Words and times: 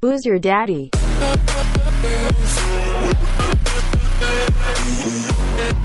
Who's 0.00 0.24
your 0.24 0.38
daddy? 0.38 0.90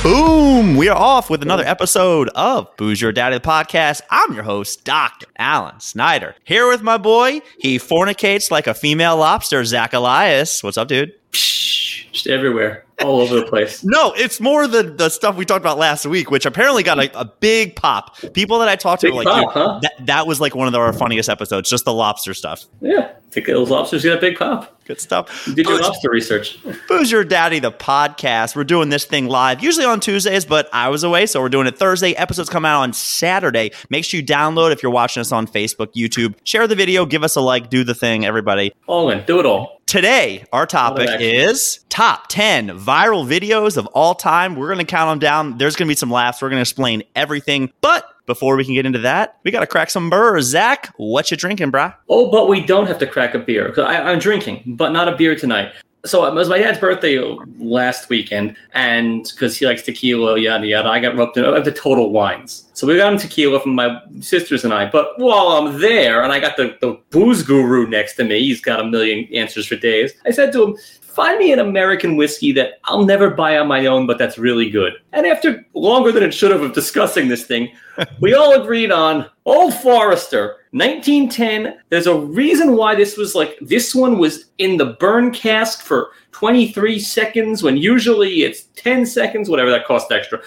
Boom! 0.04 0.78
We 0.78 0.88
are 0.88 0.96
off 0.96 1.32
with 1.32 1.42
another 1.42 1.64
episode 1.64 2.30
of 2.36 2.70
Booze 2.78 3.02
Your 3.02 3.12
Daddy 3.12 3.38
the 3.38 3.42
podcast. 3.42 4.02
I'm 4.12 4.36
your 4.36 4.44
host, 4.44 4.84
Dr. 4.84 5.26
Alan 5.40 5.80
Snyder. 5.80 6.36
Here 6.44 6.68
with 6.68 6.84
my 6.84 7.00
boy. 7.00 7.42
He 7.58 7.80
fornicates 7.80 8.52
like 8.52 8.68
a 8.68 8.76
female 8.76 9.18
lobster, 9.18 9.66
Zach 9.66 9.94
Elias. 9.94 10.62
What's 10.62 10.78
up, 10.78 10.90
dude? 10.90 11.14
Just 11.32 12.28
everywhere, 12.28 12.86
all 13.02 13.22
over 13.22 13.36
the 13.36 13.46
place. 13.46 13.84
No, 13.84 14.14
it's 14.14 14.40
more 14.40 14.68
the, 14.68 14.84
the 14.84 15.10
stuff 15.10 15.36
we 15.36 15.46
talked 15.46 15.62
about 15.62 15.78
last 15.78 16.06
week, 16.06 16.32
which 16.32 16.46
apparently 16.46 16.84
got 16.84 17.00
a, 17.00 17.20
a 17.20 17.26
big 17.26 17.76
pop. 17.76 18.18
People 18.34 18.60
that 18.60 18.70
I 18.70 18.76
talked 18.76 19.02
to 19.02 19.08
Big 19.08 19.16
were 19.16 19.24
like, 19.24 19.46
pop, 19.46 19.54
huh? 19.54 19.80
that, 19.82 20.06
that 20.06 20.28
was 20.28 20.40
like 20.40 20.56
one 20.56 20.68
of 20.68 20.76
our 20.76 20.94
funniest 20.94 21.30
episodes, 21.30 21.70
just 21.70 21.86
the 21.86 21.94
lobster 21.94 22.34
stuff. 22.34 22.66
Yeah, 22.82 23.14
think 23.34 23.48
those 23.48 23.70
lobsters 23.70 24.04
get 24.04 24.18
a 24.18 24.22
big 24.22 24.38
pop. 24.38 24.80
Good 24.86 25.00
stuff. 25.00 25.48
You 25.48 25.56
did 25.56 25.66
your 25.66 25.78
Booze- 25.78 25.88
lobster 25.88 26.10
research. 26.10 26.60
Booze 26.88 27.10
Your 27.12 27.24
Daddy, 27.24 27.60
the 27.60 27.72
podcast. 27.72 28.56
We're 28.56 28.64
doing 28.66 28.90
this 28.90 29.06
thing 29.06 29.28
live, 29.28 29.64
usually 29.64 29.86
on 29.86 30.00
Tuesdays, 30.00 30.46
but 30.46 30.70
I 30.74 30.90
was 30.90 31.04
away, 31.04 31.26
so 31.26 31.42
we're 31.42 31.50
doing 31.50 31.68
it 31.68 31.78
Thursday. 31.78 32.12
Episodes 32.14 32.50
come 32.50 32.66
out 32.66 32.82
on 32.82 32.94
Saturday. 32.94 33.72
Make 33.90 34.06
sure 34.06 34.20
you 34.20 34.26
download 34.26 34.72
if 34.72 34.84
you're 34.84 34.92
watching 34.92 35.22
us 35.22 35.32
on 35.32 35.48
Facebook, 35.48 35.94
YouTube. 35.94 36.36
Share 36.44 36.68
the 36.68 36.76
video, 36.76 37.06
give 37.06 37.24
us 37.24 37.36
a 37.36 37.42
like, 37.42 37.70
do 37.70 37.84
the 37.84 37.96
thing, 37.96 38.26
everybody. 38.26 38.74
All 38.88 39.10
in, 39.10 39.26
do 39.26 39.40
it 39.40 39.46
all. 39.46 39.82
Today, 39.86 40.46
our 40.52 40.66
topic 40.66 41.10
is 41.20 41.80
top 41.90 42.28
10 42.28 42.80
viral 42.84 43.26
videos 43.28 43.78
of 43.78 43.86
all 43.88 44.16
time. 44.16 44.56
We're 44.56 44.68
going 44.68 44.80
to 44.80 44.86
count 44.86 45.10
them 45.12 45.20
down. 45.20 45.58
There's 45.58 45.76
going 45.76 45.88
to 45.88 45.92
be 45.92 45.96
some 45.96 46.12
laughs. 46.12 46.42
We're 46.42 46.50
going 46.50 46.58
to 46.58 46.62
explain 46.62 47.04
everything. 47.16 47.72
But 47.82 48.06
before 48.26 48.56
we 48.56 48.66
can 48.66 48.74
get 48.74 48.86
into 48.86 49.00
that, 49.00 49.40
we 49.44 49.52
got 49.52 49.62
to 49.62 49.68
crack 49.68 49.90
some 49.90 50.10
burrs. 50.10 50.46
Zach, 50.46 50.94
what 50.98 51.32
you 51.32 51.38
drinking, 51.38 51.72
brah? 51.72 51.96
Oh, 52.10 52.30
but 52.32 52.48
we 52.48 52.62
don't 52.62 52.88
have 52.88 53.00
to 53.00 53.08
crack 53.08 53.34
a 53.34 53.40
beer. 53.40 53.72
'cause 53.72 53.86
I, 53.86 54.02
I'm 54.12 54.20
drinking, 54.20 54.64
but 54.66 54.92
not 54.92 55.08
a 55.08 55.16
beer 55.16 55.36
tonight. 55.36 55.72
So 56.06 56.26
it 56.26 56.34
was 56.34 56.50
my 56.50 56.58
dad's 56.58 56.80
birthday 56.80 57.18
last 57.60 58.10
weekend, 58.10 58.58
and 58.74 59.24
because 59.24 59.56
he 59.56 59.66
likes 59.66 59.84
tequila, 59.84 60.38
yada 60.38 60.68
yada, 60.68 60.90
I 60.90 61.00
got 61.00 61.16
roped 61.16 61.38
into 61.38 61.72
total 61.72 62.12
wines. 62.12 62.66
So 62.74 62.86
we 62.86 62.98
got 62.98 63.14
him 63.14 63.18
tequila 63.18 63.62
from 63.62 63.76
my 63.76 64.02
sisters 64.20 64.66
and 64.66 64.74
I. 64.74 64.90
But 64.90 65.18
while 65.18 65.48
I'm 65.48 65.80
there, 65.80 66.22
and 66.22 66.34
I 66.34 66.42
got 66.42 66.58
the, 66.58 66.76
the 66.82 67.00
booze 67.12 67.42
guru 67.42 67.88
next 67.88 68.16
to 68.16 68.26
me, 68.26 68.40
he's 68.40 68.60
got 68.60 68.82
a 68.82 68.84
million 68.84 69.30
answers 69.34 69.66
for 69.66 69.78
days. 69.78 70.12
I 70.26 70.32
said 70.32 70.52
to 70.52 70.64
him, 70.64 70.78
"Find 71.14 71.40
me 71.40 71.52
an 71.52 71.60
American 71.60 72.16
whiskey 72.16 72.52
that 72.54 72.80
I'll 72.86 73.06
never 73.06 73.30
buy 73.30 73.58
on 73.58 73.68
my 73.68 73.86
own, 73.86 74.08
but 74.08 74.18
that's 74.18 74.38
really 74.38 74.70
good." 74.70 74.94
And 75.14 75.26
after 75.26 75.66
longer 75.74 76.12
than 76.12 76.24
it 76.24 76.34
should 76.34 76.52
have 76.52 76.62
of 76.62 76.74
discussing 76.74 77.28
this 77.28 77.46
thing, 77.46 77.72
we 78.20 78.34
all 78.34 78.62
agreed 78.62 78.92
on 78.92 79.30
Old 79.46 79.74
Forester, 79.76 80.58
1910. 80.72 81.78
There's 81.90 82.08
a 82.08 82.16
reason 82.16 82.76
why 82.76 82.96
this 82.96 83.18
was 83.18 83.36
like 83.36 83.58
this 83.62 83.94
one 83.94 84.18
was 84.18 84.46
in 84.58 84.78
the 84.78 84.98
burn 85.00 85.32
cask 85.32 85.84
for 85.84 86.12
23 86.32 87.00
seconds 87.00 87.64
when 87.64 87.78
usually 87.78 88.44
it's 88.44 88.64
10 88.76 89.06
seconds, 89.06 89.50
whatever 89.50 89.70
that 89.70 89.86
cost 89.86 90.12
extra. 90.12 90.42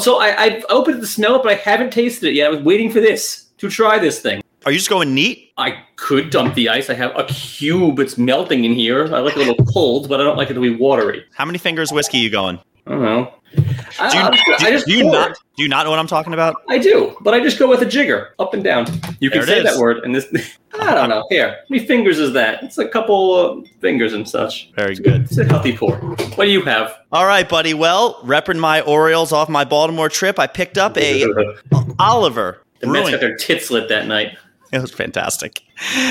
So 0.00 0.20
I, 0.20 0.44
I 0.44 0.62
opened 0.68 0.98
it 0.98 1.00
to 1.00 1.06
smell 1.06 1.36
it, 1.36 1.42
but 1.42 1.52
I 1.52 1.56
haven't 1.56 1.92
tasted 1.92 2.28
it 2.28 2.34
yet. 2.34 2.46
I 2.46 2.50
was 2.50 2.62
waiting 2.62 2.90
for 2.90 3.00
this 3.00 3.46
to 3.58 3.68
try 3.70 3.98
this 3.98 4.20
thing. 4.20 4.41
Are 4.64 4.72
you 4.72 4.78
just 4.78 4.90
going 4.90 5.14
neat? 5.14 5.52
I 5.56 5.82
could 5.96 6.30
dump 6.30 6.54
the 6.54 6.68
ice. 6.68 6.88
I 6.88 6.94
have 6.94 7.12
a 7.18 7.24
cube. 7.24 7.98
It's 7.98 8.16
melting 8.16 8.64
in 8.64 8.74
here. 8.74 9.04
I 9.14 9.18
like 9.20 9.36
it 9.36 9.46
a 9.46 9.50
little 9.50 9.66
cold, 9.66 10.08
but 10.08 10.20
I 10.20 10.24
don't 10.24 10.36
like 10.36 10.50
it 10.50 10.54
to 10.54 10.60
be 10.60 10.74
watery. 10.74 11.24
How 11.34 11.44
many 11.44 11.58
fingers 11.58 11.92
whiskey 11.92 12.18
you 12.18 12.30
going? 12.30 12.58
I 12.86 12.90
don't 12.90 13.02
know. 13.02 13.34
Do 13.54 13.62
you, 13.62 13.68
I- 13.98 14.30
do, 14.30 14.66
I 14.66 14.70
just 14.70 14.86
do 14.86 14.96
you 14.96 15.04
not 15.04 15.36
do 15.56 15.62
you 15.62 15.68
not 15.68 15.84
know 15.84 15.90
what 15.90 15.98
I'm 15.98 16.06
talking 16.06 16.32
about? 16.32 16.56
I 16.70 16.78
do, 16.78 17.14
but 17.20 17.34
I 17.34 17.40
just 17.40 17.58
go 17.58 17.68
with 17.68 17.82
a 17.82 17.86
jigger, 17.86 18.34
up 18.38 18.54
and 18.54 18.64
down. 18.64 18.86
You 19.20 19.28
can 19.30 19.40
There 19.40 19.46
say 19.46 19.58
is. 19.58 19.64
that 19.64 19.78
word, 19.78 19.98
and 20.04 20.14
this. 20.14 20.26
I 20.80 20.94
don't 20.94 21.10
know. 21.10 21.24
Here, 21.28 21.50
how 21.50 21.56
many 21.68 21.84
fingers 21.86 22.18
is 22.18 22.32
that? 22.32 22.62
It's 22.62 22.78
a 22.78 22.88
couple 22.88 23.62
fingers 23.80 24.14
and 24.14 24.26
such. 24.26 24.72
Very 24.74 24.94
good. 24.94 25.22
It's 25.24 25.36
a 25.36 25.44
healthy 25.44 25.76
pour. 25.76 25.96
What 25.96 26.46
do 26.46 26.50
you 26.50 26.62
have? 26.62 26.96
All 27.12 27.26
right, 27.26 27.46
buddy. 27.46 27.74
Well, 27.74 28.14
repping 28.22 28.58
my 28.58 28.80
Orioles 28.80 29.32
off 29.32 29.50
my 29.50 29.64
Baltimore 29.64 30.08
trip, 30.08 30.38
I 30.38 30.46
picked 30.46 30.78
up 30.78 30.96
a 30.96 31.26
Oliver 31.98 32.62
the 32.82 32.88
Mets 32.88 33.10
got 33.10 33.20
their 33.20 33.36
tits 33.36 33.70
lit 33.70 33.88
that 33.90 34.06
night. 34.06 34.36
It 34.76 34.80
was 34.80 34.90
fantastic. 34.90 35.62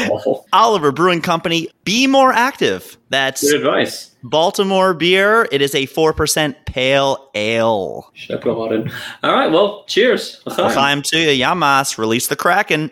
Awful. 0.07 0.45
Oliver 0.53 0.91
Brewing 0.91 1.22
Company. 1.22 1.67
Be 1.83 2.05
more 2.05 2.31
active. 2.31 2.95
That's 3.09 3.41
Good 3.41 3.61
advice. 3.61 4.16
Baltimore 4.22 4.94
beer. 4.94 5.47
It 5.51 5.63
is 5.63 5.73
a 5.73 5.88
four 5.88 6.13
percent 6.13 6.63
pale 6.67 7.31
ale. 7.33 8.11
Chocolate. 8.13 8.91
All 9.23 9.33
right. 9.33 9.51
Well, 9.51 9.83
cheers. 9.85 10.41
Time 10.55 11.01
to 11.03 11.17
Yamas. 11.17 11.97
Release 11.97 12.27
the 12.27 12.35
Kraken. 12.35 12.91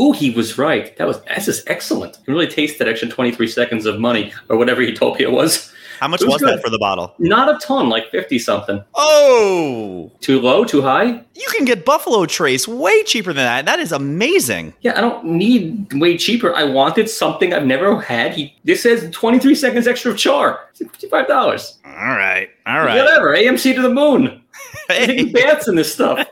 Ooh, 0.00 0.12
he 0.12 0.30
was 0.30 0.56
right. 0.56 0.96
That 0.96 1.06
was 1.06 1.20
this 1.24 1.48
is 1.48 1.62
excellent. 1.66 2.16
You 2.26 2.32
really 2.32 2.46
taste 2.46 2.78
that 2.78 2.88
extra 2.88 3.08
twenty 3.08 3.30
three 3.30 3.48
seconds 3.48 3.84
of 3.84 4.00
money 4.00 4.32
or 4.48 4.56
whatever 4.56 4.80
utopia 4.80 5.30
was. 5.30 5.70
How 6.02 6.08
much 6.08 6.20
It 6.20 6.26
was 6.26 6.42
was 6.42 6.50
that 6.50 6.60
for 6.60 6.68
the 6.68 6.80
bottle? 6.80 7.14
Not 7.20 7.48
a 7.48 7.56
ton, 7.64 7.88
like 7.88 8.10
fifty 8.10 8.36
something. 8.36 8.82
Oh, 8.96 10.10
Too 10.18 10.40
low? 10.40 10.64
Too 10.64 10.82
high? 10.82 11.22
you 11.34 11.46
can 11.52 11.64
get 11.64 11.84
Buffalo 11.84 12.26
Trace 12.26 12.66
way 12.66 13.04
cheaper 13.04 13.32
than 13.32 13.44
that. 13.44 13.66
That 13.66 13.78
is 13.78 13.92
amazing. 13.92 14.74
Yeah, 14.80 14.98
I 14.98 15.00
don't 15.00 15.24
need 15.24 15.92
way 15.94 16.18
cheaper. 16.18 16.56
I 16.56 16.64
wanted 16.64 17.08
something 17.08 17.54
I've 17.54 17.66
never 17.66 18.00
had. 18.00 18.34
He 18.34 18.52
this 18.64 18.82
says 18.82 19.08
23 19.12 19.54
seconds 19.54 19.86
extra 19.86 20.10
of 20.10 20.18
char. 20.18 20.70
Fifty-five 20.74 21.28
dollars. 21.28 21.78
All 21.84 21.92
right, 21.92 22.48
all 22.66 22.80
right. 22.80 22.98
Whatever. 22.98 23.36
AMC 23.36 23.72
to 23.76 23.82
the 23.82 23.88
moon. 23.94 24.40
Hey. 24.88 25.06
Taking 25.06 25.32
baths 25.32 25.68
in 25.68 25.76
this 25.76 25.92
stuff. 25.92 26.26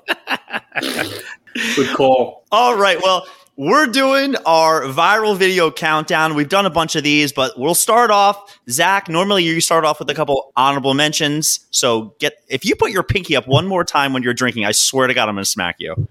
Good 1.76 1.96
call. 1.96 2.44
All 2.50 2.76
right. 2.76 2.98
Well, 3.02 3.26
we're 3.60 3.86
doing 3.86 4.36
our 4.46 4.84
viral 4.84 5.36
video 5.36 5.70
countdown. 5.70 6.34
We've 6.34 6.48
done 6.48 6.64
a 6.64 6.70
bunch 6.70 6.96
of 6.96 7.04
these, 7.04 7.30
but 7.30 7.58
we'll 7.58 7.74
start 7.74 8.10
off. 8.10 8.58
Zach, 8.70 9.06
normally 9.06 9.44
you 9.44 9.60
start 9.60 9.84
off 9.84 9.98
with 9.98 10.08
a 10.08 10.14
couple 10.14 10.50
honorable 10.56 10.94
mentions. 10.94 11.60
So 11.70 12.14
get 12.18 12.42
if 12.48 12.64
you 12.64 12.74
put 12.74 12.90
your 12.90 13.02
pinky 13.02 13.36
up 13.36 13.46
one 13.46 13.66
more 13.66 13.84
time 13.84 14.14
when 14.14 14.22
you're 14.22 14.32
drinking, 14.32 14.64
I 14.64 14.72
swear 14.72 15.08
to 15.08 15.12
God, 15.12 15.28
I'm 15.28 15.34
going 15.34 15.44
to 15.44 15.50
smack 15.50 15.76
you. 15.78 16.08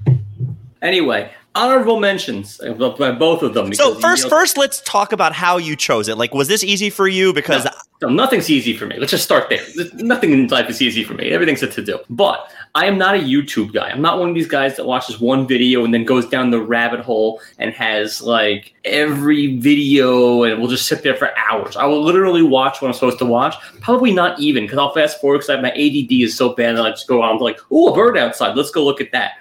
Anyway, 0.84 1.32
honorable 1.56 2.00
mentions 2.00 2.62
uh, 2.62 2.74
by 2.74 3.14
both 3.14 3.42
of 3.42 3.56
them. 3.56 3.74
So 3.74 3.96
first, 3.96 4.30
first, 4.30 4.56
let's 4.56 4.82
talk 4.82 5.12
about 5.12 5.34
how 5.34 5.58
you 5.58 5.76
chose 5.76 6.08
it. 6.08 6.20
Like, 6.20 6.36
was 6.36 6.48
this 6.48 6.64
easy 6.64 6.92
for 6.92 7.08
you? 7.08 7.34
Because 7.34 7.66
No, 7.66 7.72
nothing's 8.08 8.50
easy 8.50 8.78
for 8.78 8.86
me. 8.86 8.98
Let's 8.98 9.12
just 9.12 9.26
start 9.26 9.50
there. 9.50 9.62
Nothing 9.96 10.32
in 10.32 10.48
life 10.48 10.70
is 10.70 10.82
easy 10.82 11.04
for 11.04 11.16
me. 11.16 11.32
Everything's 11.32 11.62
a 11.64 11.68
to 11.68 11.84
do. 11.84 12.00
But 12.10 12.50
I 12.76 12.86
am 12.86 12.98
not 12.98 13.16
a 13.16 13.20
YouTube 13.20 13.74
guy. 13.74 13.90
I'm 13.90 14.02
not 14.02 14.20
one 14.20 14.30
of 14.30 14.36
these 14.36 14.48
guys 14.48 14.78
that 14.78 14.86
watches 14.86 15.20
one 15.20 15.46
video 15.46 15.84
and 15.84 15.94
then 15.94 16.06
goes 16.06 16.26
down 16.30 16.50
the 16.50 16.62
rabbit 16.62 17.02
hole 17.02 17.42
and 17.58 17.74
has 17.74 18.22
like 18.22 18.74
every 18.86 19.58
video 19.58 20.44
and 20.44 20.62
will 20.62 20.70
just 20.70 20.88
sit 20.88 21.04
there 21.04 21.16
for 21.16 21.38
hours. 21.38 21.76
I 21.76 21.86
will 21.86 22.02
literally 22.02 22.44
watch 22.44 22.82
what 22.82 22.88
I'm 22.88 22.94
supposed 22.94 23.20
to 23.20 23.26
watch. 23.26 23.56
Probably 23.82 24.14
not 24.14 24.40
even 24.40 24.64
because 24.64 24.78
I'll 24.78 24.94
fast 24.94 25.20
forward 25.20 25.40
because 25.40 25.62
my 25.62 25.72
ADD 25.72 26.12
is 26.12 26.38
so 26.38 26.54
bad 26.54 26.78
that 26.78 26.86
I 26.86 26.92
just 26.92 27.08
go 27.08 27.22
on 27.22 27.40
like, 27.40 27.60
oh, 27.70 27.92
a 27.92 27.96
bird 27.96 28.18
outside. 28.18 28.56
Let's 28.56 28.72
go 28.72 28.86
look 28.86 29.02
at 29.02 29.12
that. 29.12 29.34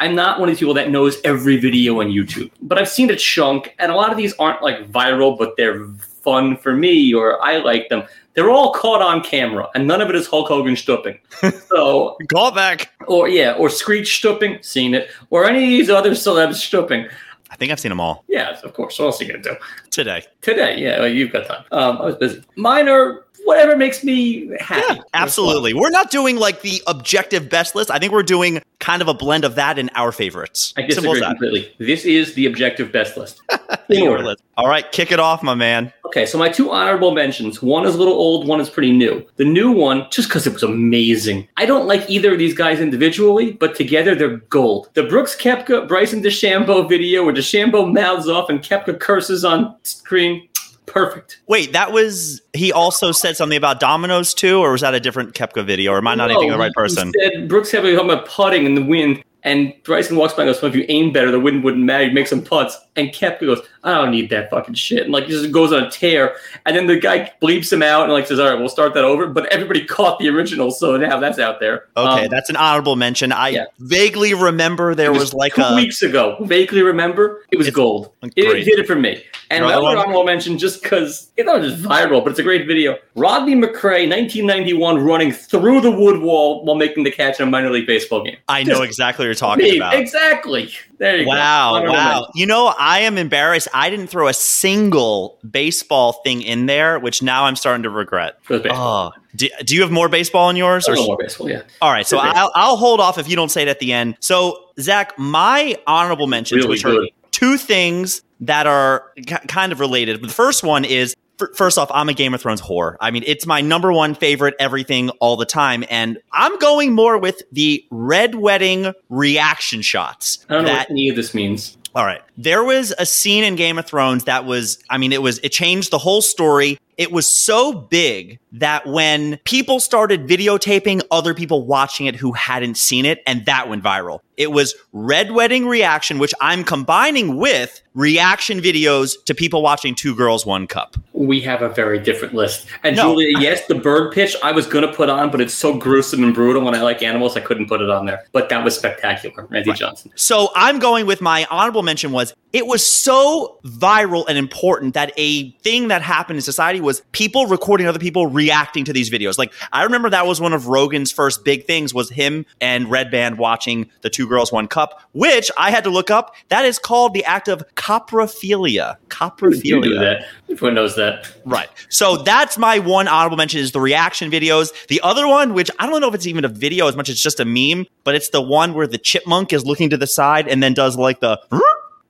I'm 0.00 0.14
not 0.14 0.38
one 0.38 0.48
of 0.48 0.54
these 0.54 0.60
people 0.60 0.74
that 0.74 0.90
knows 0.90 1.18
every 1.24 1.56
video 1.56 2.00
on 2.00 2.06
YouTube, 2.06 2.52
but 2.62 2.78
I've 2.78 2.88
seen 2.88 3.10
a 3.10 3.16
chunk, 3.16 3.74
and 3.80 3.90
a 3.90 3.96
lot 3.96 4.12
of 4.12 4.16
these 4.16 4.32
aren't 4.34 4.62
like 4.62 4.92
viral, 4.92 5.36
but 5.36 5.56
they're 5.56 5.88
fun 6.28 6.56
for 6.58 6.74
me 6.74 7.14
or 7.14 7.42
I 7.42 7.58
like 7.58 7.88
them. 7.88 8.02
They're 8.34 8.50
all 8.50 8.72
caught 8.72 9.02
on 9.02 9.22
camera, 9.24 9.68
and 9.74 9.86
none 9.88 10.00
of 10.00 10.08
it 10.10 10.14
is 10.14 10.26
Hulk 10.28 10.46
Hogan 10.48 10.76
stooping. 10.76 11.18
so, 11.68 12.16
call 12.32 12.52
back. 12.52 12.92
or 13.08 13.28
yeah, 13.28 13.52
or 13.58 13.68
Screech 13.68 14.16
stooping, 14.18 14.58
seen 14.62 14.94
it, 14.94 15.10
or 15.30 15.44
any 15.44 15.64
of 15.64 15.68
these 15.70 15.90
other 15.90 16.12
celebs 16.12 16.54
stooping. 16.56 17.08
I 17.50 17.56
think 17.56 17.72
I've 17.72 17.80
seen 17.80 17.88
them 17.88 17.98
all 18.00 18.24
Yeah, 18.28 18.56
of 18.62 18.74
course. 18.74 18.98
What 18.98 19.06
else 19.06 19.20
are 19.20 19.24
you 19.24 19.32
gonna 19.32 19.42
do 19.42 19.56
today. 19.90 20.22
today? 20.42 20.78
Yeah, 20.78 21.00
well, 21.00 21.08
you've 21.08 21.32
got 21.32 21.46
time. 21.46 21.64
Um, 21.72 21.96
I 21.98 22.04
was 22.04 22.16
busy. 22.16 22.44
Mine 22.56 22.88
are 22.88 23.24
whatever 23.48 23.76
makes 23.76 24.04
me 24.04 24.46
happy. 24.60 24.94
Yeah, 24.94 25.02
absolutely. 25.14 25.72
We're 25.72 25.88
not 25.88 26.10
doing 26.10 26.36
like 26.36 26.60
the 26.60 26.82
objective 26.86 27.48
best 27.48 27.74
list. 27.74 27.90
I 27.90 27.98
think 27.98 28.12
we're 28.12 28.22
doing 28.22 28.60
kind 28.78 29.00
of 29.00 29.08
a 29.08 29.14
blend 29.14 29.44
of 29.44 29.54
that 29.54 29.78
and 29.78 29.90
our 29.94 30.12
favorites. 30.12 30.74
I 30.76 30.82
disagree 30.82 31.20
completely. 31.20 31.74
This 31.78 32.04
is 32.04 32.34
the 32.34 32.44
objective 32.44 32.92
best 32.92 33.16
list. 33.16 33.40
In 33.88 34.04
Your 34.04 34.12
order. 34.12 34.24
list. 34.24 34.42
All 34.58 34.68
right, 34.68 34.90
kick 34.92 35.12
it 35.12 35.18
off, 35.18 35.42
my 35.42 35.54
man. 35.54 35.92
Okay, 36.04 36.26
so 36.26 36.36
my 36.36 36.48
two 36.48 36.70
honorable 36.70 37.12
mentions. 37.12 37.62
One 37.62 37.86
is 37.86 37.94
a 37.94 37.98
little 37.98 38.14
old, 38.14 38.46
one 38.46 38.60
is 38.60 38.68
pretty 38.68 38.92
new. 38.92 39.26
The 39.36 39.44
new 39.44 39.70
one, 39.70 40.06
just 40.10 40.28
because 40.28 40.46
it 40.46 40.52
was 40.52 40.62
amazing. 40.62 41.48
I 41.56 41.66
don't 41.66 41.86
like 41.86 42.08
either 42.08 42.32
of 42.32 42.38
these 42.38 42.54
guys 42.54 42.80
individually, 42.80 43.52
but 43.52 43.74
together 43.74 44.14
they're 44.14 44.38
gold. 44.48 44.88
The 44.94 45.04
Brooks 45.04 45.36
Koepka 45.36 45.86
Bryson 45.86 46.22
DeChambeau 46.22 46.88
video 46.88 47.24
where 47.24 47.34
DeChambeau 47.34 47.92
mouths 47.92 48.28
off 48.28 48.48
and 48.48 48.60
Koepka 48.60 48.98
curses 48.98 49.44
on 49.44 49.74
screen. 49.84 50.47
Perfect. 50.88 51.40
Wait, 51.46 51.72
that 51.72 51.92
was 51.92 52.40
he 52.52 52.72
also 52.72 53.12
said 53.12 53.36
something 53.36 53.56
about 53.56 53.80
dominoes 53.80 54.34
too, 54.34 54.58
or 54.58 54.72
was 54.72 54.80
that 54.80 54.94
a 54.94 55.00
different 55.00 55.34
Koepka 55.34 55.64
video? 55.64 55.92
Or 55.92 55.98
am 55.98 56.06
I 56.06 56.14
not 56.14 56.28
No, 56.28 56.34
thinking 56.34 56.50
the 56.50 56.58
right 56.58 56.72
he 56.74 56.74
person? 56.74 57.12
Said 57.20 57.48
Brooks 57.48 57.70
Koepka 57.70 57.94
talking 57.94 58.10
about 58.10 58.26
putting 58.26 58.64
in 58.66 58.74
the 58.74 58.84
wind, 58.84 59.22
and 59.42 59.72
Bryson 59.84 60.16
walks 60.16 60.34
by 60.34 60.42
and 60.42 60.52
goes, 60.52 60.60
well, 60.62 60.70
if 60.70 60.76
you 60.76 60.84
aim 60.88 61.12
better, 61.12 61.30
the 61.30 61.40
wind 61.40 61.62
wouldn't 61.62 61.84
matter. 61.84 62.04
You'd 62.04 62.14
make 62.14 62.26
some 62.26 62.42
putts. 62.42 62.76
And 62.98 63.12
kept 63.12 63.40
goes, 63.40 63.60
I 63.84 63.94
don't 63.94 64.10
need 64.10 64.28
that 64.30 64.50
fucking 64.50 64.74
shit. 64.74 65.04
And 65.04 65.12
like 65.12 65.28
just 65.28 65.52
goes 65.52 65.72
on 65.72 65.84
a 65.84 65.90
tear. 65.90 66.34
And 66.66 66.76
then 66.76 66.86
the 66.88 66.98
guy 66.98 67.32
bleeps 67.40 67.72
him 67.72 67.82
out 67.82 68.04
and 68.04 68.12
like 68.12 68.26
says, 68.26 68.40
All 68.40 68.50
right, 68.50 68.58
we'll 68.58 68.68
start 68.68 68.92
that 68.94 69.04
over. 69.04 69.28
But 69.28 69.46
everybody 69.52 69.84
caught 69.86 70.18
the 70.18 70.28
original, 70.28 70.70
so 70.70 70.96
now 70.96 71.20
that's 71.20 71.38
out 71.38 71.60
there. 71.60 71.86
Okay, 71.96 72.24
Um, 72.24 72.28
that's 72.28 72.50
an 72.50 72.56
honorable 72.56 72.96
mention. 72.96 73.30
I 73.32 73.50
yeah. 73.50 73.64
vaguely 73.78 74.34
remember 74.34 74.94
there 74.94 75.06
it 75.14 75.18
was, 75.18 75.32
like 75.32 75.54
two 75.54 75.62
a 75.62 75.74
weeks 75.76 76.02
ago. 76.02 76.36
Vaguely 76.40 76.82
remember, 76.82 77.44
it 77.50 77.56
was 77.56 77.68
It's- 77.68 77.76
gold. 77.76 78.12
It, 78.22 78.32
it 78.36 78.64
did 78.64 78.78
it 78.80 78.86
for 78.86 78.96
me. 78.96 79.22
And 79.50 79.64
my 79.64 79.72
other 79.74 79.86
on. 79.86 79.96
honorable 79.96 80.24
mention, 80.24 80.58
just 80.58 80.82
because 80.82 81.30
it's 81.36 81.46
not 81.46 81.62
just 81.62 81.82
viral, 81.82 82.22
but 82.22 82.30
it's 82.30 82.38
a 82.38 82.42
great 82.42 82.66
video. 82.66 82.98
Rodney 83.14 83.54
McCray, 83.54 84.06
1991, 84.08 84.98
running 84.98 85.32
through 85.32 85.80
the 85.80 85.90
wood 85.90 86.20
wall 86.20 86.64
while 86.64 86.76
making 86.76 87.04
the 87.04 87.10
catch 87.10 87.40
in 87.40 87.48
a 87.48 87.50
minor 87.50 87.70
league 87.70 87.86
baseball 87.86 88.22
game. 88.24 88.36
I 88.48 88.62
know 88.64 88.82
exactly 88.82 89.22
what 89.22 89.26
you're 89.28 89.34
talking 89.34 89.64
me, 89.64 89.76
about. 89.76 89.94
Exactly. 89.94 90.70
There 90.98 91.16
you 91.16 91.24
go. 91.24 91.30
Wow, 91.30 91.84
wow. 91.86 92.30
You 92.34 92.46
know, 92.46 92.74
I 92.78 93.00
am 93.00 93.18
embarrassed. 93.18 93.68
I 93.72 93.88
didn't 93.88 94.08
throw 94.08 94.28
a 94.28 94.34
single 94.34 95.38
baseball 95.48 96.12
thing 96.24 96.42
in 96.42 96.66
there, 96.66 96.98
which 96.98 97.22
now 97.22 97.44
I'm 97.44 97.56
starting 97.56 97.84
to 97.84 97.90
regret. 97.90 98.38
For 98.42 98.54
the 98.54 98.64
baseball. 98.64 99.14
Oh, 99.16 99.20
do, 99.36 99.48
do 99.64 99.74
you 99.76 99.82
have 99.82 99.92
more 99.92 100.08
baseball 100.08 100.50
in 100.50 100.56
yours? 100.56 100.88
A 100.88 100.90
Or 100.90 100.94
little 100.94 101.06
more 101.06 101.18
baseball, 101.18 101.48
yeah. 101.48 101.62
all 101.80 101.92
right, 101.92 102.06
so 102.06 102.18
I'll, 102.18 102.50
I'll 102.54 102.76
hold 102.76 103.00
off 103.00 103.18
if 103.18 103.28
you 103.28 103.36
don't 103.36 103.50
say 103.50 103.62
it 103.62 103.68
at 103.68 103.78
the 103.78 103.92
end. 103.92 104.16
So, 104.20 104.64
Zach, 104.80 105.16
my 105.18 105.76
honorable 105.86 106.26
mentions, 106.26 106.64
Really 106.64 106.70
which 106.70 106.84
are 106.84 106.96
two 107.30 107.56
things 107.56 108.22
that 108.40 108.66
are 108.66 109.04
ki 109.16 109.36
kind 109.46 109.72
of 109.72 109.80
related. 109.80 110.22
The 110.22 110.28
first 110.28 110.64
one 110.64 110.84
is 110.84 111.14
first 111.54 111.78
off, 111.78 111.90
I'm 111.92 112.08
a 112.08 112.14
Game 112.14 112.34
of 112.34 112.40
Thrones 112.40 112.60
whore. 112.60 112.96
I 113.00 113.10
mean, 113.10 113.24
it's 113.26 113.46
my 113.46 113.60
number 113.60 113.92
one 113.92 114.14
favorite 114.14 114.54
everything 114.58 115.10
all 115.20 115.36
the 115.36 115.46
time, 115.46 115.84
and 115.90 116.18
I'm 116.32 116.58
going 116.58 116.92
more 116.92 117.18
with 117.18 117.42
the 117.52 117.84
red 117.90 118.34
wedding 118.34 118.92
reaction 119.08 119.82
shots. 119.82 120.44
I 120.48 120.54
don't 120.54 120.64
know 120.64 120.70
that 120.70 120.88
what 120.88 120.90
any 120.90 121.08
of 121.08 121.16
this 121.16 121.34
means. 121.34 121.76
all 121.94 122.04
right. 122.04 122.22
There 122.36 122.64
was 122.64 122.94
a 122.98 123.06
scene 123.06 123.44
in 123.44 123.56
Game 123.56 123.78
of 123.78 123.86
Thrones 123.86 124.24
that 124.24 124.44
was, 124.44 124.78
I 124.90 124.98
mean, 124.98 125.12
it 125.12 125.22
was, 125.22 125.38
it 125.38 125.50
changed 125.50 125.90
the 125.90 125.98
whole 125.98 126.22
story. 126.22 126.78
It 126.98 127.12
was 127.12 127.26
so 127.26 127.72
big 127.72 128.40
that 128.52 128.86
when 128.86 129.38
people 129.44 129.78
started 129.78 130.26
videotaping 130.26 131.00
other 131.10 131.32
people 131.32 131.64
watching 131.64 132.06
it 132.06 132.16
who 132.16 132.32
hadn't 132.32 132.76
seen 132.76 133.06
it, 133.06 133.22
and 133.26 133.46
that 133.46 133.68
went 133.68 133.84
viral. 133.84 134.18
It 134.36 134.52
was 134.52 134.74
Red 134.92 135.32
Wedding 135.32 135.66
reaction, 135.66 136.18
which 136.18 136.32
I'm 136.40 136.62
combining 136.64 137.36
with 137.36 137.82
reaction 137.94 138.60
videos 138.60 139.14
to 139.24 139.34
people 139.34 139.62
watching 139.62 139.96
Two 139.96 140.14
Girls, 140.14 140.46
One 140.46 140.68
Cup. 140.68 140.96
We 141.12 141.40
have 141.40 141.60
a 141.60 141.68
very 141.68 141.98
different 141.98 142.34
list. 142.34 142.66
And 142.84 142.94
No. 142.94 143.14
Julia, 143.14 143.40
yes, 143.40 143.66
the 143.66 143.74
bird 143.74 144.12
pitch 144.12 144.36
I 144.42 144.52
was 144.52 144.66
going 144.66 144.86
to 144.86 144.92
put 144.92 145.08
on, 145.10 145.30
but 145.32 145.40
it's 145.40 145.54
so 145.54 145.74
gruesome 145.76 146.22
and 146.22 146.32
brutal 146.32 146.62
when 146.62 146.74
I 146.74 146.82
like 146.82 147.02
animals, 147.02 147.36
I 147.36 147.40
couldn't 147.40 147.68
put 147.68 147.80
it 147.80 147.90
on 147.90 148.06
there. 148.06 148.24
But 148.32 148.48
that 148.50 148.62
was 148.64 148.76
spectacular, 148.76 149.46
Randy 149.50 149.70
Right. 149.70 149.78
Johnson. 149.78 150.12
So 150.14 150.50
I'm 150.54 150.78
going 150.78 151.06
with 151.06 151.20
my 151.20 151.46
honorable 151.50 151.82
mention 151.82 152.12
was 152.12 152.32
it 152.52 152.66
was 152.66 152.86
so 152.86 153.58
viral 153.64 154.24
and 154.28 154.38
important 154.38 154.94
that 154.94 155.12
a 155.16 155.50
thing 155.62 155.88
that 155.88 156.00
happened 156.00 156.36
in 156.36 156.42
society 156.42 156.80
was 156.80 156.87
people 157.12 157.46
recording 157.46 157.86
other 157.86 157.98
people 157.98 158.26
reacting 158.26 158.84
to 158.84 158.92
these 158.92 159.10
videos. 159.10 159.38
Like 159.38 159.52
I 159.72 159.84
remember 159.84 160.10
that 160.10 160.26
was 160.26 160.40
one 160.40 160.52
of 160.52 160.66
Rogan's 160.66 161.12
first 161.12 161.44
big 161.44 161.64
things 161.64 161.94
was 161.94 162.10
him 162.10 162.46
and 162.60 162.86
Redban 162.86 163.36
watching 163.36 163.90
the 164.02 164.10
Two 164.10 164.28
Girls 164.28 164.52
One 164.52 164.68
Cup, 164.68 165.00
which 165.12 165.50
I 165.56 165.70
had 165.70 165.84
to 165.84 165.90
look 165.90 166.10
up. 166.10 166.34
That 166.48 166.64
is 166.64 166.78
called 166.78 167.14
the 167.14 167.24
act 167.24 167.48
of 167.48 167.62
coprophilia. 167.74 168.96
Coprophilia. 169.08 170.00
that. 170.00 170.26
Everyone 170.50 170.74
knows 170.74 170.96
that. 170.96 171.32
Right. 171.44 171.68
So 171.88 172.16
that's 172.18 172.58
my 172.58 172.78
one 172.78 173.08
honorable 173.08 173.36
mention 173.36 173.60
is 173.60 173.72
the 173.72 173.80
reaction 173.80 174.30
videos. 174.30 174.72
The 174.88 175.00
other 175.02 175.26
one, 175.26 175.54
which 175.54 175.70
I 175.78 175.86
don't 175.86 176.00
know 176.00 176.08
if 176.08 176.14
it's 176.14 176.26
even 176.26 176.44
a 176.44 176.48
video 176.48 176.88
as 176.88 176.96
much 176.96 177.08
as 177.08 177.20
just 177.20 177.40
a 177.40 177.44
meme, 177.44 177.86
but 178.04 178.14
it's 178.14 178.30
the 178.30 178.42
one 178.42 178.74
where 178.74 178.86
the 178.86 178.98
chipmunk 178.98 179.52
is 179.52 179.64
looking 179.64 179.90
to 179.90 179.96
the 179.96 180.06
side 180.06 180.48
and 180.48 180.62
then 180.62 180.74
does 180.74 180.96
like 180.96 181.20
the 181.20 181.40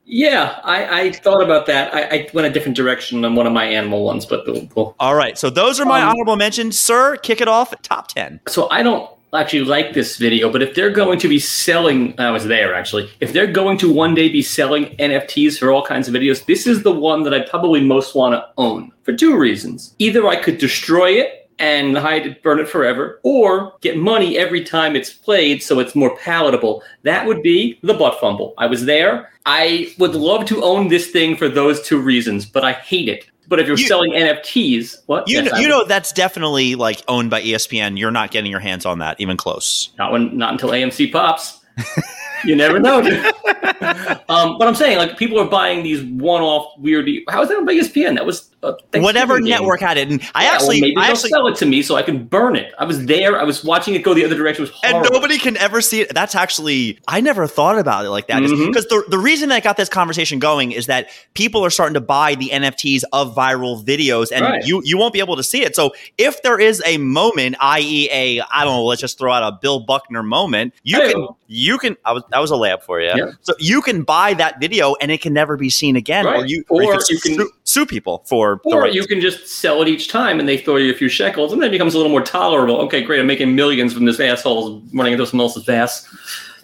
Yeah, 0.09 0.59
I, 0.65 1.01
I 1.01 1.13
thought 1.13 1.43
about 1.43 1.67
that. 1.67 1.95
I, 1.95 2.03
I 2.03 2.31
went 2.33 2.47
a 2.47 2.51
different 2.51 2.77
direction 2.77 3.25
on 3.25 3.35
one 3.35 3.47
of 3.47 3.53
my 3.53 3.65
animal 3.65 4.05
ones, 4.05 4.25
but 4.25 4.47
we'll, 4.47 4.67
we'll 4.75 4.97
All 4.99 5.15
right. 5.15 5.37
So 5.37 5.51
those 5.51 5.79
are 5.79 5.85
my 5.85 6.01
Um, 6.01 6.09
honorable 6.09 6.37
mentions. 6.37 6.79
Sir, 6.79 7.17
kick 7.17 7.43
it 7.43 7.49
off. 7.49 7.75
Top 7.83 8.09
10. 8.09 8.41
So 8.49 8.71
I 8.71 8.83
don't 8.83 9.09
actually 9.35 9.65
like 9.65 9.93
this 9.93 10.17
video, 10.17 10.51
but 10.51 10.63
if 10.63 10.75
they're 10.75 10.91
going 10.91 11.19
to 11.19 11.29
be 11.29 11.39
selling, 11.39 12.19
I 12.19 12.31
was 12.31 12.47
there 12.47 12.75
actually. 12.75 13.11
If 13.21 13.35
they're 13.35 13.47
going 13.47 13.77
to 13.79 13.93
one 13.93 14.15
day 14.15 14.31
be 14.31 14.41
selling 14.41 14.97
NFTs 14.97 15.59
for 15.59 15.71
all 15.71 15.85
kinds 15.85 16.09
of 16.09 16.15
videos, 16.15 16.47
this 16.47 16.67
is 16.67 16.83
the 16.83 16.93
one 16.93 17.23
that 17.25 17.35
I 17.35 17.41
probably 17.41 17.83
most 17.85 18.15
want 18.15 18.35
to 18.35 18.49
own 18.57 18.91
for 19.03 19.13
two 19.13 19.37
reasons. 19.37 19.95
Either 19.99 20.27
I 20.27 20.37
could 20.37 20.57
destroy 20.57 21.11
it 21.11 21.38
and 21.59 21.97
hide 21.97 22.27
it, 22.27 22.43
burn 22.43 22.61
it 22.61 22.69
forever, 22.69 23.21
or 23.23 23.75
get 23.81 23.97
money 23.97 24.39
every 24.39 24.63
time 24.63 24.95
it's 24.95 25.13
played 25.13 25.63
so 25.63 25.79
it's 25.81 25.95
more 25.95 26.17
palatable. 26.19 26.83
That 27.03 27.27
would 27.27 27.43
be 27.43 27.79
the 27.83 27.95
butt 27.95 28.21
fumble. 28.21 28.55
I 28.59 28.67
was 28.67 28.85
there. 28.85 29.31
I 29.47 29.93
would 29.99 30.15
love 30.15 30.45
to 30.47 30.63
own 30.63 30.89
this 30.89 31.11
thing 31.11 31.37
for 31.37 31.49
those 31.49 31.81
two 31.83 32.01
reasons, 32.01 32.47
but 32.47 32.65
I 32.65 32.73
hate 32.73 33.09
it. 33.09 33.27
But 33.49 33.59
if 33.61 33.67
you're 33.67 33.79
You- 33.79 33.87
selling 33.87 34.13
NFTs, 34.13 34.99
what? 35.07 35.27
You, 35.27 35.43
Yes, 35.43 35.53
know, 35.53 35.59
you 35.59 35.69
know 35.69 35.85
that's 35.85 36.13
definitely 36.13 36.75
like 36.75 37.03
owned 37.09 37.31
by 37.31 37.41
ESPN. 37.43 37.99
You're 37.99 38.11
not 38.11 38.31
getting 38.31 38.51
your 38.51 38.61
hands 38.61 38.85
on 38.85 38.99
that 38.99 39.17
even 39.21 39.37
close. 39.39 39.89
Not 39.99 40.13
when, 40.13 40.37
not 40.37 40.53
until 40.53 40.69
AMC 40.71 41.11
pops. 41.11 41.59
you 42.45 42.55
never 42.55 42.79
know. 42.79 43.01
um, 44.29 44.59
but 44.59 44.69
I'm 44.69 44.75
saying, 44.75 44.99
like, 44.99 45.17
people 45.17 45.39
are 45.39 45.49
buying 45.49 45.83
these 45.83 46.03
one-off 46.05 46.79
weird. 46.79 47.09
How 47.29 47.43
is 47.43 47.49
that 47.49 47.57
on 47.59 47.67
ESPN? 47.67 48.15
That 48.15 48.27
was 48.27 48.51
uh, 48.63 48.75
a 48.93 49.01
Whatever 49.01 49.39
game. 49.39 49.51
network 49.51 49.81
had 49.81 49.97
it. 49.99 50.11
And 50.11 50.21
I 50.35 50.43
Yeah, 50.43 50.49
well, 50.49 50.55
actually, 50.55 50.81
maybe 50.81 50.97
I 50.97 51.03
they'll 51.03 51.13
actually, 51.13 51.31
sell 51.31 51.47
it 51.47 51.57
to 51.57 51.67
me 51.67 51.83
so 51.83 51.95
I 51.95 52.03
can 52.03 52.25
burn 52.25 52.57
it. 52.57 52.75
I 52.79 52.85
was 52.85 53.07
there. 53.07 53.41
I 53.41 53.45
was 53.45 53.63
watching 53.63 53.95
it 53.95 54.03
go 54.03 54.15
the 54.15 54.25
other 54.25 54.37
direction. 54.37 54.65
It 54.65 54.73
was 54.73 54.81
and 54.83 55.07
nobody 55.13 55.39
can 55.39 55.57
ever 55.59 55.81
see 55.81 56.01
it. 56.01 56.13
That's 56.13 56.35
actually, 56.35 56.99
I 57.07 57.21
never 57.21 57.47
thought 57.47 57.79
about 57.79 58.05
it 58.05 58.11
like 58.11 58.27
that. 58.27 58.41
Because 58.41 58.59
mm-hmm. 58.59 58.73
the, 58.73 59.05
the 59.09 59.19
reason 59.19 59.49
that 59.51 59.63
got 59.63 59.77
this 59.77 59.89
conversation 59.89 60.39
going 60.39 60.73
is 60.73 60.87
that 60.87 61.09
people 61.35 61.65
are 61.65 61.71
starting 61.71 61.95
to 61.95 62.01
buy 62.01 62.35
the 62.35 62.49
NFTs 62.49 63.03
of 63.13 63.35
viral 63.35 63.85
videos 63.85 64.33
and 64.33 64.45
Right. 64.49 64.65
you, 64.65 64.83
you 64.85 64.97
won't 64.99 65.13
be 65.13 65.21
able 65.21 65.37
to 65.37 65.43
see 65.43 65.63
it. 65.63 65.77
So 65.77 65.93
if 66.17 66.43
there 66.43 66.59
is 66.59 66.83
a 66.87 66.99
moment, 66.99 67.57
i.e., 67.61 68.09
a, 68.11 68.41
I 68.41 68.65
don't 68.65 68.75
know, 68.75 68.85
let's 68.85 69.01
just 69.01 69.19
throw 69.19 69.33
out 69.33 69.43
a 69.43 69.57
Bill 69.61 69.81
Buckner 69.81 70.23
moment, 70.23 70.75
you 70.83 71.01
Hey. 71.01 71.13
can, 71.13 71.23
um, 71.23 71.37
you 71.47 71.79
can, 71.79 71.97
I 72.05 72.13
was, 72.13 72.23
that 72.31 72.39
was 72.39 72.51
a 72.51 72.55
layup 72.55 72.83
for 72.83 73.01
you. 73.01 73.13
Yeah. 73.15 73.31
So 73.43 73.55
you 73.59 73.81
can 73.81 74.03
buy 74.03 74.35
that 74.35 74.61
video 74.61 74.95
and 75.01 75.11
it 75.11 75.21
can 75.23 75.33
never 75.33 75.57
be 75.57 75.71
seen 75.71 75.97
again. 75.97 76.27
Or 76.27 76.45
you, 76.45 76.65
Or 76.69 76.83
you, 76.83 77.01
you 77.09 77.21
can- 77.21 77.35
sue, 77.35 77.51
sue 77.65 77.87
people 77.87 78.23
for 78.27 78.61
Or 78.65 78.87
you 78.87 79.07
can 79.07 79.21
just 79.21 79.47
sell 79.49 79.81
it 79.83 79.89
each 79.89 80.09
time 80.09 80.39
and 80.39 80.49
they 80.49 80.59
throw 80.59 80.77
you 80.77 80.93
a 80.93 80.95
few 80.95 81.09
shekels 81.09 81.53
and 81.53 81.63
then 81.63 81.69
it 81.69 81.73
becomes 81.73 81.95
a 81.95 81.97
little 81.97 82.13
more 82.13 82.23
tolerable. 82.23 82.77
Okay, 82.83 83.03
great. 83.03 83.21
I'm 83.21 83.27
making 83.27 83.55
millions 83.55 83.95
from 83.95 84.05
this 84.05 84.21
asshole 84.21 84.83
running 84.93 85.13
into 85.15 85.27
someone 85.27 85.47
else's 85.47 85.69
ass. 85.69 86.07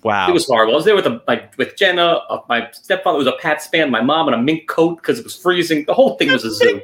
Wow. 0.03 0.29
It 0.29 0.33
was 0.33 0.47
horrible. 0.47 0.75
I 0.75 0.77
was 0.77 0.85
there 0.85 0.95
with 0.95 1.07
a, 1.07 1.23
my, 1.27 1.49
with 1.57 1.77
Jenna. 1.77 2.21
Uh, 2.29 2.41
my 2.47 2.69
stepfather 2.73 3.17
was 3.17 3.27
a 3.27 3.33
Pat 3.41 3.63
span. 3.63 3.91
My 3.91 4.03
mom 4.03 4.29
in 4.29 4.35
a 4.35 4.39
mink 4.39 4.69
coat 4.69 4.97
because 4.97 5.19
it 5.19 5.25
was 5.25 5.35
freezing. 5.35 5.87
The 5.87 5.95
whole 5.95 6.17
thing 6.17 6.31
was 6.31 6.45
a 6.45 6.53
zoo. 6.53 6.83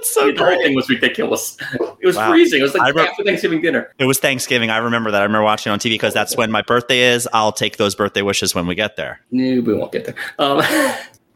That's 0.00 0.14
so 0.14 0.32
the 0.32 0.44
whole 0.44 0.62
thing 0.62 0.74
was 0.74 0.88
ridiculous. 0.88 1.56
It 2.00 2.06
was 2.06 2.16
Wow. 2.16 2.30
freezing. 2.30 2.60
It 2.60 2.62
was 2.62 2.74
like 2.74 2.94
re- 2.94 3.06
after 3.06 3.22
Thanksgiving 3.22 3.60
dinner. 3.60 3.92
It 3.98 4.06
was 4.06 4.18
Thanksgiving. 4.18 4.70
I 4.70 4.78
remember 4.78 5.10
that. 5.10 5.20
I 5.20 5.24
remember 5.24 5.44
watching 5.44 5.70
it 5.70 5.74
on 5.74 5.78
TV 5.78 5.90
because 5.94 6.14
that's 6.14 6.36
when 6.36 6.50
my 6.50 6.62
birthday 6.62 7.12
is. 7.12 7.28
I'll 7.32 7.52
take 7.52 7.76
those 7.76 7.94
birthday 7.94 8.22
wishes 8.22 8.54
when 8.54 8.66
we 8.66 8.74
get 8.74 8.96
there. 8.96 9.20
No, 9.30 9.60
we 9.60 9.74
won't 9.74 9.92
get 9.92 10.06
there. 10.06 10.14
Um, 10.38 10.62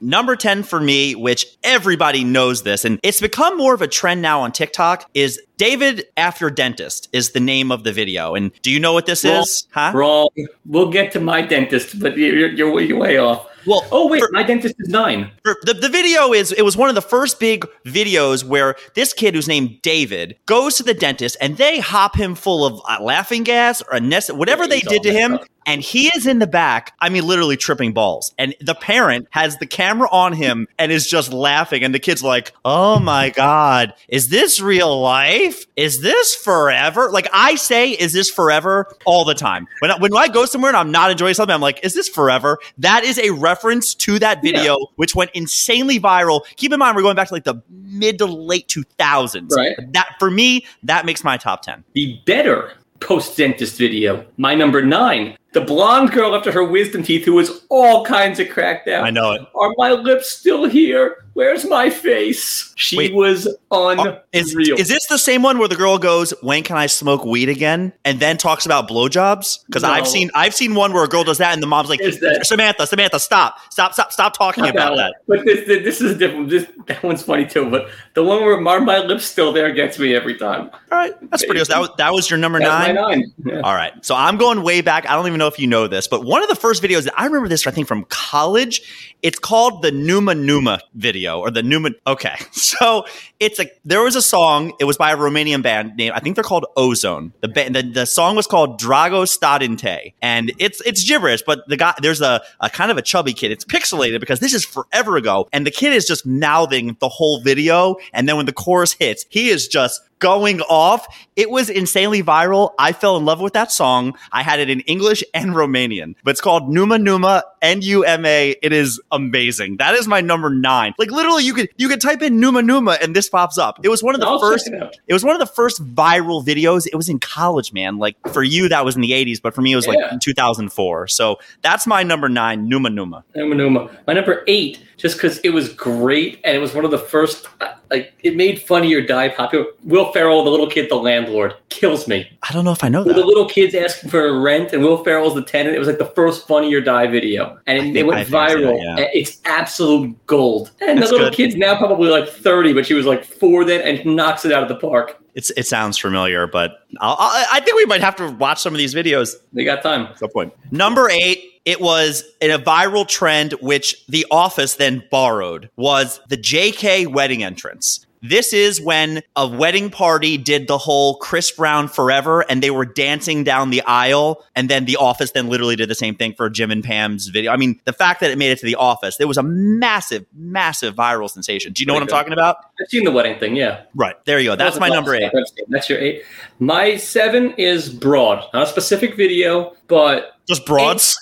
Number 0.00 0.36
10 0.36 0.64
for 0.64 0.80
me, 0.80 1.14
which 1.14 1.46
everybody 1.62 2.24
knows 2.24 2.62
this, 2.62 2.84
and 2.84 3.00
it's 3.02 3.20
become 3.22 3.56
more 3.56 3.72
of 3.74 3.80
a 3.80 3.86
trend 3.86 4.20
now 4.20 4.40
on 4.42 4.52
TikTok, 4.52 5.08
is 5.14 5.40
David 5.56 6.04
After 6.18 6.50
Dentist 6.50 7.08
is 7.12 7.30
the 7.30 7.40
name 7.40 7.70
of 7.72 7.84
the 7.84 7.92
video. 7.92 8.34
And 8.34 8.50
do 8.60 8.70
you 8.70 8.78
know 8.80 8.92
what 8.92 9.06
this 9.06 9.24
Wrong. 9.24 9.36
is? 9.42 9.66
Huh? 9.70 9.92
wrong. 9.94 10.28
We'll 10.66 10.90
get 10.90 11.12
to 11.12 11.20
my 11.20 11.40
dentist, 11.42 12.00
but 12.00 12.18
you're, 12.18 12.50
you're, 12.50 12.80
you're 12.80 12.98
way 12.98 13.16
off. 13.18 13.46
Well, 13.66 13.86
Oh 13.92 14.08
wait, 14.08 14.20
for- 14.20 14.30
my 14.32 14.42
dentist 14.42 14.74
is 14.78 14.88
nine. 14.88 15.30
The, 15.44 15.74
the 15.74 15.88
video 15.88 16.32
is 16.32 16.52
it 16.52 16.62
was 16.62 16.76
one 16.76 16.88
of 16.88 16.94
the 16.94 17.02
first 17.02 17.40
big 17.40 17.66
videos 17.86 18.44
where 18.44 18.76
this 18.94 19.12
kid 19.12 19.34
who's 19.34 19.48
named 19.48 19.80
David 19.82 20.36
goes 20.46 20.76
to 20.76 20.82
the 20.82 20.94
dentist 20.94 21.36
and 21.40 21.56
they 21.56 21.80
hop 21.80 22.16
him 22.16 22.34
full 22.34 22.64
of 22.64 22.80
uh, 22.88 23.02
laughing 23.02 23.42
gas 23.42 23.82
or 23.82 23.96
a 23.96 24.00
nest 24.00 24.34
whatever 24.34 24.64
Yeah, 24.64 24.68
they 24.68 24.80
did 24.80 25.02
to 25.04 25.12
him 25.12 25.34
up. 25.34 25.44
And 25.66 25.82
he 25.82 26.08
is 26.08 26.26
in 26.26 26.38
the 26.38 26.46
back 26.46 26.92
I 27.00 27.08
mean 27.08 27.26
literally 27.26 27.56
tripping 27.56 27.92
balls 27.92 28.34
and 28.38 28.54
the 28.60 28.74
parent 28.74 29.28
has 29.30 29.56
the 29.58 29.66
camera 29.66 30.08
on 30.10 30.32
him 30.32 30.66
and 30.78 30.90
is 30.92 31.06
just 31.06 31.32
laughing 31.32 31.82
and 31.84 31.94
the 31.94 31.98
kid's 31.98 32.22
like 32.22 32.52
oh 32.64 32.98
my 32.98 33.30
god 33.30 33.94
is 34.08 34.28
this 34.28 34.60
real 34.60 35.00
life 35.00 35.66
is 35.76 36.00
this 36.00 36.34
forever 36.34 37.10
like 37.10 37.28
I 37.32 37.54
say 37.56 37.90
is 37.90 38.12
this 38.12 38.30
forever 38.30 38.94
all 39.04 39.24
the 39.24 39.34
time 39.34 39.66
when 39.80 39.90
I, 39.90 39.96
when 39.98 40.14
I 40.16 40.28
go 40.28 40.44
somewhere 40.46 40.70
and 40.70 40.76
I'm 40.76 40.90
not 40.90 41.10
enjoying 41.10 41.34
something 41.34 41.54
I'm 41.54 41.60
like 41.60 41.84
is 41.84 41.94
this 41.94 42.08
forever 42.08 42.58
that 42.78 43.04
is 43.04 43.18
a 43.18 43.30
reference 43.30 43.94
to 43.96 44.18
that 44.20 44.38
Yeah. 44.42 44.52
video 44.52 44.76
which 44.96 45.14
went 45.14 45.30
insanely 45.34 45.98
viral. 45.98 46.42
Keep 46.56 46.72
in 46.72 46.78
mind, 46.78 46.96
we're 46.96 47.02
going 47.02 47.16
back 47.16 47.28
to 47.28 47.34
like 47.34 47.44
the 47.44 47.56
mid 47.70 48.18
to 48.18 48.26
late 48.26 48.68
2000s. 48.68 49.50
Right. 49.50 49.74
That 49.92 50.14
for 50.18 50.30
me, 50.30 50.66
that 50.82 51.06
makes 51.06 51.24
my 51.24 51.36
top 51.36 51.62
10. 51.62 51.84
The 51.94 52.18
better 52.26 52.72
post 53.00 53.36
dentist 53.36 53.78
video. 53.78 54.24
My 54.36 54.54
number 54.54 54.84
nine. 54.84 55.36
The 55.52 55.60
blonde 55.60 56.10
girl 56.10 56.34
after 56.34 56.50
her 56.50 56.64
wisdom 56.64 57.02
teeth, 57.02 57.24
who 57.24 57.34
was 57.34 57.64
all 57.68 58.04
kinds 58.04 58.40
of 58.40 58.48
cracked 58.48 58.88
out. 58.88 59.04
I 59.04 59.10
know 59.10 59.32
it. 59.32 59.42
Are 59.54 59.72
my 59.76 59.92
lips 59.92 60.30
still 60.30 60.64
here? 60.64 61.23
Where's 61.34 61.68
my 61.68 61.90
face? 61.90 62.72
She 62.76 62.96
Wait. 62.96 63.14
was 63.14 63.46
uh, 63.70 63.94
unreal. 63.94 64.20
Is, 64.32 64.54
is 64.54 64.88
this 64.88 65.06
the 65.08 65.18
same 65.18 65.42
one 65.42 65.58
where 65.58 65.66
the 65.68 65.74
girl 65.76 65.98
goes, 65.98 66.32
"When 66.42 66.62
can 66.62 66.76
I 66.76 66.86
smoke 66.86 67.24
weed 67.24 67.48
again?" 67.48 67.92
and 68.04 68.20
then 68.20 68.36
talks 68.36 68.64
about 68.66 68.88
blowjobs? 68.88 69.66
Because 69.66 69.82
I've 69.82 70.06
seen 70.06 70.30
I've 70.34 70.54
seen 70.54 70.76
one 70.76 70.92
where 70.92 71.02
a 71.04 71.08
girl 71.08 71.24
does 71.24 71.38
that, 71.38 71.52
and 71.52 71.62
the 71.62 71.66
mom's 71.66 71.88
like, 71.88 72.00
that- 72.00 72.46
"Samantha, 72.46 72.86
Samantha, 72.86 73.18
stop, 73.18 73.56
stop, 73.70 73.94
stop, 73.94 74.12
stop 74.12 74.36
talking 74.36 74.66
about 74.66 74.96
that." 74.96 75.14
But 75.26 75.44
this, 75.44 75.66
this 75.66 76.00
is 76.00 76.16
different. 76.18 76.50
This 76.50 76.68
that 76.86 77.02
one's 77.02 77.22
funny 77.22 77.46
too. 77.46 77.68
But 77.68 77.88
the 78.14 78.22
one 78.22 78.42
where 78.44 78.60
my, 78.60 78.78
my 78.78 78.98
lips 78.98 79.24
still 79.24 79.52
there 79.52 79.72
gets 79.72 79.98
me 79.98 80.14
every 80.14 80.36
time. 80.36 80.70
All 80.92 80.98
right, 80.98 81.14
that's 81.30 81.44
pretty. 81.44 81.58
good. 81.60 81.68
That 81.68 81.80
was 81.80 81.90
that 81.98 82.12
was 82.12 82.30
your 82.30 82.38
number 82.38 82.60
That's 82.60 82.86
nine. 82.88 82.94
nine. 82.94 83.24
Yeah. 83.44 83.60
All 83.62 83.74
right. 83.74 83.92
So 84.04 84.14
I'm 84.14 84.36
going 84.36 84.62
way 84.62 84.82
back. 84.82 85.08
I 85.08 85.14
don't 85.16 85.26
even 85.26 85.38
know 85.40 85.48
if 85.48 85.58
you 85.58 85.66
know 85.66 85.88
this, 85.88 86.06
but 86.06 86.24
one 86.24 86.42
of 86.44 86.48
the 86.48 86.54
first 86.56 86.80
videos 86.80 87.04
that 87.04 87.14
I 87.16 87.24
remember 87.26 87.48
this, 87.48 87.66
I 87.66 87.72
think, 87.72 87.88
from 87.88 88.04
college. 88.08 89.10
It's 89.22 89.38
called 89.38 89.80
the 89.80 89.90
Numa 89.90 90.34
Numa 90.34 90.80
video 90.96 91.23
or 91.32 91.50
the 91.50 91.62
Numa. 91.62 91.90
Okay. 92.06 92.36
So 92.74 93.06
it's 93.38 93.60
a, 93.60 93.66
there 93.84 94.02
was 94.02 94.16
a 94.16 94.22
song. 94.22 94.72
It 94.80 94.84
was 94.84 94.96
by 94.96 95.12
a 95.12 95.16
Romanian 95.16 95.62
band 95.62 95.96
named, 95.96 96.14
I 96.16 96.20
think 96.20 96.34
they're 96.34 96.42
called 96.42 96.66
O-Zone. 96.76 97.32
The, 97.40 97.48
ba- 97.48 97.70
the, 97.70 97.82
the 97.82 98.04
song 98.04 98.34
was 98.34 98.48
called 98.48 98.80
Dragostea 98.80 99.60
din 99.60 99.76
tei. 99.76 100.14
And 100.20 100.52
it's, 100.58 100.80
it's 100.80 101.04
gibberish, 101.04 101.42
but 101.42 101.60
the 101.68 101.76
guy, 101.76 101.94
there's 102.02 102.20
a, 102.20 102.42
a 102.60 102.68
kind 102.68 102.90
of 102.90 102.96
a 102.96 103.02
chubby 103.02 103.32
kid. 103.32 103.52
It's 103.52 103.64
pixelated 103.64 104.18
because 104.18 104.40
this 104.40 104.54
is 104.54 104.64
forever 104.64 105.16
ago. 105.16 105.48
And 105.52 105.64
the 105.66 105.70
kid 105.70 105.92
is 105.92 106.06
just 106.06 106.26
mouthing 106.26 106.96
the 107.00 107.08
whole 107.08 107.40
video. 107.40 107.96
And 108.12 108.28
then 108.28 108.36
when 108.36 108.46
the 108.46 108.52
chorus 108.52 108.94
hits, 108.94 109.24
he 109.28 109.50
is 109.50 109.68
just 109.68 110.00
going 110.24 110.62
off. 110.62 111.06
It 111.36 111.50
was 111.50 111.68
insanely 111.68 112.22
viral. 112.22 112.72
I 112.78 112.92
fell 112.92 113.18
in 113.18 113.26
love 113.26 113.40
with 113.42 113.52
that 113.52 113.70
song. 113.70 114.16
I 114.32 114.42
had 114.42 114.58
it 114.58 114.70
in 114.70 114.80
English 114.80 115.22
and 115.34 115.50
Romanian, 115.50 116.14
but 116.24 116.30
it's 116.30 116.40
called 116.40 116.72
Numa 116.72 116.98
Numa 116.98 117.42
N 117.60 117.82
U 117.82 118.04
M 118.04 118.24
A. 118.24 118.54
It 118.62 118.72
is 118.72 118.98
amazing. 119.12 119.76
That 119.76 119.94
is 119.94 120.08
my 120.08 120.22
number 120.22 120.48
nine. 120.48 120.94
Like 120.98 121.10
literally, 121.10 121.44
you 121.44 121.52
could 121.52 121.68
you 121.76 121.88
could 121.90 122.00
type 122.00 122.22
in 122.22 122.40
Numa 122.40 122.62
Numa 122.62 122.96
and 123.02 123.14
this 123.14 123.28
pops 123.28 123.58
up. 123.58 123.80
It 123.84 123.88
was 123.90 124.02
one 124.02 124.14
of 124.14 124.20
the 124.22 124.26
I'll 124.26 124.40
first. 124.40 124.66
it. 124.68 124.96
It 125.06 125.12
was 125.12 125.24
one 125.24 125.34
of 125.34 125.40
the 125.40 125.52
first 125.54 125.84
viral 125.94 126.42
videos. 126.44 126.86
It 126.90 126.96
was 126.96 127.08
in 127.10 127.18
college, 127.18 127.72
man. 127.74 127.98
Like 127.98 128.16
for 128.32 128.42
you, 128.42 128.68
that 128.70 128.84
was 128.84 128.96
in 128.96 129.02
the 129.02 129.10
'80s, 129.12 129.42
but 129.42 129.54
for 129.54 129.60
me, 129.60 129.72
it 129.72 129.76
was 129.76 129.86
like 129.86 129.98
Yeah. 129.98 130.14
in 130.14 130.20
2004. 130.20 131.08
So 131.08 131.38
that's 131.62 131.86
my 131.86 132.02
number 132.02 132.28
nine, 132.30 132.68
Numa 132.68 132.88
Numa. 132.90 133.24
Numa 133.34 133.54
Numa. 133.54 133.90
My 134.06 134.14
number 134.14 134.42
eight, 134.46 134.82
just 134.96 135.16
because 135.16 135.38
it 135.38 135.50
was 135.50 135.72
great 135.72 136.40
and 136.44 136.56
it 136.56 136.60
was 136.60 136.74
one 136.74 136.84
of 136.84 136.90
the 136.90 136.98
first, 136.98 137.46
like, 137.90 138.12
it 138.22 138.36
made 138.36 138.60
Funny 138.62 138.92
or 138.94 139.00
Die 139.02 139.28
popular. 139.30 139.66
Will 139.84 140.12
Ferrell, 140.12 140.44
the 140.44 140.50
little 140.50 140.68
kid, 140.68 140.88
the 140.90 140.96
landlord, 140.96 141.54
kills 141.68 142.06
me. 142.08 142.28
I 142.48 142.52
don't 142.52 142.64
know 142.64 142.72
if 142.72 142.82
I 142.84 142.88
know 142.88 143.02
With 143.04 143.16
the 143.16 143.24
little 143.24 143.48
kids 143.48 143.74
asking 143.74 144.10
for 144.10 144.40
rent 144.40 144.72
and 144.72 144.82
Will 144.82 145.02
Ferrell's 145.04 145.34
the 145.34 145.42
tenant. 145.42 145.74
It 145.76 145.78
was 145.78 145.88
like 145.88 145.98
the 145.98 146.06
first 146.06 146.46
Funny 146.46 146.72
or 146.74 146.80
Die 146.80 147.06
video. 147.08 147.58
And 147.66 147.78
it, 147.78 147.82
think- 147.92 147.98
I 147.98 148.02
went 148.02 148.26
think 148.28 148.34
I 148.36 148.48
see 148.48 148.54
that, 148.62 148.64
viral. 148.74 148.98
yeah. 148.98 149.06
It's 149.12 149.40
absolute 149.44 150.26
gold. 150.26 150.70
And 150.80 150.98
That's 150.98 151.10
the 151.10 151.16
little 151.16 151.30
good. 151.30 151.36
kid's 151.36 151.56
now 151.56 151.76
probably 151.76 152.08
like 152.08 152.28
30, 152.28 152.72
but 152.72 152.86
she 152.86 152.94
was 152.94 153.06
like 153.06 153.24
four 153.24 153.64
then 153.64 153.80
and 153.82 154.16
knocks 154.16 154.44
it 154.44 154.52
out 154.52 154.62
of 154.62 154.68
the 154.68 154.76
park. 154.76 155.20
It's 155.34 155.50
it 155.56 155.66
sounds 155.66 155.98
familiar, 155.98 156.46
but 156.46 156.86
I'll, 157.00 157.16
i 157.18 157.46
I 157.54 157.60
think 157.60 157.76
we 157.76 157.86
might 157.86 158.00
have 158.00 158.14
to 158.16 158.30
watch 158.30 158.60
some 158.60 158.72
of 158.72 158.78
these 158.78 158.94
videos 158.94 159.34
They 159.52 159.64
got 159.64 159.82
time. 159.82 160.14
some 160.16 160.28
point. 160.30 160.52
Number 160.70 161.10
eight, 161.10 161.53
it 161.64 161.80
was 161.80 162.24
in 162.40 162.50
a 162.50 162.58
viral 162.58 163.06
trend 163.06 163.52
which 163.60 164.04
The 164.06 164.26
Office 164.30 164.74
then 164.74 165.02
borrowed 165.10 165.70
was 165.76 166.20
the 166.28 166.36
JK 166.36 167.08
wedding 167.08 167.42
entrance. 167.42 168.04
This 168.26 168.54
is 168.54 168.80
when 168.80 169.22
a 169.36 169.46
wedding 169.46 169.90
party 169.90 170.38
did 170.38 170.66
the 170.66 170.78
whole 170.78 171.16
Chris 171.16 171.50
Brown 171.50 171.88
forever 171.88 172.40
and 172.48 172.62
they 172.62 172.70
were 172.70 172.86
dancing 172.86 173.44
down 173.44 173.68
the 173.68 173.82
aisle. 173.82 174.42
And 174.56 174.70
then 174.70 174.86
The 174.86 174.96
Office 174.96 175.32
then 175.32 175.48
literally 175.48 175.76
did 175.76 175.90
the 175.90 175.94
same 175.94 176.14
thing 176.14 176.32
for 176.32 176.48
Jim 176.48 176.70
and 176.70 176.82
Pam's 176.82 177.28
video. 177.28 177.52
I 177.52 177.58
mean, 177.58 177.78
the 177.84 177.92
fact 177.92 178.20
that 178.20 178.30
it 178.30 178.38
made 178.38 178.50
it 178.50 178.60
to 178.60 178.66
The 178.66 178.76
Office, 178.76 179.20
it 179.20 179.26
was 179.26 179.36
a 179.36 179.42
massive, 179.42 180.24
massive 180.34 180.94
viral 180.94 181.28
sensation. 181.28 181.74
Do 181.74 181.82
you 181.82 181.86
know 181.86 181.92
what 181.92 182.02
I'm 182.02 182.08
talking 182.08 182.32
about? 182.32 182.56
I've 182.80 182.88
seen 182.88 183.04
the 183.04 183.12
wedding 183.12 183.38
thing, 183.38 183.56
yeah. 183.56 183.82
Right. 183.94 184.16
There 184.24 184.40
you 184.40 184.48
go. 184.50 184.56
That's 184.56 184.80
my 184.80 184.88
number 184.88 185.14
eight. 185.14 185.30
That's 185.68 185.90
your 185.90 185.98
eight. 185.98 186.22
My 186.60 186.96
seven 186.96 187.50
is 187.58 187.90
broad. 187.90 188.42
Not 188.54 188.62
a 188.62 188.66
specific 188.66 189.18
video, 189.18 189.76
but 189.86 190.38
Just 190.48 190.64
broads. 190.64 191.18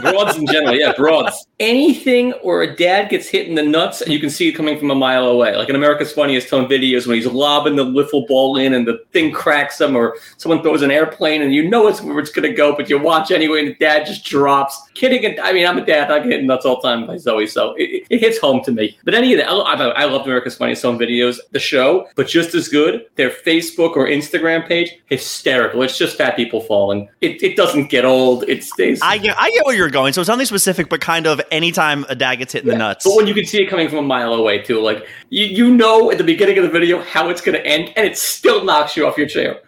Broads 0.00 0.36
in 0.36 0.46
general. 0.46 0.74
Yeah, 0.74 0.92
broads. 0.96 1.46
Anything 1.60 2.32
where 2.42 2.62
a 2.62 2.76
dad 2.76 3.10
gets 3.10 3.26
hit 3.28 3.48
in 3.48 3.54
the 3.54 3.62
nuts 3.62 4.00
and 4.00 4.12
you 4.12 4.20
can 4.20 4.30
see 4.30 4.48
it 4.48 4.52
coming 4.52 4.78
from 4.78 4.90
a 4.90 4.94
mile 4.94 5.24
away. 5.26 5.56
Like 5.56 5.68
in 5.68 5.74
America's 5.76 6.12
Funniest 6.12 6.48
Home 6.50 6.66
Videos 6.68 7.06
when 7.06 7.16
he's 7.16 7.26
lobbing 7.26 7.76
the 7.76 7.84
wiffle 7.84 8.26
ball 8.26 8.56
in 8.56 8.74
and 8.74 8.86
the 8.86 9.00
thing 9.12 9.32
cracks 9.32 9.80
him, 9.80 9.96
or 9.96 10.16
someone 10.36 10.62
throws 10.62 10.82
an 10.82 10.90
airplane 10.90 11.42
and 11.42 11.52
you 11.54 11.68
know 11.68 11.86
it's 11.88 12.00
where 12.00 12.18
it's 12.20 12.30
going 12.30 12.48
to 12.48 12.54
go, 12.56 12.74
but 12.76 12.88
you 12.88 12.98
watch 12.98 13.30
anyway 13.30 13.60
and 13.60 13.68
the 13.68 13.74
dad 13.74 14.06
just 14.06 14.24
drops. 14.24 14.80
Kidding. 14.94 15.24
and- 15.24 15.40
I 15.40 15.52
mean, 15.52 15.66
I'm 15.66 15.78
a 15.78 15.84
dad. 15.84 16.10
I 16.10 16.18
get 16.20 16.28
hit 16.30 16.40
in 16.40 16.46
nuts 16.46 16.64
all 16.64 16.80
the 16.80 16.88
time 16.88 17.06
by 17.06 17.16
Zoe, 17.16 17.46
so 17.46 17.74
it, 17.74 17.82
it- 17.84 18.06
it 18.10 18.20
hits 18.20 18.38
home 18.38 18.62
to 18.64 18.72
me. 18.72 18.96
But 19.04 19.14
any 19.14 19.32
of 19.34 19.38
that, 19.40 19.48
I, 19.50 19.54
I, 19.54 19.88
I 19.88 20.04
love 20.06 20.24
America's 20.26 20.56
Funniest 20.56 20.82
Home 20.82 20.98
Videos, 20.98 21.38
the 21.52 21.58
show, 21.58 22.08
but 22.16 22.26
just 22.28 22.54
as 22.54 22.68
good, 22.68 23.06
their 23.16 23.30
Facebook 23.30 23.96
or 23.96 24.06
Instagram 24.06 24.66
page, 24.66 24.90
hysterical. 25.06 25.82
It's 25.82 25.98
just 25.98 26.16
fat 26.16 26.36
people 26.36 26.60
falling. 26.60 27.08
It, 27.20 27.42
it 27.42 27.56
doesn't 27.56 27.90
get 27.90 28.04
old. 28.04 28.44
It 28.48 28.64
stays. 28.64 29.00
I 29.02 29.18
get, 29.18 29.36
I 29.38 29.50
get 29.50 29.66
where 29.66 29.76
you're 29.78 29.90
going. 29.90 30.12
So 30.12 30.20
it's 30.20 30.28
nothing 30.28 30.46
specific, 30.46 30.88
but 30.88 31.00
kind 31.00 31.26
of 31.26 31.40
anytime 31.50 32.04
a 32.08 32.14
dad 32.14 32.36
gets 32.36 32.52
hit 32.52 32.64
in 32.64 32.68
the 32.68 32.76
nuts. 32.76 33.04
But 33.04 33.16
when 33.16 33.26
you 33.26 33.34
can 33.34 33.46
see 33.46 33.62
it 33.62 33.70
coming 33.70 33.88
from 33.88 33.98
a 33.98 34.02
mile 34.02 34.34
away 34.34 34.58
too, 34.58 34.80
like 34.80 35.06
you, 35.30 35.46
you 35.46 35.74
know 35.74 36.10
at 36.10 36.18
the 36.18 36.24
beginning 36.24 36.58
of 36.58 36.64
the 36.64 36.70
video 36.70 37.02
how 37.02 37.30
it's 37.30 37.40
going 37.40 37.56
to 37.56 37.66
end, 37.66 37.92
and 37.96 38.06
it 38.06 38.18
still 38.18 38.64
knocks 38.64 38.96
you 38.96 39.06
off 39.06 39.16
your 39.16 39.28
chair. 39.28 39.60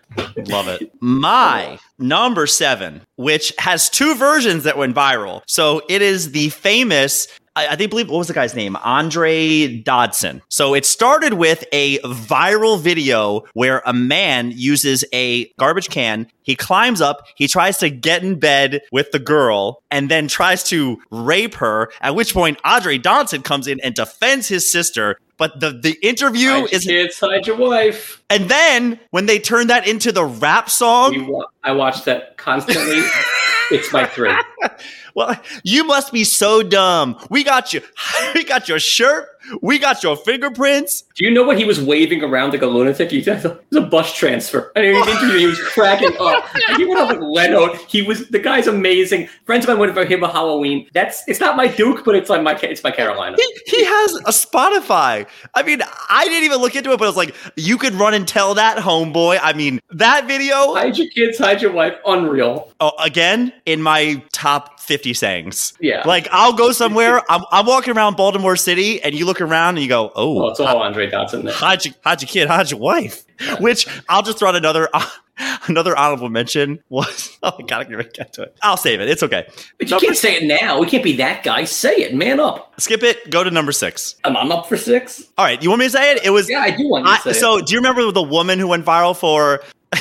Love 0.49 0.69
it. 0.69 0.93
My 1.01 1.79
number 1.99 2.47
seven, 2.47 3.03
which 3.17 3.53
has 3.59 3.89
two 3.89 4.15
versions 4.17 4.65
that 4.65 4.77
went 4.77 4.95
viral. 4.95 5.43
So 5.47 5.83
it 5.89 6.03
is 6.03 6.33
the 6.33 6.49
famous. 6.51 7.29
I, 7.69 7.77
think 7.77 7.91
believe 7.91 8.09
what 8.09 8.19
was 8.19 8.29
the 8.29 8.35
guy's 8.35 8.55
name? 8.55 8.77
Andre 8.77 9.79
Dodson. 9.79 10.43
So 10.49 10.75
it 10.75 10.85
started 10.85 11.35
with 11.35 11.65
a 11.73 11.99
viral 12.01 12.79
video 12.81 13.45
where 13.55 13.83
a 13.87 13.93
man 13.93 14.53
uses 14.55 15.05
a 15.13 15.47
garbage 15.59 15.89
can. 15.91 16.27
He 16.43 16.57
climbs 16.57 17.01
up, 17.01 17.27
he 17.37 17.47
tries 17.47 17.79
to 17.79 17.91
get 17.91 18.23
in 18.25 18.39
bed 18.39 18.81
with 18.91 19.13
the 19.13 19.19
girl, 19.19 19.83
and 19.91 20.11
then 20.11 20.27
tries 20.27 20.65
to 20.65 20.99
rape 21.11 21.55
her. 21.57 21.93
At 22.01 22.15
which 22.15 22.35
point 22.35 22.59
Andre 22.65 22.99
Dodson 22.99 23.43
comes 23.43 23.67
in 23.67 23.81
and 23.81 23.95
defends 23.95 24.49
his 24.49 24.71
sister. 24.71 25.19
But 25.37 25.61
the, 25.61 25.71
the 25.71 25.97
interview 26.07 26.51
Hide 26.51 26.73
is 26.73 26.85
kids, 26.85 27.19
hide 27.19 27.47
your 27.47 27.57
wife. 27.57 28.23
and 28.29 28.51
then 28.51 29.01
when 29.11 29.25
they 29.27 29.39
turn 29.39 29.69
that 29.69 29.89
into 29.89 30.13
the 30.13 30.25
rap 30.25 30.69
song, 30.69 31.29
wa- 31.29 31.47
I 31.65 31.73
watch 31.73 32.05
that 32.05 32.37
constantly. 32.37 33.03
it's 33.71 33.91
my 33.93 34.05
three. 34.05 34.35
well, 35.15 35.41
you 35.63 35.85
must 35.85 36.13
be 36.13 36.25
so 36.25 36.63
dumb. 36.63 37.19
We 37.31 37.45
got 37.45 37.73
you. 37.73 37.83
We 38.35 38.45
got 38.45 38.69
your 38.69 38.79
shirt. 38.79 39.29
We 39.63 39.79
got 39.79 40.03
your 40.03 40.17
fingerprints. 40.17 41.05
Do 41.15 41.25
you 41.25 41.31
know 41.31 41.43
what 41.43 41.59
he 41.59 41.65
was 41.65 41.81
waving 41.81 42.23
around 42.23 42.51
like 42.51 42.63
a 42.63 42.67
lunatic? 42.67 43.11
He 43.11 43.19
it 43.19 43.45
was 43.45 43.77
a 43.77 43.81
bus 43.81 44.15
transfer. 44.15 44.73
I 44.77 44.81
mean, 44.81 44.95
in 44.95 45.01
the 45.01 45.11
interview, 45.11 45.39
he 45.39 45.47
was 45.47 45.61
cracking 45.61 46.13
up. 46.21 46.45
And 46.69 46.77
he 46.79 46.85
went 46.87 47.01
up 47.01 47.09
like 47.11 47.21
Leno. 47.21 47.75
He 47.89 48.03
was 48.03 48.29
the 48.29 48.39
guy's 48.39 48.67
amazing. 48.67 49.29
Friends 49.45 49.65
of 49.65 49.69
mine 49.69 49.79
went 49.79 49.95
for 49.95 50.05
him 50.05 50.23
a 50.23 50.29
Halloween. 50.31 50.89
That's 50.93 51.23
it's 51.29 51.41
not 51.41 51.57
my 51.57 51.67
Duke, 51.67 52.05
but 52.05 52.15
it's 52.15 52.31
like 52.31 52.43
my 52.43 52.59
it's 52.63 52.83
my 52.85 52.91
Carolina. 52.91 53.37
He, 53.39 53.77
he 53.77 53.85
has 53.85 54.15
a 54.17 54.33
Spotify. 54.33 55.27
I 55.55 55.63
mean, 55.63 55.81
I 56.09 56.25
didn't 56.25 56.45
even 56.45 56.59
look 56.59 56.77
into 56.77 56.93
it, 56.93 56.99
but 56.99 57.09
it's 57.09 57.17
like 57.17 57.35
you 57.57 57.79
could 57.79 57.95
run 57.95 58.15
and 58.15 58.27
tell 58.27 58.55
that 58.55 58.79
homeboy. 58.79 59.39
I 59.43 59.53
mean, 59.53 59.81
that 59.91 60.27
video 60.27 60.75
Hide 60.75 60.97
your 60.97 61.09
kids, 61.09 61.39
hide 61.39 61.63
your 61.63 61.73
wife. 61.73 61.95
Unreal. 62.07 62.73
oh, 62.81 62.93
again 62.99 63.53
in 63.67 63.83
my 63.83 64.23
top 64.33 64.81
50 64.81 65.15
sayings. 65.15 65.75
Yeah. 65.81 66.03
Like 66.07 66.29
I'll 66.33 66.53
go 66.53 66.73
somewhere, 66.73 67.23
I'm, 67.31 67.43
I'm 67.51 67.67
walking 67.67 67.97
around 67.97 68.17
Baltimore 68.17 68.57
City, 68.57 69.03
and 69.03 69.15
you 69.15 69.27
look 69.27 69.40
around 69.41 69.77
and 69.77 69.83
you 69.83 69.89
go, 69.89 70.13
"Oh, 70.15 70.35
Well, 70.35 70.49
it's 70.51 70.61
all 70.61 70.79
Andre 70.83 71.09
Dodson 71.09 71.45
there. 71.45 71.55
hide 71.55 71.85
your, 71.85 71.95
hide 72.05 72.21
your 72.23 72.29
kid, 72.29 72.49
hide 72.49 72.71
your 72.71 72.81
wife. 72.81 73.25
Which 73.59 73.87
I'll 74.09 74.23
just 74.23 74.39
throw 74.39 74.49
out 74.51 74.57
another 74.57 74.89
another 75.69 75.97
honorable 75.97 76.29
mention 76.29 76.83
was. 76.89 77.39
Oh 77.43 77.53
my 77.59 77.67
god, 77.67 77.81
I 77.81 77.85
can't 77.85 78.13
get 78.13 78.33
to 78.35 78.43
it. 78.43 78.57
I'll 78.63 78.77
save 78.77 79.01
it. 79.01 79.09
It's 79.09 79.23
okay. 79.23 79.47
But 79.79 79.87
you 79.89 79.91
Number- 79.93 80.07
can't 80.07 80.17
say 80.19 80.37
it 80.37 80.45
now. 80.45 80.79
We 80.79 80.87
can't 80.87 81.03
be 81.05 81.17
that 81.17 81.43
guy. 81.43 81.65
Say 81.65 81.95
it. 81.97 82.15
Man 82.15 82.39
up. 82.41 82.79
Skip 82.81 83.03
it. 83.03 83.31
Go 83.31 83.43
to 83.43 83.51
number 83.51 83.73
six. 83.73 84.17
I'm, 84.25 84.37
I'm 84.37 84.53
up 84.53 84.69
for 84.69 84.77
six. 84.77 85.25
All 85.39 85.45
right, 85.45 85.63
you 85.63 85.71
want 85.71 85.81
me 85.81 85.87
to 85.87 85.91
say 85.91 86.13
it? 86.13 86.25
It 86.25 86.31
was. 86.31 86.49
Yeah, 86.51 86.61
I 86.61 86.71
do 86.71 86.87
want 86.89 87.07
you 87.07 87.11
I, 87.13 87.17
to 87.17 87.23
say 87.23 87.31
it. 87.31 87.35
so, 87.35 87.61
do 87.61 87.73
you 87.73 87.79
remember 87.79 88.11
the 88.13 88.23
woman 88.23 88.59
who 88.59 88.69
went 88.69 88.85
viral 88.85 89.17
for? 89.17 89.63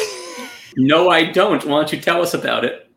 No, 0.78 1.10
I 1.10 1.26
don't. 1.26 1.66
Why 1.66 1.80
don't 1.82 1.92
you 1.92 2.00
tell 2.00 2.22
us 2.22 2.34
about 2.34 2.64
it? 2.64 2.90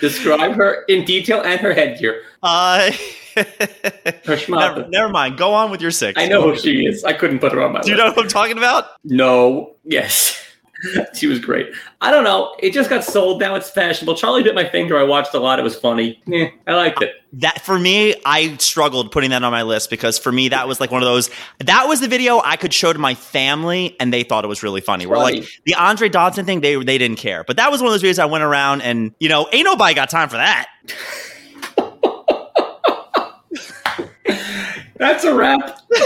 Describe 0.00 0.52
her 0.54 0.84
in 0.84 1.04
detail 1.04 1.40
and 1.42 1.58
her 1.60 1.72
headgear. 1.72 2.22
Uh, 2.42 2.90
never, 3.36 4.36
schmata. 4.36 4.88
never 4.90 5.08
mind. 5.08 5.36
Go 5.36 5.52
on 5.52 5.70
with 5.70 5.80
your 5.80 5.90
six. 5.90 6.20
I 6.20 6.26
know 6.26 6.42
who 6.42 6.56
she 6.56 6.86
is. 6.86 7.04
I 7.04 7.12
couldn't 7.12 7.38
put 7.38 7.52
her 7.52 7.62
on 7.62 7.72
my 7.72 7.78
list. 7.78 7.86
Do 7.86 7.92
you 7.92 7.98
know 7.98 8.12
who 8.12 8.22
I'm 8.22 8.28
talking 8.28 8.58
about? 8.58 8.86
No. 9.04 9.74
Yes. 9.84 10.42
she 11.14 11.26
was 11.26 11.38
great. 11.38 11.68
I 12.00 12.10
don't 12.10 12.24
know. 12.24 12.54
It 12.58 12.72
just 12.72 12.90
got 12.90 13.04
sold. 13.04 13.40
Now 13.40 13.54
it's 13.54 13.70
fashionable. 13.70 14.14
Charlie 14.14 14.42
bit 14.42 14.54
my 14.54 14.68
finger. 14.68 14.98
I 14.98 15.02
watched 15.02 15.34
a 15.34 15.38
lot. 15.38 15.58
It 15.58 15.62
was 15.62 15.76
funny. 15.76 16.22
Eh, 16.32 16.48
I 16.66 16.74
liked 16.74 17.02
it. 17.02 17.14
That 17.32 17.60
for 17.62 17.78
me, 17.78 18.14
I 18.24 18.56
struggled 18.58 19.12
putting 19.12 19.30
that 19.30 19.42
on 19.42 19.52
my 19.52 19.62
list 19.62 19.90
because 19.90 20.18
for 20.18 20.32
me, 20.32 20.48
that 20.48 20.68
was 20.68 20.80
like 20.80 20.90
one 20.90 21.02
of 21.02 21.06
those. 21.06 21.30
That 21.60 21.86
was 21.86 22.00
the 22.00 22.08
video 22.08 22.40
I 22.44 22.56
could 22.56 22.72
show 22.72 22.92
to 22.92 22.98
my 22.98 23.14
family, 23.14 23.96
and 24.00 24.12
they 24.12 24.22
thought 24.22 24.44
it 24.44 24.48
was 24.48 24.62
really 24.62 24.80
funny. 24.80 25.06
We're 25.06 25.18
like 25.18 25.44
the 25.64 25.74
Andre 25.74 26.08
Dodson 26.08 26.46
thing, 26.46 26.60
they 26.60 26.76
they 26.76 26.98
didn't 26.98 27.18
care, 27.18 27.44
but 27.44 27.56
that 27.56 27.70
was 27.70 27.80
one 27.80 27.92
of 27.92 28.00
those 28.00 28.02
videos 28.02 28.18
I 28.18 28.26
went 28.26 28.44
around 28.44 28.82
and 28.82 29.14
you 29.18 29.28
know, 29.28 29.48
ain't 29.52 29.64
nobody 29.64 29.94
got 29.94 30.10
time 30.10 30.28
for 30.28 30.36
that. 30.36 30.66
That's 34.98 35.24
a 35.24 35.34
wrap. 35.34 35.80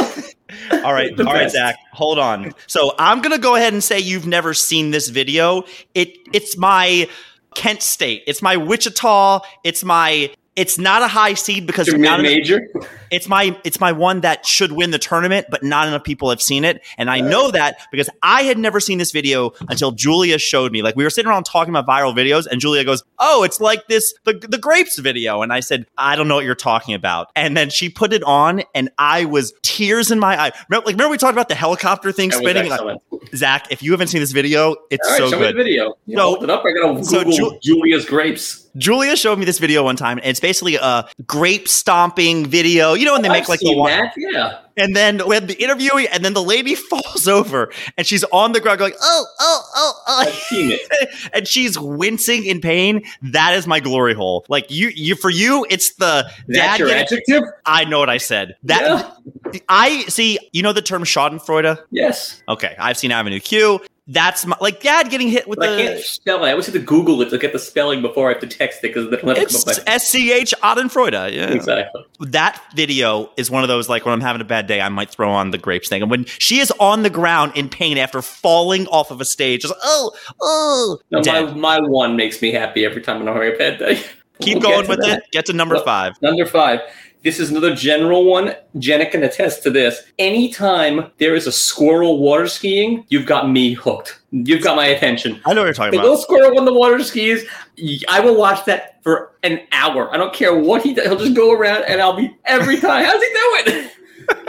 all 0.72 0.92
right, 0.92 1.18
all 1.18 1.26
right. 1.26 1.50
Zach. 1.50 1.76
Hold 1.92 2.18
on. 2.18 2.52
So 2.66 2.94
I'm 2.98 3.20
gonna 3.22 3.38
go 3.38 3.56
ahead 3.56 3.72
and 3.72 3.82
say 3.82 3.98
you've 3.98 4.26
never 4.26 4.54
seen 4.54 4.90
this 4.90 5.08
video. 5.08 5.64
It 5.94 6.16
it's 6.32 6.56
my 6.56 7.08
Kent 7.54 7.82
State. 7.82 8.22
It's 8.26 8.42
my 8.42 8.56
Wichita. 8.56 9.40
It's 9.64 9.84
my. 9.84 10.32
It's 10.60 10.76
not 10.76 11.00
a 11.00 11.08
high 11.08 11.32
seed 11.32 11.66
because 11.66 11.86
Your 11.88 11.96
not 11.96 12.20
enough- 12.20 12.32
mid-major. 12.32 12.68
it's 13.10 13.28
my 13.28 13.56
it's 13.64 13.80
my 13.80 13.92
one 13.92 14.20
that 14.20 14.44
should 14.44 14.72
win 14.72 14.90
the 14.90 14.98
tournament, 14.98 15.46
but 15.50 15.62
not 15.62 15.88
enough 15.88 16.04
people 16.04 16.28
have 16.28 16.42
seen 16.42 16.66
it, 16.66 16.82
and 16.98 17.08
I 17.08 17.20
know 17.20 17.50
that 17.50 17.78
because 17.90 18.10
I 18.22 18.42
had 18.42 18.58
never 18.58 18.78
seen 18.78 18.98
this 18.98 19.10
video 19.10 19.52
until 19.70 19.90
Julia 19.92 20.38
showed 20.38 20.70
me. 20.70 20.82
Like 20.82 20.96
we 20.96 21.04
were 21.04 21.08
sitting 21.08 21.30
around 21.30 21.44
talking 21.44 21.74
about 21.74 21.86
viral 21.86 22.14
videos, 22.14 22.46
and 22.46 22.60
Julia 22.60 22.84
goes, 22.84 23.02
"Oh, 23.18 23.42
it's 23.42 23.58
like 23.58 23.88
this 23.88 24.12
the 24.24 24.34
the 24.34 24.58
grapes 24.58 24.98
video," 24.98 25.40
and 25.40 25.50
I 25.50 25.60
said, 25.60 25.86
"I 25.96 26.14
don't 26.14 26.28
know 26.28 26.34
what 26.34 26.44
you're 26.44 26.54
talking 26.54 26.92
about," 26.94 27.30
and 27.34 27.56
then 27.56 27.70
she 27.70 27.88
put 27.88 28.12
it 28.12 28.22
on, 28.24 28.62
and 28.74 28.90
I 28.98 29.24
was 29.24 29.54
tears 29.62 30.10
in 30.10 30.18
my 30.18 30.38
eye. 30.38 30.52
Remember, 30.68 30.86
like 30.86 30.94
remember 30.94 31.10
we 31.12 31.16
talked 31.16 31.32
about 31.32 31.48
the 31.48 31.54
helicopter 31.54 32.12
thing 32.12 32.28
That 32.28 32.38
spinning. 32.38 32.68
Like. 32.68 32.98
Zach, 33.34 33.66
if 33.70 33.82
you 33.82 33.90
haven't 33.92 34.08
seen 34.08 34.20
this 34.20 34.32
video, 34.32 34.74
it's 34.90 35.08
right, 35.08 35.18
so 35.18 35.30
show 35.30 35.38
me 35.38 35.46
the 35.46 35.52
good. 35.52 35.56
video. 35.64 35.94
You 36.06 36.16
So- 36.16 36.22
hold 36.22 36.44
it 36.44 36.50
up. 36.50 36.64
I 36.64 36.72
gotta 36.72 37.04
so 37.04 37.24
Google 37.24 37.32
Ju- 37.32 37.58
Julia's 37.62 38.04
grapes. 38.04 38.66
Julia 38.76 39.16
showed 39.16 39.38
me 39.38 39.44
this 39.44 39.58
video 39.58 39.82
one 39.82 39.96
time, 39.96 40.18
and 40.18 40.26
it's 40.28 40.40
basically 40.40 40.76
a 40.76 41.08
grape 41.26 41.68
stomping 41.68 42.46
video. 42.46 42.94
You 42.94 43.04
know 43.04 43.12
when 43.12 43.22
they 43.22 43.28
make 43.28 43.42
I've 43.44 43.48
like 43.48 43.60
the 43.60 43.74
that. 43.86 44.12
Yeah. 44.16 44.58
And 44.76 44.94
then 44.94 45.20
we 45.26 45.34
had 45.34 45.48
the 45.48 45.54
interviewee, 45.54 46.08
and 46.10 46.24
then 46.24 46.34
the 46.34 46.42
lady 46.42 46.74
falls 46.90 47.28
over, 47.28 47.72
and 47.96 48.06
she's 48.06 48.24
on 48.24 48.52
the 48.52 48.60
ground 48.60 48.78
going, 48.78 48.94
"Oh, 49.00 49.26
oh, 49.40 49.62
oh, 49.74 49.92
oh," 50.06 50.76
and 51.32 51.46
she's 51.46 51.78
wincing 51.78 52.44
in 52.44 52.60
pain. 52.60 53.02
That 53.22 53.54
is 53.54 53.66
my 53.66 53.80
glory 53.80 54.14
hole. 54.14 54.44
Like 54.48 54.70
you, 54.70 54.88
you 54.94 55.16
for 55.16 55.30
you, 55.30 55.66
it's 55.68 55.94
the 55.94 56.30
That's 56.48 56.78
your 56.78 56.90
adjective? 56.90 57.42
I 57.66 57.84
know 57.84 57.98
what 57.98 58.10
I 58.10 58.18
said. 58.18 58.56
That 58.64 59.16
I 59.68 60.02
see. 60.04 60.38
You 60.52 60.62
know 60.62 60.72
the 60.72 60.82
term 60.82 61.04
Schadenfreude. 61.04 61.82
Yes. 61.90 62.42
Okay, 62.48 62.74
I've 62.78 62.98
seen 62.98 63.12
Avenue 63.12 63.40
Q. 63.40 63.80
That's 64.12 64.44
my, 64.44 64.56
like 64.60 64.82
dad 64.82 65.08
getting 65.08 65.28
hit 65.28 65.46
with 65.46 65.60
But 65.60 65.68
I 65.68 65.76
can't 65.76 65.96
the. 65.98 66.02
spell 66.02 66.44
it. 66.44 66.48
I 66.48 66.50
always 66.50 66.66
have 66.66 66.74
to 66.74 66.80
Google 66.80 67.22
it 67.22 67.30
to 67.30 67.38
get 67.38 67.52
the 67.52 67.60
spelling 67.60 68.02
before 68.02 68.28
I 68.28 68.32
have 68.32 68.40
to 68.40 68.46
text 68.48 68.80
it 68.82 68.92
because 68.92 69.08
come 69.20 69.30
It's 69.36 69.80
S 69.86 70.08
C 70.08 70.32
H 70.32 70.52
Schadenfreude. 70.60 71.32
Yeah. 71.32 71.50
Exactly. 71.50 72.04
that 72.20 72.60
video 72.74 73.30
is 73.36 73.52
one 73.52 73.62
of 73.62 73.68
those 73.68 73.88
like 73.88 74.04
when 74.04 74.12
I'm 74.12 74.20
having 74.20 74.40
a 74.40 74.44
bad 74.44 74.66
day, 74.66 74.80
I 74.80 74.88
might 74.88 75.10
throw 75.10 75.30
on 75.30 75.52
the 75.52 75.58
grapes 75.58 75.88
thing. 75.88 76.02
And 76.02 76.10
when 76.10 76.24
she 76.24 76.58
is 76.58 76.72
on 76.80 77.04
the 77.04 77.10
ground 77.10 77.52
in 77.54 77.68
pain 77.68 77.98
after 77.98 78.20
falling 78.20 78.88
off 78.88 79.12
of 79.12 79.20
a 79.20 79.24
stage, 79.24 79.62
just 79.62 79.74
oh, 79.84 80.10
oh, 80.40 80.98
No, 81.12 81.22
my, 81.24 81.42
my 81.54 81.80
one 81.80 82.16
makes 82.16 82.42
me 82.42 82.50
happy 82.50 82.84
every 82.84 83.02
time 83.02 83.20
I'm 83.20 83.26
having 83.28 83.54
a 83.54 83.56
bad 83.56 83.78
day. 83.78 84.02
Keep 84.40 84.58
We'll 84.60 84.70
going 84.70 84.88
with 84.88 85.00
that. 85.02 85.18
it. 85.18 85.30
Get 85.30 85.46
to 85.46 85.52
number 85.52 85.78
five. 85.84 86.14
Number 86.22 86.46
five. 86.46 86.80
This 87.22 87.38
is 87.38 87.50
another 87.50 87.74
general 87.74 88.24
one. 88.24 88.54
Jenna 88.78 89.04
can 89.08 89.22
attest 89.22 89.62
to 89.64 89.70
this. 89.70 90.02
Anytime 90.18 91.10
there 91.18 91.34
is 91.34 91.46
a 91.46 91.52
squirrel 91.52 92.18
water 92.18 92.46
skiing, 92.46 93.04
you've 93.08 93.26
got 93.26 93.50
me 93.50 93.74
hooked. 93.74 94.20
You've 94.30 94.62
got 94.62 94.74
my 94.76 94.86
attention. 94.86 95.38
I 95.44 95.52
know 95.52 95.60
what 95.60 95.66
you're 95.66 95.74
talking 95.74 95.90
The 95.92 95.98
about. 95.98 96.04
little 96.08 96.16
squirrel 96.22 96.58
on 96.58 96.64
the 96.64 96.72
water 96.72 97.02
skis, 97.04 97.44
I 98.08 98.20
will 98.20 98.36
watch 98.36 98.64
that 98.64 99.02
for 99.02 99.32
an 99.42 99.60
hour. 99.72 100.12
I 100.14 100.16
don't 100.16 100.32
care 100.32 100.54
what 100.58 100.82
he 100.82 100.94
does. 100.94 101.06
He'll 101.06 101.18
just 101.18 101.34
go 101.34 101.52
around 101.52 101.84
and 101.84 102.00
I'll 102.00 102.16
be 102.16 102.34
every 102.46 102.78
time. 102.80 103.04
How's 103.04 103.22
he 103.22 103.28
doing? 103.28 103.90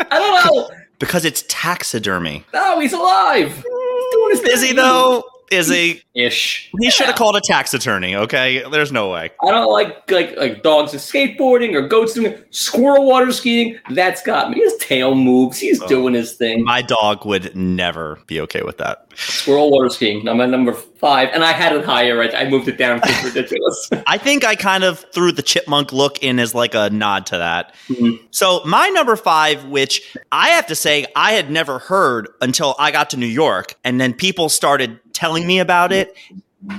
I 0.09 0.19
don't 0.19 0.55
know. 0.55 0.69
Because 0.99 1.25
it's 1.25 1.43
taxidermy. 1.47 2.45
No, 2.53 2.79
he's 2.79 2.93
alive. 2.93 3.51
He's 3.55 3.63
doing 3.63 4.29
his 4.29 4.61
thing. 4.61 4.75
though? 4.75 5.23
Is 5.51 5.69
he? 5.69 6.01
Ish. 6.15 6.69
He 6.79 6.89
should 6.89 7.05
have 7.07 7.15
called 7.15 7.35
a 7.35 7.41
tax 7.41 7.73
attorney. 7.73 8.15
Okay, 8.15 8.63
there's 8.71 8.91
no 8.91 9.09
way. 9.11 9.31
I 9.45 9.51
don't 9.51 9.71
like 9.71 10.09
like 10.11 10.35
like 10.37 10.63
dogs 10.63 10.93
and 10.93 11.01
skateboarding 11.01 11.73
or 11.73 11.87
goats 11.87 12.13
doing. 12.13 12.35
Squirrel 12.51 13.05
water 13.05 13.31
skiing. 13.31 13.77
That's 13.91 14.21
got 14.23 14.49
me. 14.49 14.59
His 14.59 14.75
tail 14.77 15.15
moves. 15.15 15.59
He's 15.59 15.81
Oh. 15.81 15.87
doing 15.87 16.13
his 16.13 16.33
thing. 16.33 16.63
My 16.63 16.81
dog 16.81 17.25
would 17.25 17.55
never 17.55 18.19
be 18.27 18.39
okay 18.41 18.61
with 18.63 18.77
that. 18.77 19.07
Squirrel 19.15 19.69
water 19.71 19.89
skiing. 19.89 20.27
I'm 20.27 20.39
at 20.41 20.49
number 20.49 20.71
five, 20.73 21.29
and 21.33 21.43
I 21.43 21.51
had 21.51 21.73
it 21.75 21.83
higher. 21.83 22.21
I, 22.21 22.27
I 22.29 22.49
moved 22.49 22.67
it 22.67 22.77
down 22.77 23.01
it's 23.03 23.23
ridiculous. 23.35 23.89
I 24.07 24.17
think 24.17 24.43
I 24.45 24.55
kind 24.55 24.83
of 24.83 24.99
threw 25.13 25.31
the 25.31 25.41
chipmunk 25.41 25.91
look 25.91 26.23
in 26.23 26.39
as 26.39 26.53
like 26.55 26.75
a 26.75 26.89
nod 26.89 27.25
to 27.27 27.37
that. 27.37 27.73
Mhm. 27.89 28.19
So 28.31 28.61
my 28.65 28.87
number 28.89 29.15
five, 29.15 29.65
which 29.65 30.15
I 30.31 30.49
have 30.49 30.67
to 30.67 30.75
say 30.75 31.05
I 31.15 31.33
had 31.33 31.49
never 31.51 31.79
heard 31.79 32.29
until 32.41 32.75
I 32.79 32.91
got 32.91 33.09
to 33.11 33.17
New 33.17 33.25
York, 33.25 33.75
and 33.83 33.99
then 33.99 34.13
people 34.13 34.47
started 34.49 34.99
telling 35.21 35.45
me 35.45 35.59
about 35.59 35.91
it, 35.91 36.17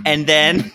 and 0.04 0.26
then 0.26 0.72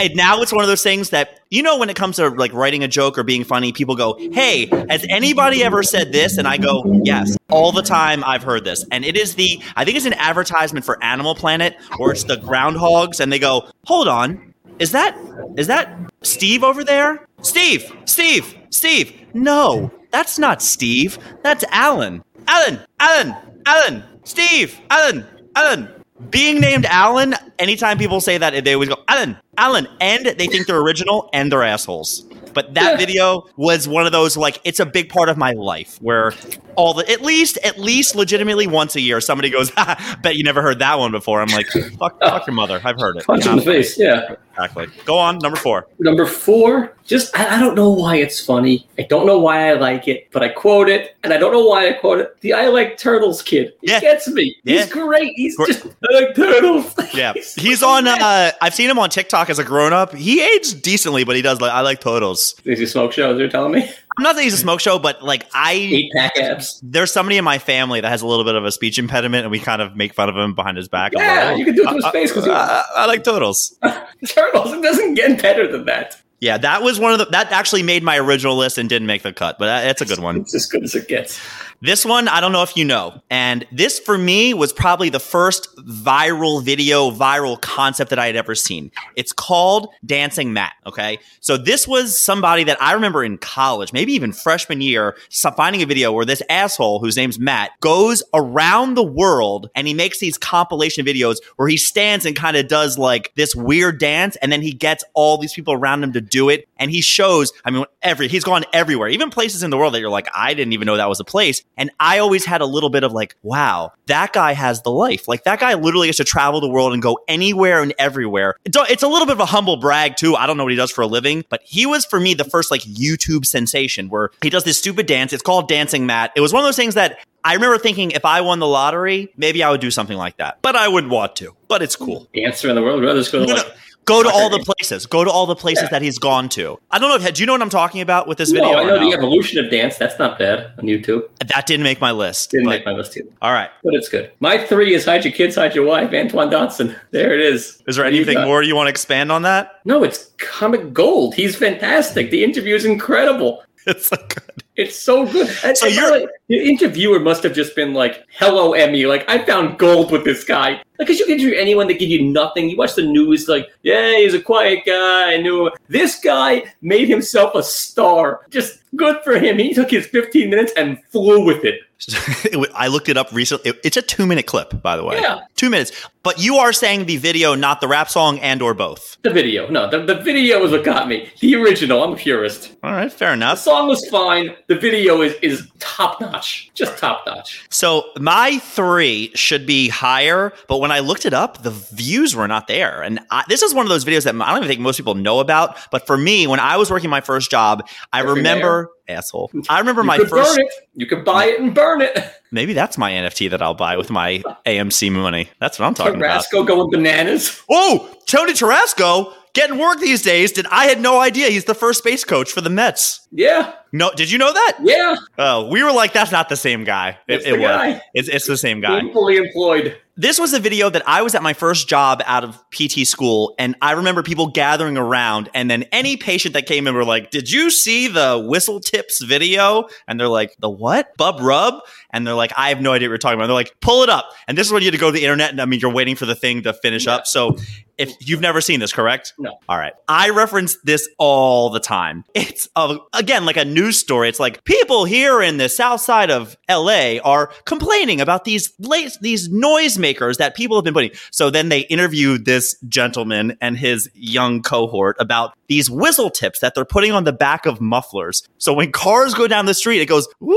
and 0.00 0.10
now 0.14 0.40
it's 0.40 0.52
one 0.52 0.64
of 0.64 0.68
those 0.68 0.82
things 0.82 1.10
that 1.10 1.40
you 1.50 1.62
know 1.62 1.76
when 1.78 1.90
it 1.90 1.96
comes 1.96 2.16
to 2.16 2.28
like 2.30 2.52
writing 2.54 2.82
a 2.82 2.88
joke 2.88 3.18
or 3.18 3.24
being 3.24 3.44
funny, 3.44 3.72
people 3.72 3.94
go, 3.94 4.16
"Hey, 4.32 4.66
has 4.88 5.04
anybody 5.10 5.62
ever 5.62 5.82
said 5.82 6.12
this?" 6.12 6.38
And 6.38 6.48
I 6.48 6.56
go, 6.56 6.82
"Yes." 7.04 7.36
All 7.50 7.72
the 7.72 7.82
time 7.82 8.24
I've 8.24 8.42
heard 8.42 8.64
this, 8.64 8.86
and 8.90 9.04
it 9.04 9.16
is 9.16 9.34
the 9.34 9.60
I 9.76 9.84
think 9.84 9.98
it's 9.98 10.06
an 10.06 10.14
advertisement 10.14 10.84
for 10.86 11.02
Animal 11.04 11.34
Planet, 11.34 11.76
or 11.98 12.10
it's 12.10 12.24
the 12.24 12.36
groundhogs, 12.36 13.20
and 13.20 13.30
they 13.30 13.38
go, 13.38 13.68
"Hold 13.84 14.08
on." 14.08 14.54
Is 14.78 14.92
that 14.92 15.14
is 15.56 15.66
that 15.66 15.94
Steve 16.22 16.64
over 16.64 16.82
there? 16.84 17.26
Steve, 17.42 17.92
Steve, 18.06 18.56
Steve. 18.70 19.12
No, 19.34 19.90
that's 20.10 20.38
not 20.38 20.62
Steve. 20.62 21.18
That's 21.42 21.64
Alan. 21.70 22.24
Alan, 22.46 22.80
Alan, 22.98 23.34
Alan, 23.66 24.02
Steve, 24.24 24.80
Alan, 24.90 25.26
Alan. 25.54 25.97
Being 26.30 26.60
named 26.60 26.84
Alan, 26.86 27.34
anytime 27.58 27.96
people 27.98 28.20
say 28.20 28.38
that, 28.38 28.64
they 28.64 28.74
always 28.74 28.88
go, 28.88 28.96
Alan, 29.06 29.36
Alan, 29.56 29.86
and 30.00 30.26
they 30.26 30.46
think 30.46 30.66
they're 30.66 30.80
original 30.80 31.30
and 31.32 31.50
they're 31.50 31.62
assholes. 31.62 32.24
But 32.54 32.74
that 32.74 32.98
video 32.98 33.46
was 33.56 33.86
one 33.86 34.04
of 34.04 34.10
those 34.10 34.36
like 34.36 34.60
it's 34.64 34.80
a 34.80 34.86
big 34.86 35.10
part 35.10 35.28
of 35.28 35.36
my 35.36 35.52
life 35.52 35.98
where 36.00 36.32
all 36.74 36.92
the 36.92 37.08
at 37.08 37.22
least 37.22 37.56
at 37.58 37.78
least 37.78 38.16
legitimately 38.16 38.66
once 38.66 38.96
a 38.96 39.00
year 39.00 39.20
somebody 39.20 39.48
goes, 39.50 39.70
ha, 39.76 40.18
bet 40.22 40.34
you 40.34 40.42
never 40.42 40.60
heard 40.60 40.80
that 40.80 40.98
one 40.98 41.12
before. 41.12 41.40
I'm 41.40 41.48
like, 41.50 41.68
fuck, 41.98 42.18
fuck 42.18 42.46
your 42.48 42.54
mother. 42.54 42.80
I've 42.82 42.98
heard 42.98 43.16
it. 43.16 43.24
Punch 43.26 43.46
in 43.46 43.56
the 43.56 43.62
face. 43.62 43.96
Yeah. 43.96 44.34
Exactly. 44.58 44.86
Go 45.04 45.16
on, 45.16 45.38
number 45.38 45.56
four. 45.56 45.86
Number 46.00 46.26
four, 46.26 46.96
just 47.04 47.36
I, 47.38 47.56
I 47.56 47.60
don't 47.60 47.74
know 47.74 47.90
why 47.90 48.16
it's 48.16 48.44
funny. 48.44 48.86
I 48.98 49.02
don't 49.02 49.26
know 49.26 49.38
why 49.38 49.70
I 49.70 49.74
like 49.74 50.08
it, 50.08 50.28
but 50.32 50.42
I 50.42 50.48
quote 50.48 50.88
it, 50.88 51.16
and 51.22 51.32
I 51.32 51.36
don't 51.38 51.52
know 51.52 51.64
why 51.64 51.88
I 51.88 51.92
quote 51.92 52.18
it. 52.18 52.40
The 52.40 52.52
I 52.54 52.66
like 52.68 52.98
turtles 52.98 53.40
kid. 53.42 53.72
He 53.80 53.90
Yeah. 53.90 54.00
gets 54.00 54.28
me. 54.28 54.56
Yeah. 54.64 54.82
He's 54.84 54.92
great. 54.92 55.32
He's 55.36 55.56
Gr- 55.56 55.66
just 55.66 55.86
I 55.86 56.14
like 56.20 56.34
turtles. 56.34 56.94
Yeah, 57.14 57.32
He's 57.32 57.54
he's 57.54 57.82
on. 57.82 58.06
Uh, 58.06 58.50
I've 58.60 58.74
seen 58.74 58.90
him 58.90 58.98
on 58.98 59.08
TikTok 59.10 59.48
as 59.50 59.58
a 59.58 59.64
grown 59.64 59.92
up. 59.92 60.14
He 60.14 60.42
aged 60.42 60.82
decently, 60.82 61.24
but 61.24 61.36
he 61.36 61.42
does 61.42 61.60
like 61.60 61.72
I 61.72 61.80
like 61.80 62.00
turtles. 62.00 62.54
Is 62.64 62.78
he 62.78 62.86
smoke 62.86 63.12
shows? 63.12 63.38
You're 63.38 63.48
telling 63.48 63.72
me 63.72 63.90
not 64.18 64.36
that 64.36 64.42
he's 64.42 64.54
a 64.54 64.58
smoke 64.58 64.80
show, 64.80 64.98
but 64.98 65.22
like 65.22 65.46
I, 65.52 65.72
eight 65.72 66.12
pack 66.14 66.36
abs. 66.38 66.80
there's 66.82 67.12
somebody 67.12 67.36
in 67.36 67.44
my 67.44 67.58
family 67.58 68.00
that 68.00 68.08
has 68.08 68.22
a 68.22 68.26
little 68.26 68.44
bit 68.44 68.54
of 68.54 68.64
a 68.64 68.72
speech 68.72 68.98
impediment, 68.98 69.44
and 69.44 69.50
we 69.50 69.58
kind 69.58 69.80
of 69.82 69.96
make 69.96 70.14
fun 70.14 70.28
of 70.28 70.36
him 70.36 70.54
behind 70.54 70.76
his 70.76 70.88
back. 70.88 71.12
Yeah, 71.14 71.44
like, 71.44 71.54
oh, 71.54 71.56
you 71.56 71.64
can 71.64 71.74
do 71.74 71.82
it 71.82 71.86
oh, 71.86 71.90
to 71.90 71.96
his 71.96 72.04
I- 72.04 72.12
face 72.12 72.30
because 72.30 72.48
I, 72.48 72.52
uh, 72.54 72.82
I- 72.96 73.02
I 73.02 73.06
like 73.06 73.24
totals. 73.24 73.78
turtles. 74.28 74.72
It 74.72 74.82
doesn't 74.82 75.14
get 75.14 75.40
better 75.40 75.70
than 75.70 75.84
that. 75.86 76.20
Yeah, 76.40 76.56
that 76.58 76.82
was 76.82 77.00
one 77.00 77.12
of 77.12 77.18
the 77.18 77.24
that 77.26 77.50
actually 77.50 77.82
made 77.82 78.04
my 78.04 78.16
original 78.16 78.56
list 78.56 78.78
and 78.78 78.88
didn't 78.88 79.06
make 79.06 79.22
the 79.22 79.32
cut, 79.32 79.58
but 79.58 79.66
that, 79.66 79.82
that's 79.84 80.02
a 80.02 80.04
good 80.04 80.20
one. 80.22 80.36
It's 80.36 80.54
as 80.54 80.66
good 80.66 80.84
as 80.84 80.94
it 80.94 81.08
gets. 81.08 81.40
This 81.80 82.04
one, 82.04 82.26
I 82.26 82.40
don't 82.40 82.50
know 82.50 82.64
if 82.64 82.76
you 82.76 82.84
know. 82.84 83.22
And 83.30 83.64
this 83.70 84.00
for 84.00 84.18
me 84.18 84.52
was 84.52 84.72
probably 84.72 85.10
the 85.10 85.20
first 85.20 85.68
viral 85.76 86.60
video, 86.60 87.12
viral 87.12 87.60
concept 87.60 88.10
that 88.10 88.18
I 88.18 88.26
had 88.26 88.34
ever 88.34 88.56
seen. 88.56 88.90
It's 89.14 89.32
called 89.32 89.88
Dancing 90.04 90.52
Matt. 90.52 90.72
Okay. 90.86 91.20
So 91.38 91.56
this 91.56 91.86
was 91.86 92.20
somebody 92.20 92.64
that 92.64 92.82
I 92.82 92.94
remember 92.94 93.22
in 93.22 93.38
college, 93.38 93.92
maybe 93.92 94.12
even 94.14 94.32
freshman 94.32 94.80
year, 94.80 95.16
finding 95.56 95.80
a 95.80 95.86
video 95.86 96.10
where 96.12 96.24
this 96.24 96.42
asshole, 96.50 96.98
whose 96.98 97.16
name's 97.16 97.38
Matt, 97.38 97.70
goes 97.80 98.24
around 98.34 98.94
the 98.94 99.04
world 99.04 99.70
and 99.76 99.86
he 99.86 99.94
makes 99.94 100.18
these 100.18 100.36
compilation 100.36 101.06
videos 101.06 101.36
where 101.56 101.68
he 101.68 101.76
stands 101.76 102.26
and 102.26 102.34
kind 102.34 102.56
of 102.56 102.66
does 102.66 102.98
like 102.98 103.32
this 103.36 103.54
weird 103.54 104.00
dance. 104.00 104.34
And 104.42 104.50
then 104.50 104.62
he 104.62 104.72
gets 104.72 105.04
all 105.14 105.38
these 105.38 105.52
people 105.52 105.74
around 105.74 106.02
him 106.02 106.12
to 106.14 106.20
do 106.20 106.48
it. 106.48 106.68
And 106.76 106.90
he 106.90 107.02
shows, 107.02 107.52
I 107.64 107.70
mean, 107.70 107.84
every, 108.02 108.26
he's 108.26 108.44
gone 108.44 108.64
everywhere, 108.72 109.08
even 109.08 109.30
places 109.30 109.62
in 109.62 109.70
the 109.70 109.76
world 109.76 109.94
that 109.94 110.00
you're 110.00 110.10
like, 110.10 110.28
I 110.34 110.54
didn't 110.54 110.72
even 110.72 110.86
know 110.86 110.96
that 110.96 111.08
was 111.08 111.20
a 111.20 111.24
place. 111.24 111.62
And 111.78 111.90
I 112.00 112.18
always 112.18 112.44
had 112.44 112.60
a 112.60 112.66
little 112.66 112.90
bit 112.90 113.04
of 113.04 113.12
like, 113.12 113.36
wow, 113.42 113.92
that 114.06 114.32
guy 114.34 114.52
has 114.52 114.82
the 114.82 114.90
life. 114.90 115.28
Like 115.28 115.44
that 115.44 115.60
guy 115.60 115.74
literally 115.74 116.08
has 116.08 116.16
to 116.16 116.24
travel 116.24 116.60
the 116.60 116.68
world 116.68 116.92
and 116.92 117.00
go 117.00 117.18
anywhere 117.28 117.80
and 117.82 117.94
everywhere. 117.98 118.56
It's 118.66 118.76
a- 119.02 119.08
little 119.08 119.26
bit 119.26 119.32
of 119.32 119.40
a 119.40 119.46
humble 119.46 119.76
brag 119.78 120.16
too. 120.16 120.34
I 120.36 120.46
don't 120.46 120.56
know 120.58 120.64
what 120.64 120.72
he 120.72 120.76
does 120.76 120.90
for 120.90 121.00
a 121.02 121.06
living, 121.06 121.44
but 121.48 121.62
he 121.64 121.86
was 121.86 122.04
for 122.04 122.20
me 122.20 122.34
the 122.34 122.44
first 122.44 122.70
like 122.70 122.82
YouTube 122.82 123.46
sensation 123.46 124.08
where 124.10 124.30
he 124.42 124.50
does 124.50 124.64
this 124.64 124.76
stupid 124.78 125.06
dance. 125.06 125.32
It's 125.32 125.42
called 125.42 125.68
Dancing 125.68 126.04
Matt. 126.04 126.32
It 126.36 126.40
was 126.42 126.52
one 126.52 126.62
of 126.62 126.66
those 126.66 126.76
things 126.76 126.94
that 126.94 127.20
I 127.44 127.54
remember 127.54 127.78
thinking 127.78 128.10
if 128.10 128.24
I 128.24 128.40
won 128.42 128.58
the 128.58 128.66
lottery, 128.66 129.32
maybe 129.36 129.62
I 129.62 129.70
would 129.70 129.80
do 129.80 129.90
something 129.90 130.16
like 130.18 130.36
that. 130.38 130.58
But 130.60 130.76
I 130.76 130.88
wouldn't 130.88 131.12
want 131.12 131.36
to. 131.36 131.54
But 131.68 131.82
it's 131.82 131.96
cool. 131.96 132.26
Answer 132.34 132.68
in 132.68 132.74
the 132.74 132.82
world. 132.82 133.02
Rather 133.02 133.20
just 133.20 133.32
go 133.32 133.38
to 133.40 133.46
No, 133.46 133.54
no. 133.54 133.62
like 133.62 133.72
Go 134.08 134.22
to 134.22 134.30
all 134.30 134.48
the 134.48 134.58
places. 134.60 135.06
Go 135.06 135.22
to 135.22 135.30
all 135.30 135.46
the 135.46 135.54
places 135.54 135.84
Yeah. 135.84 135.88
that 135.90 136.02
he's 136.02 136.18
gone 136.18 136.48
to. 136.50 136.78
I 136.90 136.98
don't 136.98 137.08
know 137.10 137.16
if 137.26 137.34
do 137.34 137.42
you 137.42 137.46
know 137.46 137.52
what 137.52 137.62
I'm 137.62 137.68
talking 137.70 138.00
about 138.00 138.26
with 138.26 138.38
this 138.38 138.50
video? 138.50 138.72
No, 138.72 138.78
I 138.78 138.84
know 138.84 138.96
no? 138.96 139.10
the 139.10 139.14
evolution 139.16 139.62
of 139.62 139.70
dance. 139.70 139.98
That's 139.98 140.18
not 140.18 140.38
bad 140.38 140.72
on 140.78 140.84
YouTube. 140.84 141.28
That 141.54 141.66
didn't 141.66 141.84
make 141.84 142.00
my 142.00 142.10
list. 142.10 142.50
Didn't 142.50 142.64
but- 142.66 142.70
make 142.70 142.86
my 142.86 142.92
list 142.92 143.16
either, 143.16 143.28
all 143.42 143.52
right. 143.52 143.70
but 143.84 143.94
it's 143.94 144.08
good. 144.08 144.30
My 144.40 144.58
three 144.58 144.94
is 144.94 145.04
hide 145.04 145.24
your 145.24 145.32
kids, 145.34 145.56
hide 145.56 145.74
your 145.74 145.84
wife. 145.84 146.12
Antoine 146.12 146.50
Dodson. 146.50 146.96
There 147.10 147.34
it 147.34 147.40
is. 147.40 147.82
Is 147.86 147.96
there 147.96 148.04
What 148.04 148.10
do 148.10 148.16
you 148.16 148.22
anything 148.24 148.44
more 148.46 148.62
you 148.62 148.74
want 148.76 148.86
to 148.86 148.90
expand 148.90 149.30
on 149.32 149.42
that? 149.42 149.80
No, 149.84 150.02
it's 150.02 150.30
comic 150.38 150.92
gold. 150.92 151.34
He's 151.34 151.56
fantastic. 151.56 152.30
The 152.30 152.44
interview 152.44 152.74
is 152.74 152.84
incredible. 152.84 153.62
It's 153.86 154.08
so 154.08 154.16
good. 154.16 154.62
It's 154.78 154.96
so 154.96 155.26
good. 155.26 155.48
And, 155.64 155.76
So 155.76 155.86
and 155.86 155.94
you're- 155.96 156.20
the 156.20 156.28
the 156.48 156.68
interviewer 156.70 157.18
must 157.20 157.42
have 157.42 157.52
just 157.52 157.74
been 157.74 157.92
like, 157.94 158.24
"Hello, 158.38 158.72
Emmy. 158.72 159.04
Like, 159.06 159.28
I 159.28 159.38
found 159.44 159.76
gold 159.76 160.12
with 160.12 160.24
this 160.24 160.44
guy." 160.44 160.70
Like, 160.70 160.84
because 160.98 161.18
you 161.18 161.26
can 161.26 161.34
interview 161.34 161.58
anyone 161.58 161.88
that 161.88 161.98
give 161.98 162.08
you 162.08 162.22
nothing. 162.22 162.70
You 162.70 162.76
watch 162.76 162.94
the 162.94 163.02
news, 163.02 163.48
like, 163.48 163.66
"Yeah, 163.82 164.16
he's 164.16 164.34
a 164.34 164.40
quiet 164.40 164.84
guy." 164.86 165.34
I 165.34 165.36
knew 165.38 165.68
this 165.88 166.20
guy 166.20 166.62
made 166.80 167.08
himself 167.08 167.54
a 167.56 167.62
star. 167.62 168.46
Just 168.50 168.78
good 168.96 169.16
for 169.24 169.34
him. 169.38 169.58
He 169.58 169.74
took 169.74 169.90
his 169.90 170.06
15 170.06 170.48
minutes 170.48 170.72
and 170.76 170.96
flew 171.10 171.44
with 171.44 171.64
it. 171.64 171.80
I 172.74 172.88
looked 172.88 173.08
it 173.08 173.16
up 173.16 173.32
recently. 173.32 173.70
It- 173.70 173.80
It's 173.84 173.96
a 173.96 174.02
two 174.02 174.26
minute 174.26 174.46
clip, 174.46 174.82
by 174.82 174.96
the 174.96 175.04
way. 175.04 175.20
Yeah. 175.20 175.40
Two 175.56 175.70
minutes. 175.70 175.92
But 176.22 176.38
you 176.40 176.56
are 176.56 176.72
saying 176.74 177.06
the 177.06 177.16
video, 177.16 177.54
not 177.54 177.80
the 177.80 177.88
rap 177.88 178.10
song, 178.10 178.38
and 178.40 178.60
or 178.60 178.74
both. 178.74 179.16
The 179.22 179.30
video, 179.30 179.68
no, 179.70 179.88
the, 179.88 180.00
the 180.04 180.16
video 180.16 180.62
is 180.64 180.72
what 180.72 180.84
got 180.84 181.08
me. 181.08 181.30
The 181.40 181.54
original, 181.56 182.02
I'm 182.02 182.12
a 182.12 182.16
purist. 182.16 182.74
All 182.82 182.92
right, 182.92 183.10
fair 183.10 183.28
The 183.28 183.34
enough. 183.34 183.58
song 183.60 183.88
was 183.88 184.06
fine. 184.08 184.54
The 184.66 184.74
video 184.74 185.22
is 185.22 185.34
is 185.42 185.68
top 185.78 186.20
notch, 186.20 186.70
just 186.74 186.98
top 186.98 187.24
notch. 187.26 187.66
So 187.70 188.10
my 188.18 188.58
three 188.58 189.30
should 189.34 189.64
be 189.66 189.88
higher, 189.88 190.52
but 190.68 190.78
when 190.78 190.90
I 190.92 190.98
looked 191.00 191.24
it 191.24 191.32
up, 191.34 191.62
the 191.62 191.70
views 191.70 192.36
were 192.36 192.46
not 192.48 192.66
there. 192.66 193.02
And 193.02 193.20
I, 193.30 193.44
this 193.48 193.62
is 193.62 193.72
one 193.74 193.86
of 193.86 193.90
those 193.90 194.04
videos 194.04 194.24
that 194.24 194.34
I 194.34 194.48
don't 194.50 194.58
even 194.58 194.68
think 194.68 194.80
most 194.80 194.96
people 194.98 195.14
know 195.14 195.40
about. 195.40 195.76
But 195.90 196.06
for 196.06 196.16
me, 196.18 196.46
when 196.46 196.60
I 196.60 196.76
was 196.76 196.90
working 196.90 197.10
my 197.10 197.20
first 197.22 197.50
job, 197.50 197.88
I 198.12 198.20
Every 198.20 198.34
remember 198.34 198.90
asshole. 199.08 199.50
I 199.68 199.78
remember 199.78 200.02
You 200.02 200.06
my 200.06 200.18
first. 200.18 200.30
burn 200.30 200.60
it. 200.66 200.72
You 200.94 201.06
could 201.06 201.24
buy 201.24 201.46
it 201.46 201.60
and 201.60 201.74
burn 201.74 202.00
it. 202.02 202.18
Maybe 202.50 202.72
that's 202.72 202.96
my 202.98 203.10
NFT 203.12 203.50
that 203.50 203.60
I'll 203.62 203.74
buy 203.74 203.96
with 203.96 204.10
my 204.10 204.42
AMC 204.66 205.12
money. 205.12 205.50
That's 205.60 205.78
what 205.78 205.86
I'm 205.86 205.94
talking 205.94 206.16
about. 206.16 206.28
Carrasco 206.28 206.64
going 206.64 206.90
bananas. 206.90 207.62
Oh, 207.70 208.14
Tony 208.26 208.52
Tarasco 208.52 209.32
getting 209.54 209.78
work 209.78 209.98
these 210.00 210.22
days. 210.22 210.52
Did 210.52 210.66
I 210.70 210.86
had 210.86 211.00
no 211.00 211.20
idea 211.20 211.48
he's 211.48 211.64
the 211.64 211.74
first 211.74 212.04
base 212.04 212.24
coach 212.24 212.50
for 212.52 212.60
the 212.60 212.70
Mets. 212.70 213.26
Yeah, 213.32 213.74
No, 213.92 214.10
did 214.14 214.30
you 214.30 214.38
know 214.38 214.52
that? 214.52 214.78
yeah. 214.82 215.16
Oh, 215.38 215.68
we 215.68 215.82
were 215.82 215.92
like, 215.92 216.12
that's 216.12 216.32
not 216.32 216.48
the 216.48 216.56
same 216.56 216.84
guy. 216.84 217.18
It, 217.28 217.34
It's 217.36 217.46
it 217.46 217.50
the 217.52 217.58
was. 217.58 217.68
guy. 217.68 218.02
It's, 218.14 218.28
it's 218.28 218.46
the 218.46 218.56
same 218.56 218.80
guy. 218.80 219.00
Fully 219.12 219.36
employed. 219.36 219.96
This 220.20 220.36
was 220.40 220.52
a 220.52 220.58
video 220.58 220.90
that 220.90 221.04
I 221.06 221.22
was 221.22 221.36
at 221.36 221.44
my 221.44 221.52
first 221.52 221.88
job 221.88 222.22
out 222.26 222.42
of 222.42 222.60
PT 222.72 223.06
school, 223.06 223.54
and 223.56 223.76
I 223.80 223.92
remember 223.92 224.24
people 224.24 224.48
gathering 224.48 224.98
around, 224.98 225.48
and 225.54 225.70
then 225.70 225.84
any 225.92 226.16
patient 226.16 226.54
that 226.54 226.66
came 226.66 226.88
in 226.88 226.94
were 226.94 227.04
like, 227.04 227.30
"Did 227.30 227.48
you 227.48 227.70
see 227.70 228.08
the 228.08 228.36
whistle 228.44 228.80
tips 228.80 229.22
video?" 229.22 229.86
And 230.08 230.18
they're 230.18 230.26
like, 230.26 230.56
"The 230.58 230.68
what? 230.68 231.16
Bubb 231.16 231.40
Rubb?" 231.40 231.74
And 232.10 232.26
they're 232.26 232.34
like, 232.34 232.52
"I 232.56 232.70
have 232.70 232.80
no 232.80 232.92
idea 232.94 233.06
what 233.06 233.12
you're 233.12 233.18
talking 233.18 233.38
about." 233.38 233.46
They're 233.46 233.54
like, 233.54 233.76
"Pull 233.80 234.02
it 234.02 234.10
up." 234.10 234.28
And 234.48 234.58
this 234.58 234.66
is 234.66 234.72
when 234.72 234.82
you 234.82 234.86
had 234.86 234.94
to 234.94 234.98
go 234.98 235.06
to 235.06 235.12
the 235.12 235.22
internet, 235.22 235.50
and 235.50 235.60
I 235.62 235.66
mean, 235.66 235.78
you're 235.78 235.92
waiting 235.92 236.16
for 236.16 236.26
the 236.26 236.34
thing 236.34 236.62
to 236.62 236.72
finish 236.72 237.06
Yeah. 237.06 237.14
up. 237.14 237.26
So, 237.28 237.56
if 237.98 238.14
you've 238.20 238.40
never 238.40 238.60
seen 238.60 238.80
this, 238.80 238.92
correct? 238.92 239.34
No. 239.38 239.58
All 239.68 239.76
right. 239.76 239.92
I 240.06 240.30
reference 240.30 240.76
this 240.84 241.08
all 241.18 241.70
the 241.70 241.80
time. 241.80 242.24
It's 242.34 242.68
uh, 242.76 242.98
again 243.12 243.44
like 243.44 243.56
a 243.56 243.64
news 243.64 243.98
story. 243.98 244.28
It's 244.28 244.38
like 244.38 244.62
people 244.64 245.04
here 245.04 245.42
in 245.42 245.56
the 245.56 245.68
south 245.68 246.00
side 246.00 246.30
of 246.30 246.56
LA 246.70 247.16
are 247.24 247.50
complaining 247.64 248.20
about 248.20 248.44
these 248.44 248.72
late 248.78 249.18
these 249.20 249.48
noisemakers 249.48 250.38
that 250.38 250.54
people 250.54 250.76
have 250.76 250.84
been 250.84 250.94
putting. 250.94 251.10
So 251.32 251.50
then 251.50 251.68
they 251.68 251.80
interviewed 251.80 252.44
this 252.44 252.76
gentleman 252.88 253.58
and 253.60 253.76
his 253.76 254.08
young 254.14 254.62
cohort 254.62 255.16
about 255.18 255.54
these 255.66 255.90
whistle 255.90 256.30
tips 256.30 256.60
that 256.60 256.74
they're 256.74 256.84
putting 256.84 257.12
on 257.12 257.24
the 257.24 257.32
back 257.32 257.66
of 257.66 257.80
mufflers. 257.80 258.46
So 258.58 258.72
when 258.72 258.92
cars 258.92 259.34
go 259.34 259.48
down 259.48 259.66
the 259.66 259.74
street, 259.74 260.00
it 260.00 260.06
goes 260.06 260.28
woo. 260.40 260.56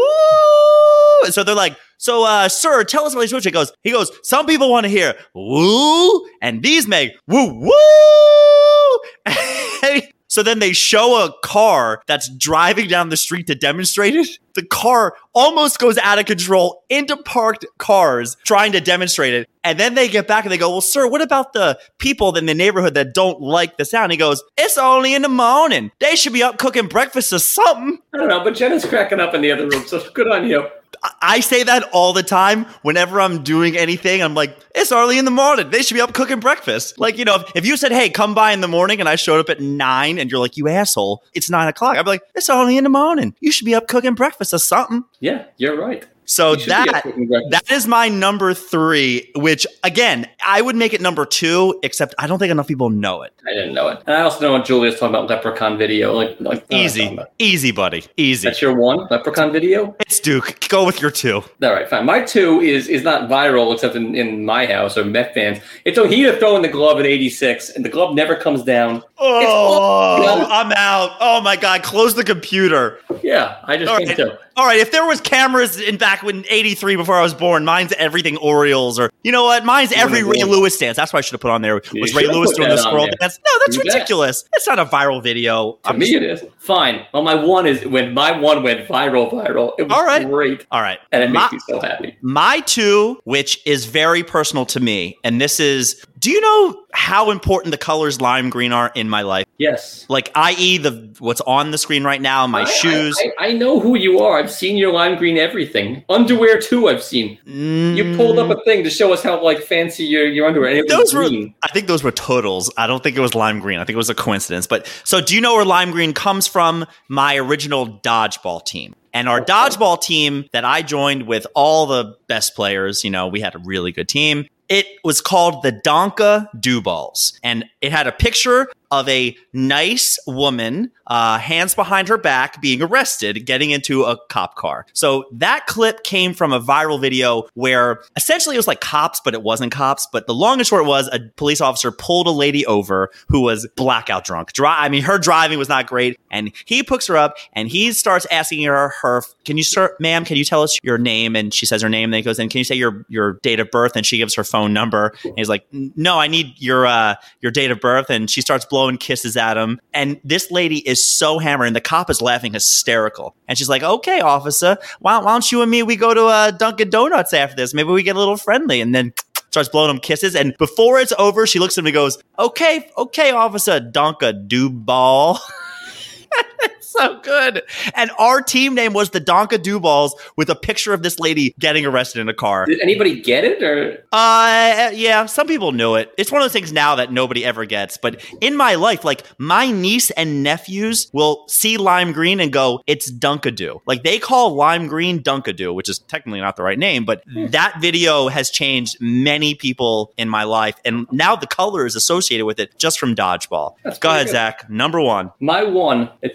So 1.29 1.43
they're 1.43 1.55
like, 1.55 1.77
so, 2.01 2.23
uh, 2.23 2.49
sir, 2.49 2.83
tell 2.83 3.05
us 3.05 3.13
about 3.13 3.19
whistle. 3.21 3.39
He 3.41 3.51
goes, 3.51 3.71
he 3.83 3.91
goes, 3.91 4.11
some 4.23 4.47
people 4.47 4.71
want 4.71 4.85
to 4.85 4.89
hear 4.89 5.13
woo, 5.35 6.25
and 6.41 6.63
these 6.63 6.87
make 6.87 7.11
woo 7.27 7.53
woo. 7.53 9.31
so 10.27 10.41
then 10.41 10.57
they 10.57 10.73
show 10.73 11.23
a 11.23 11.31
car 11.43 12.01
that's 12.07 12.27
driving 12.37 12.87
down 12.87 13.09
the 13.09 13.17
street 13.17 13.45
to 13.45 13.53
demonstrate 13.53 14.15
it. 14.15 14.29
The 14.55 14.65
car 14.65 15.13
almost 15.35 15.77
goes 15.77 15.99
out 15.99 16.17
of 16.17 16.25
control 16.25 16.83
into 16.89 17.17
parked 17.17 17.67
cars 17.77 18.35
trying 18.45 18.71
to 18.71 18.81
demonstrate 18.81 19.35
it. 19.35 19.47
And 19.63 19.79
then 19.79 19.93
they 19.93 20.07
get 20.07 20.27
back 20.27 20.43
and 20.43 20.51
they 20.51 20.57
go, 20.57 20.71
Well, 20.71 20.81
sir, 20.81 21.07
what 21.07 21.21
about 21.21 21.53
the 21.53 21.77
people 21.99 22.35
in 22.35 22.47
the 22.47 22.55
neighborhood 22.55 22.95
that 22.95 23.13
don't 23.13 23.39
like 23.41 23.77
the 23.77 23.85
sound? 23.85 24.11
He 24.11 24.17
goes, 24.17 24.41
It's 24.57 24.79
only 24.79 25.13
in 25.13 25.21
the 25.21 25.29
morning. 25.29 25.91
They 25.99 26.15
should 26.15 26.33
be 26.33 26.41
up 26.41 26.57
cooking 26.57 26.87
breakfast 26.87 27.31
or 27.31 27.37
something. 27.37 27.99
I 28.11 28.17
don't 28.17 28.27
know, 28.27 28.43
but 28.43 28.55
Jenna's 28.55 28.85
cracking 28.85 29.19
up 29.19 29.35
in 29.35 29.41
the 29.41 29.51
other 29.51 29.67
room, 29.67 29.85
so 29.85 30.03
good 30.15 30.27
on 30.27 30.47
you. 30.47 30.67
I- 31.03 31.39
say 31.41 31.63
that 31.63 31.83
all 31.91 32.13
the 32.13 32.23
time 32.23 32.65
whenever 32.83 33.19
I'm 33.19 33.43
doing 33.43 33.75
anything. 33.77 34.21
I'm 34.21 34.35
like, 34.35 34.57
it's 34.75 34.91
early 34.91 35.17
in 35.17 35.25
the 35.25 35.31
morning. 35.31 35.69
They 35.69 35.81
should 35.81 35.95
be 35.95 36.01
up 36.01 36.13
cooking 36.13 36.39
breakfast. 36.39 36.99
Like, 36.99 37.17
you 37.17 37.25
know, 37.25 37.35
if, 37.35 37.51
if 37.55 37.65
you 37.65 37.75
said, 37.75 37.91
hey, 37.91 38.09
come 38.09 38.35
by 38.35 38.51
in 38.51 38.61
the 38.61 38.67
morning 38.67 38.99
and 38.99 39.09
I 39.09 39.15
showed 39.15 39.39
up 39.39 39.49
at 39.49 39.59
nine 39.59 40.19
and 40.19 40.29
you're 40.29 40.39
like, 40.39 40.57
you 40.57 40.67
asshole, 40.67 41.23
it's 41.33 41.49
nine 41.49 41.67
o'clock. 41.67 41.97
I'd 41.97 42.03
be 42.03 42.11
like, 42.11 42.23
it's 42.35 42.49
early 42.49 42.77
in 42.77 42.83
the 42.83 42.89
morning. 42.89 43.35
You 43.39 43.51
should 43.51 43.65
be 43.65 43.75
up 43.75 43.87
cooking 43.87 44.13
breakfast 44.13 44.53
or 44.53 44.59
something. 44.59 45.03
Yeah, 45.19 45.45
you're 45.57 45.77
right. 45.79 46.05
So 46.31 46.53
You 46.53 46.59
should 46.59 46.67
be 46.67 46.73
up 46.73 47.03
that 47.03 47.49
that 47.51 47.71
is 47.71 47.87
my 47.87 48.07
number 48.07 48.53
three, 48.53 49.29
which 49.35 49.67
again, 49.83 50.29
I 50.45 50.61
would 50.61 50.77
make 50.77 50.93
it 50.93 51.01
number 51.01 51.25
two, 51.25 51.77
except 51.83 52.15
I 52.17 52.25
don't 52.25 52.39
think 52.39 52.51
enough 52.51 52.69
people 52.69 52.89
know 52.89 53.21
it. 53.23 53.33
I 53.45 53.51
didn't 53.51 53.73
know 53.73 53.89
it. 53.89 54.01
And 54.07 54.15
I 54.15 54.21
also 54.21 54.39
know 54.39 54.53
what 54.53 54.63
Julia's 54.63 54.97
talking 54.97 55.13
about 55.13 55.29
Leprechaun 55.29 55.77
video. 55.77 56.13
Like, 56.13 56.39
like 56.39 56.39
what 56.39 56.51
am 56.51 56.51
I 56.51 56.59
talking 56.59 56.77
Easy, 56.77 57.19
easy, 57.37 57.71
buddy, 57.71 58.05
easy. 58.15 58.47
That's 58.47 58.61
your 58.61 58.73
one 58.73 59.07
Leprechaun 59.09 59.51
video. 59.51 59.93
It's 59.99 60.21
Duke. 60.21 60.69
Go 60.69 60.85
with 60.85 61.01
your 61.01 61.11
two. 61.11 61.43
All 61.63 61.73
right, 61.73 61.89
fine. 61.89 62.05
My 62.05 62.21
two 62.21 62.61
is 62.61 62.87
is 62.87 63.03
not 63.03 63.29
viral 63.29 63.73
except 63.73 63.97
in, 63.97 64.15
in 64.15 64.45
my 64.45 64.65
house 64.65 64.97
or 64.97 65.03
Met 65.03 65.33
fans. 65.33 65.59
It's 65.83 65.97
Ojeda 65.97 66.37
throwing 66.39 66.61
the 66.61 66.69
glove 66.69 66.97
at 66.97 67.05
86, 67.05 67.71
and 67.71 67.83
the 67.83 67.89
glove 67.89 68.15
never 68.15 68.37
comes 68.37 68.63
down. 68.63 69.03
Oh, 69.17 70.47
I'm 70.49 70.71
out. 70.71 71.17
Oh 71.19 71.41
my 71.41 71.57
god, 71.57 71.83
close 71.83 72.15
the 72.15 72.23
computer. 72.23 72.99
Yeah, 73.21 73.57
I 73.65 73.75
just 73.75 73.91
All 73.91 73.97
think 73.97 74.09
right. 74.09 74.17
so. 74.17 74.37
All 74.61 74.67
right, 74.67 74.77
if 74.79 74.91
there 74.91 75.07
was 75.07 75.19
cameras 75.19 75.79
in 75.79 75.97
back 75.97 76.21
when 76.21 76.45
83 76.47 76.95
before 76.95 77.15
I 77.15 77.23
was 77.23 77.33
born, 77.33 77.65
mine's 77.65 77.93
everything 77.93 78.37
Orioles 78.37 78.99
or 78.99 79.09
you 79.23 79.31
know 79.31 79.43
what? 79.43 79.65
Mine's 79.65 79.91
every 79.91 80.21
Ray 80.21 80.43
Lewis 80.43 80.77
dance. 80.77 80.95
That's 80.97 81.11
what 81.11 81.17
I 81.17 81.21
should 81.21 81.31
have 81.31 81.41
put 81.41 81.49
on 81.49 81.63
there. 81.63 81.81
You 81.91 81.99
Was 82.01 82.13
Ray 82.13 82.27
Lewis 82.27 82.51
doing 82.55 82.69
the 82.69 82.77
squirrel 82.77 83.07
dance? 83.07 83.39
No, 83.43 83.51
that's 83.65 83.77
that. 83.77 83.85
ridiculous. 83.85 84.43
It's 84.53 84.67
not 84.67 84.77
a 84.77 84.85
viral 84.85 85.23
video. 85.23 85.79
To 85.83 85.89
I'm 85.89 85.97
me, 85.97 86.05
just- 86.11 86.15
it 86.15 86.23
is 86.29 86.45
fine. 86.59 87.07
Well, 87.11 87.23
my 87.23 87.33
one 87.33 87.65
is 87.65 87.83
when 87.87 88.13
my 88.13 88.37
one 88.39 88.61
went 88.61 88.87
viral, 88.87 89.31
viral. 89.31 89.73
It 89.79 89.83
was 89.87 89.93
All 89.93 90.05
right. 90.05 90.27
great, 90.29 90.67
All 90.71 90.81
right. 90.81 90.99
and 91.11 91.23
it 91.23 91.31
My- 91.31 91.41
makes 91.49 91.53
me 91.53 91.59
so 91.67 91.79
happy. 91.81 92.15
My 92.21 92.59
two, 92.59 93.19
which 93.23 93.65
is 93.65 93.85
very 93.85 94.21
personal 94.21 94.67
to 94.67 94.79
me, 94.79 95.17
and 95.23 95.41
this 95.41 95.59
is 95.59 96.05
do 96.21 96.29
you 96.29 96.39
know 96.39 96.83
how 96.93 97.31
important 97.31 97.71
the 97.71 97.77
colors 97.79 98.21
lime 98.21 98.51
green 98.51 98.71
are 98.71 98.91
in 98.93 99.09
my 99.09 99.23
life? 99.23 99.45
Yes. 99.57 100.05
Like, 100.07 100.31
i.e., 100.35 100.77
the 100.77 101.15
what's 101.17 101.41
on 101.41 101.71
the 101.71 101.79
screen 101.79 102.03
right 102.03 102.21
now, 102.21 102.45
my 102.45 102.61
I- 102.61 102.65
shoes. 102.65 103.17
I, 103.19 103.45
I, 103.45 103.47
I 103.49 103.51
know 103.53 103.79
who 103.79 103.95
you 103.95 104.19
are. 104.19 104.37
I've 104.37 104.51
seen 104.51 104.77
your 104.77 104.93
lime 104.93 105.17
green 105.17 105.37
everything. 105.37 106.03
Underwear 106.09 106.59
too. 106.59 106.87
I've 106.89 107.01
seen. 107.01 107.39
You 107.45 108.15
pulled 108.15 108.37
up 108.37 108.55
a 108.55 108.61
thing 108.65 108.83
to 108.83 108.89
show 108.91 109.11
us 109.13 109.23
how 109.23 109.43
like 109.43 109.59
fancy 109.63 110.03
your, 110.03 110.25
your 110.27 110.47
underwear. 110.47 110.69
And 110.69 110.77
it 110.79 110.83
was 110.83 110.91
Mm. 110.91 110.97
those 110.97 111.13
were. 111.15 111.47
I 111.63 111.71
think 111.73 111.87
those 111.87 112.03
were 112.03 112.11
totals. 112.11 112.71
I 112.77 112.85
don't 112.85 113.01
think 113.01 113.17
it 113.17 113.21
was 113.21 113.33
lime 113.33 113.59
green. 113.59 113.79
I 113.79 113.83
think 113.85 113.95
it 113.95 113.97
was 113.97 114.11
a 114.11 114.15
coincidence. 114.15 114.67
But 114.67 114.85
so 115.03 115.21
do 115.21 115.33
you 115.33 115.41
know 115.41 115.55
where 115.55 115.65
lime 115.65 115.89
green 115.89 116.13
comes 116.13 116.45
from? 116.45 116.85
My 117.07 117.35
original 117.37 117.99
dodgeball 117.99 118.63
team. 118.63 118.93
And 119.13 119.27
our 119.27 119.41
dodgeball 119.41 119.99
team 120.01 120.45
that 120.53 120.63
I 120.63 120.83
joined 120.83 121.23
with 121.27 121.45
all 121.55 121.85
the 121.87 122.15
best 122.27 122.55
players, 122.55 123.03
you 123.03 123.09
know, 123.09 123.27
we 123.27 123.41
had 123.41 123.55
a 123.55 123.59
really 123.59 123.91
good 123.91 124.07
team. 124.07 124.45
It 124.71 124.87
was 125.03 125.19
called 125.19 125.63
the 125.63 125.73
Donka 125.73 126.47
Dew 126.57 126.81
Balls. 126.81 127.37
And 127.43 127.65
it 127.81 127.91
had 127.91 128.07
a 128.07 128.13
picture 128.13 128.69
of 128.91 129.07
a 129.07 129.35
nice 129.53 130.19
woman, 130.27 130.91
uh, 131.07 131.37
hands 131.37 131.73
behind 131.73 132.07
her 132.07 132.17
back, 132.17 132.61
being 132.61 132.81
arrested, 132.81 133.45
getting 133.45 133.71
into 133.71 134.03
a 134.03 134.17
cop 134.27 134.55
car. 134.55 134.85
So 134.93 135.25
that 135.31 135.65
clip 135.65 136.03
came 136.03 136.33
from 136.33 136.53
a 136.53 136.59
viral 136.59 136.99
video 136.99 137.47
where 137.53 138.01
essentially 138.15 138.55
it 138.55 138.59
was 138.59 138.67
like 138.67 138.81
cops, 138.81 139.21
but 139.23 139.33
it 139.33 139.43
wasn't 139.43 139.71
cops. 139.71 140.07
But 140.11 140.27
the 140.27 140.33
long 140.33 140.59
and 140.59 140.67
short 140.67 140.85
was 140.85 141.09
a 141.11 141.19
police 141.37 141.61
officer 141.61 141.91
pulled 141.91 142.27
a 142.27 142.31
lady 142.31 142.65
over 142.65 143.09
who 143.27 143.41
was 143.41 143.67
blackout 143.75 144.25
drunk. 144.25 144.53
Dri- 144.53 144.67
I 144.67 144.89
mean, 144.89 145.03
her 145.03 145.17
driving 145.17 145.57
was 145.57 145.69
not 145.69 145.87
great. 145.87 146.17
And 146.29 146.51
he 146.65 146.83
picks 146.83 147.07
her 147.07 147.17
up 147.17 147.35
and 147.53 147.67
he 147.67 147.91
starts 147.91 148.25
asking 148.31 148.63
her, 148.63 148.93
her 149.01 149.23
can 149.45 149.57
you, 149.57 149.63
sir, 149.63 149.95
ma'am, 149.99 150.25
can 150.25 150.37
you 150.37 150.45
tell 150.45 150.63
us 150.63 150.79
your 150.83 150.97
name? 150.97 151.35
And 151.35 151.53
she 151.53 151.65
says 151.65 151.81
her 151.81 151.89
name. 151.89 152.05
And 152.05 152.13
then 152.13 152.19
he 152.19 152.23
goes, 152.23 152.39
and 152.39 152.49
can 152.49 152.59
you 152.59 152.63
say 152.63 152.75
your, 152.75 153.05
your 153.09 153.33
date 153.41 153.59
of 153.59 153.69
birth? 153.71 153.95
And 153.95 154.05
she 154.05 154.17
gives 154.17 154.35
her 154.35 154.43
phone 154.43 154.73
number. 154.73 155.13
And 155.23 155.33
he's 155.37 155.49
like, 155.49 155.65
no, 155.71 156.19
I 156.19 156.27
need 156.27 156.53
your, 156.57 156.85
uh, 156.85 157.15
your 157.41 157.51
date 157.51 157.71
of 157.71 157.79
birth. 157.79 158.09
And 158.09 158.29
she 158.29 158.41
starts 158.41 158.65
blowing 158.65 158.80
kisses 158.99 159.37
at 159.37 159.57
him. 159.57 159.79
And 159.93 160.19
this 160.23 160.51
lady 160.51 160.77
is 160.87 161.07
so 161.17 161.39
hammered, 161.39 161.67
and 161.67 161.75
the 161.75 161.81
cop 161.81 162.09
is 162.09 162.21
laughing 162.21 162.53
hysterical. 162.53 163.35
And 163.47 163.57
she's 163.57 163.69
like, 163.69 163.83
"Okay, 163.83 164.21
officer, 164.21 164.77
why, 164.99 165.17
why 165.19 165.31
don't 165.31 165.51
you 165.51 165.61
and 165.61 165.71
me 165.71 165.83
we 165.83 165.95
go 165.95 166.13
to 166.13 166.25
uh, 166.25 166.51
Dunkin' 166.51 166.89
Donuts 166.89 167.33
after 167.33 167.55
this? 167.55 167.73
Maybe 167.73 167.89
we 167.89 168.03
get 168.03 168.15
a 168.15 168.19
little 168.19 168.37
friendly." 168.37 168.81
And 168.81 168.93
then 168.93 169.13
starts 169.51 169.69
blowing 169.69 169.89
him 169.91 169.99
kisses. 169.99 170.35
And 170.35 170.55
before 170.57 170.99
it's 170.99 171.13
over, 171.17 171.45
she 171.45 171.59
looks 171.59 171.77
at 171.77 171.81
him 171.81 171.87
and 171.87 171.93
goes, 171.93 172.21
"Okay, 172.39 172.89
okay, 172.97 173.31
officer, 173.31 173.79
Dunka 173.79 174.47
do 174.47 174.69
ball." 174.69 175.39
so 176.97 177.19
good. 177.21 177.63
And 177.95 178.11
our 178.19 178.41
team 178.41 178.75
name 178.75 178.93
was 178.93 179.11
the 179.11 179.21
Donka 179.21 179.57
Duballs 179.57 180.11
with 180.35 180.49
a 180.49 180.55
picture 180.55 180.93
of 180.93 181.03
this 181.03 181.19
lady 181.19 181.55
getting 181.57 181.85
arrested 181.85 182.19
in 182.19 182.29
a 182.29 182.33
car. 182.33 182.65
Did 182.65 182.81
anybody 182.81 183.21
get 183.21 183.43
it 183.45 183.63
or? 183.63 184.03
Uh, 184.11 184.91
yeah, 184.93 185.25
some 185.25 185.47
people 185.47 185.71
knew 185.71 185.95
it. 185.95 186.11
It's 186.17 186.31
one 186.31 186.41
of 186.41 186.45
those 186.45 186.53
things 186.53 186.73
now 186.73 186.95
that 186.95 187.11
nobody 187.11 187.45
ever 187.45 187.65
gets. 187.65 187.97
But 187.97 188.23
in 188.41 188.55
my 188.55 188.75
life, 188.75 189.05
like 189.05 189.23
my 189.37 189.71
niece 189.71 190.11
and 190.11 190.43
nephews 190.43 191.09
will 191.13 191.45
see 191.47 191.77
lime 191.77 192.11
green 192.11 192.39
and 192.39 192.51
go, 192.51 192.81
"It's 192.87 193.11
Dunkadoo." 193.11 193.81
Like 193.85 194.03
they 194.03 194.19
call 194.19 194.55
lime 194.55 194.87
green 194.87 195.21
Dunkadoo, 195.23 195.73
which 195.73 195.89
is 195.89 195.99
technically 195.99 196.41
not 196.41 196.55
the 196.55 196.63
right 196.63 196.79
name, 196.79 197.05
but 197.05 197.23
that 197.49 197.79
video 197.79 198.27
has 198.27 198.49
changed 198.49 198.97
many 198.99 199.55
people 199.55 200.13
in 200.17 200.27
my 200.27 200.43
life, 200.43 200.75
and 200.83 201.07
now 201.11 201.35
the 201.35 201.47
color 201.47 201.85
is 201.85 201.95
associated 201.95 202.45
with 202.45 202.59
it 202.59 202.77
just 202.77 202.99
from 202.99 203.15
dodgeball. 203.15 203.75
That's 203.83 203.99
Go 203.99 204.09
ahead, 204.09 204.27
good. 204.27 204.31
Zach. 204.31 204.69
Number 204.69 204.99
one. 204.99 205.31
My 205.39 205.63
one, 205.63 206.09
in 206.21 206.31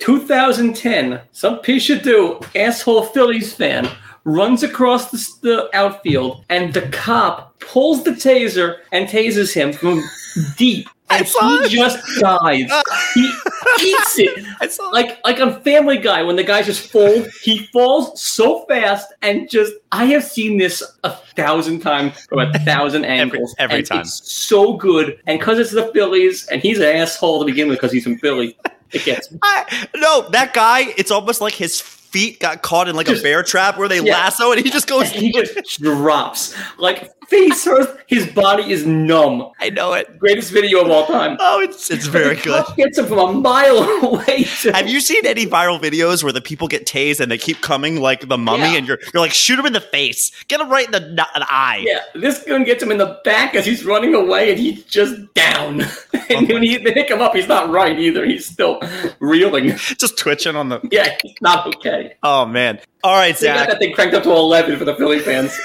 2010, 0.47 1.21
some 1.33 1.59
piece 1.59 1.91
of 1.91 2.03
do 2.03 2.39
asshole 2.55 3.03
Phillies 3.03 3.53
fan 3.53 3.89
runs 4.23 4.63
across 4.63 5.11
the, 5.11 5.19
the 5.43 5.77
outfield, 5.77 6.45
and 6.51 6.73
the 6.73 6.83
cop 6.89 7.59
pulls 7.59 8.05
the 8.05 8.13
taser 8.13 8.79
and 8.93 9.09
tases 9.09 9.53
him 9.53 9.73
from 9.73 10.05
deep, 10.57 10.89
and 11.11 11.27
he 11.27 11.35
it. 11.35 11.69
just 11.71 11.99
dies. 12.21 12.71
he 13.15 13.33
eats 13.81 14.19
it. 14.21 14.45
Like 14.93 15.19
like 15.25 15.41
on 15.41 15.61
Family 15.63 15.99
Guy 15.99 16.23
when 16.23 16.37
the 16.37 16.45
guy 16.45 16.63
just 16.63 16.93
falls, 16.93 17.27
he 17.39 17.67
falls 17.73 18.21
so 18.21 18.65
fast 18.67 19.13
and 19.23 19.51
just 19.51 19.73
I 19.91 20.05
have 20.07 20.23
seen 20.23 20.59
this 20.59 20.81
a 21.03 21.11
thousand 21.11 21.81
times 21.81 22.25
from 22.27 22.39
a 22.39 22.53
thousand 22.61 23.05
angles. 23.05 23.55
every 23.59 23.79
and 23.79 23.87
time. 23.87 24.01
It's 24.03 24.33
so 24.33 24.75
good. 24.75 25.19
And 25.27 25.41
because 25.41 25.59
it's 25.59 25.73
the 25.73 25.91
Phillies 25.93 26.47
and 26.47 26.63
he's 26.63 26.79
an 26.79 26.97
asshole 26.97 27.41
to 27.41 27.45
begin 27.45 27.69
with 27.69 27.79
because 27.79 27.93
he's 27.93 28.05
from 28.05 28.19
Philly, 28.19 28.57
it 28.93 29.05
gets 29.05 29.31
me. 29.31 29.39
I, 29.43 29.89
no, 29.97 30.29
that 30.31 30.55
guy, 30.55 30.93
it's 30.97 31.11
almost 31.11 31.41
like 31.41 31.55
his 31.55 31.81
feet 32.17 32.41
got 32.41 32.63
caught 32.63 32.89
in 32.89 32.97
like 32.97 33.09
a 33.09 33.21
bear 33.21 33.43
trap 33.43 33.77
where 33.79 33.89
they 33.89 34.01
Yeah. 34.01 34.13
lasso 34.15 34.53
and 34.53 34.65
he 34.65 34.71
just 34.71 34.87
goes. 34.87 35.13
And 35.13 35.21
he 35.23 35.33
just 35.33 35.81
drops. 35.83 36.55
Like 36.79 37.11
face 37.29 37.65
first, 37.65 37.91
his 38.07 38.27
body 38.29 38.71
is 38.73 38.87
numb. 38.87 39.51
I 39.61 39.71
know 39.71 39.93
it. 39.95 40.19
Greatest 40.19 40.51
video 40.53 40.83
of 40.85 40.91
all 40.91 41.07
time. 41.07 41.37
Oh, 41.41 41.61
it's 41.61 41.91
it's 41.91 42.07
very 42.07 42.37
good. 42.37 42.65
Gets 42.77 42.99
him 42.99 43.07
from 43.07 43.19
a 43.19 43.33
mile 43.33 43.79
away. 44.03 44.45
to- 44.63 44.73
Have 44.73 44.89
you 44.89 45.01
seen 45.01 45.27
any 45.27 45.45
viral 45.47 45.81
videos 45.81 46.23
where 46.23 46.33
the 46.33 46.41
people 46.41 46.69
get 46.69 46.87
tased 46.87 47.21
and 47.21 47.31
they 47.31 47.39
keep 47.39 47.61
coming 47.61 48.01
like 48.01 48.29
the 48.29 48.39
mummy 48.39 48.63
Yeah. 48.73 48.79
and 48.79 48.87
you're 48.89 48.99
you're 49.13 49.21
like 49.21 49.33
shoot 49.33 49.59
him 49.59 49.67
in 49.67 49.73
the 49.73 49.81
face, 49.81 50.31
get 50.49 50.61
him 50.61 50.71
right 50.71 50.87
in 50.87 50.93
the, 50.93 51.27
eye. 51.49 51.85
Yeah, 51.87 52.01
this 52.15 52.43
gun 52.45 52.65
gets 52.65 52.83
him 52.83 52.91
in 52.91 52.99
the 52.99 53.21
back 53.25 53.55
as 53.55 53.67
he's 53.67 53.85
running 53.85 54.15
away, 54.15 54.51
and 54.51 54.59
he's 54.59 54.85
just 54.85 55.15
down. 55.35 55.81
and 56.31 56.51
oh 56.51 56.55
when 56.55 56.63
he, 56.63 56.77
they 56.79 56.93
pick 56.93 57.11
him 57.11 57.21
up, 57.21 57.35
he's 57.35 57.49
not 57.49 57.71
right 57.71 57.99
either. 57.99 58.25
He's 58.25 58.47
still 58.47 58.81
reeling. 59.21 59.69
Just 59.99 60.19
twitching 60.19 60.57
on 60.57 60.69
the. 60.69 60.81
Yeah, 60.91 61.17
he's 61.23 61.35
not 61.41 61.67
okay. 61.77 62.06
Oh 62.23 62.47
man! 62.47 62.81
All 63.05 63.15
right, 63.15 63.37
Zach. 63.37 63.55
They 63.55 63.61
got 63.61 63.69
that 63.71 63.79
thing 63.79 63.95
cranked 63.95 64.15
up 64.15 64.23
to 64.25 64.31
11 64.31 64.79
for 64.79 64.85
the 64.85 64.95
Philly 64.97 65.21
fans. 65.21 65.57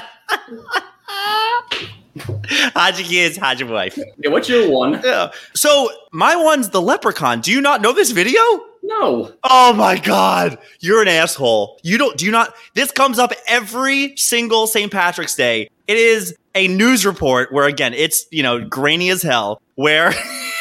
Your 2.97 3.05
kids? 3.05 3.37
Your 3.59 3.69
wife? 3.69 3.97
Yeah, 4.17 4.29
what's 4.29 4.49
your 4.49 4.69
one? 4.69 5.01
Yeah. 5.03 5.31
So 5.53 5.89
my 6.11 6.35
one's 6.35 6.69
the 6.69 6.81
leprechaun. 6.81 7.41
Do 7.41 7.51
you 7.51 7.61
not 7.61 7.81
know 7.81 7.93
this 7.93 8.11
video? 8.11 8.41
No. 8.83 9.33
Oh 9.43 9.73
my 9.73 9.97
god, 9.97 10.57
you're 10.79 11.01
an 11.01 11.07
asshole. 11.09 11.79
You 11.83 11.97
don't 11.97 12.17
do 12.17 12.25
you 12.25 12.31
not 12.31 12.53
this 12.73 12.91
comes 12.91 13.19
up 13.19 13.33
every 13.47 14.15
single 14.15 14.65
St. 14.65 14.91
Patrick's 14.91 15.35
Day. 15.35 15.69
It 15.87 15.97
is 15.97 16.35
a 16.55 16.67
news 16.67 17.05
report 17.05 17.51
where 17.51 17.67
again, 17.67 17.93
it's, 17.93 18.25
you 18.31 18.43
know, 18.43 18.63
grainy 18.65 19.09
as 19.09 19.21
hell 19.21 19.61
where 19.75 20.13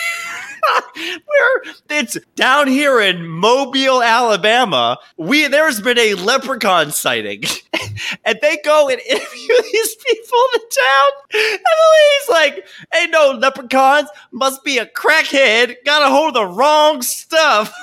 where 0.94 1.62
it's 1.90 2.16
down 2.34 2.66
here 2.66 3.00
in 3.00 3.26
Mobile, 3.26 4.02
Alabama, 4.02 4.98
we 5.16 5.46
there's 5.48 5.80
been 5.80 5.98
a 5.98 6.14
leprechaun 6.14 6.90
sighting. 6.90 7.42
and 8.24 8.38
they 8.42 8.58
go 8.64 8.88
and 8.88 9.00
interview 9.00 9.62
these 9.72 9.94
people 9.96 10.38
in 10.38 10.60
the 10.60 10.76
town. 10.78 11.12
And 11.34 11.60
the 11.60 11.76
lady's 11.94 12.28
like, 12.28 12.66
ain't 12.94 13.10
no 13.10 13.30
leprechauns, 13.38 14.08
must 14.32 14.64
be 14.64 14.78
a 14.78 14.86
crackhead, 14.86 15.76
got 15.84 16.02
a 16.02 16.08
hold 16.08 16.28
of 16.28 16.34
the 16.34 16.46
wrong 16.46 17.02
stuff. 17.02 17.74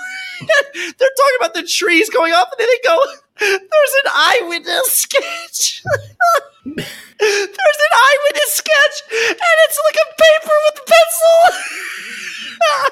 They're 0.41 1.15
talking 1.17 1.37
about 1.39 1.53
the 1.53 1.63
trees 1.63 2.09
going 2.09 2.33
up, 2.33 2.49
and 2.51 2.59
then 2.59 2.67
they 2.67 2.87
go, 2.87 2.99
there's 3.39 3.95
an 4.05 4.11
eyewitness 4.13 4.93
sketch. 4.93 5.83
there's 6.65 6.77
an 6.77 7.93
eyewitness 7.95 8.53
sketch, 8.53 9.03
and 9.11 9.55
it's 9.65 9.79
like 9.85 9.95
a 9.95 10.07
paper 10.21 10.55
with 10.65 10.81
a 10.81 10.85
pencil. 10.85 12.32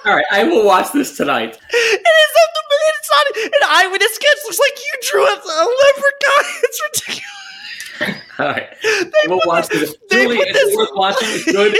All 0.05 0.15
right, 0.15 0.25
I 0.31 0.43
will 0.43 0.65
watch 0.65 0.91
this 0.93 1.15
tonight. 1.15 1.57
It 1.69 2.05
is 2.23 2.31
up 2.43 2.51
the 2.55 2.61
it's 3.01 3.09
not 3.11 3.25
an 3.45 3.63
eyewitness 3.69 4.15
sketch. 4.15 4.37
Looks 4.45 4.59
like 4.59 4.77
you 4.77 4.93
drew 5.09 5.23
a, 5.25 5.33
a 5.33 5.65
leprechaun. 5.65 6.45
It's 6.63 6.81
ridiculous. 6.83 7.31
All 8.39 8.45
right, 8.47 8.67
I 8.83 9.27
will 9.27 9.41
watch 9.45 9.67
this- 9.69 9.95
they 10.09 10.23
Julie, 10.23 10.37
put 10.37 10.53
this- 10.53 10.75
worth 10.75 10.89
watching. 10.93 11.27
It's 11.31 11.51
good. 11.51 11.75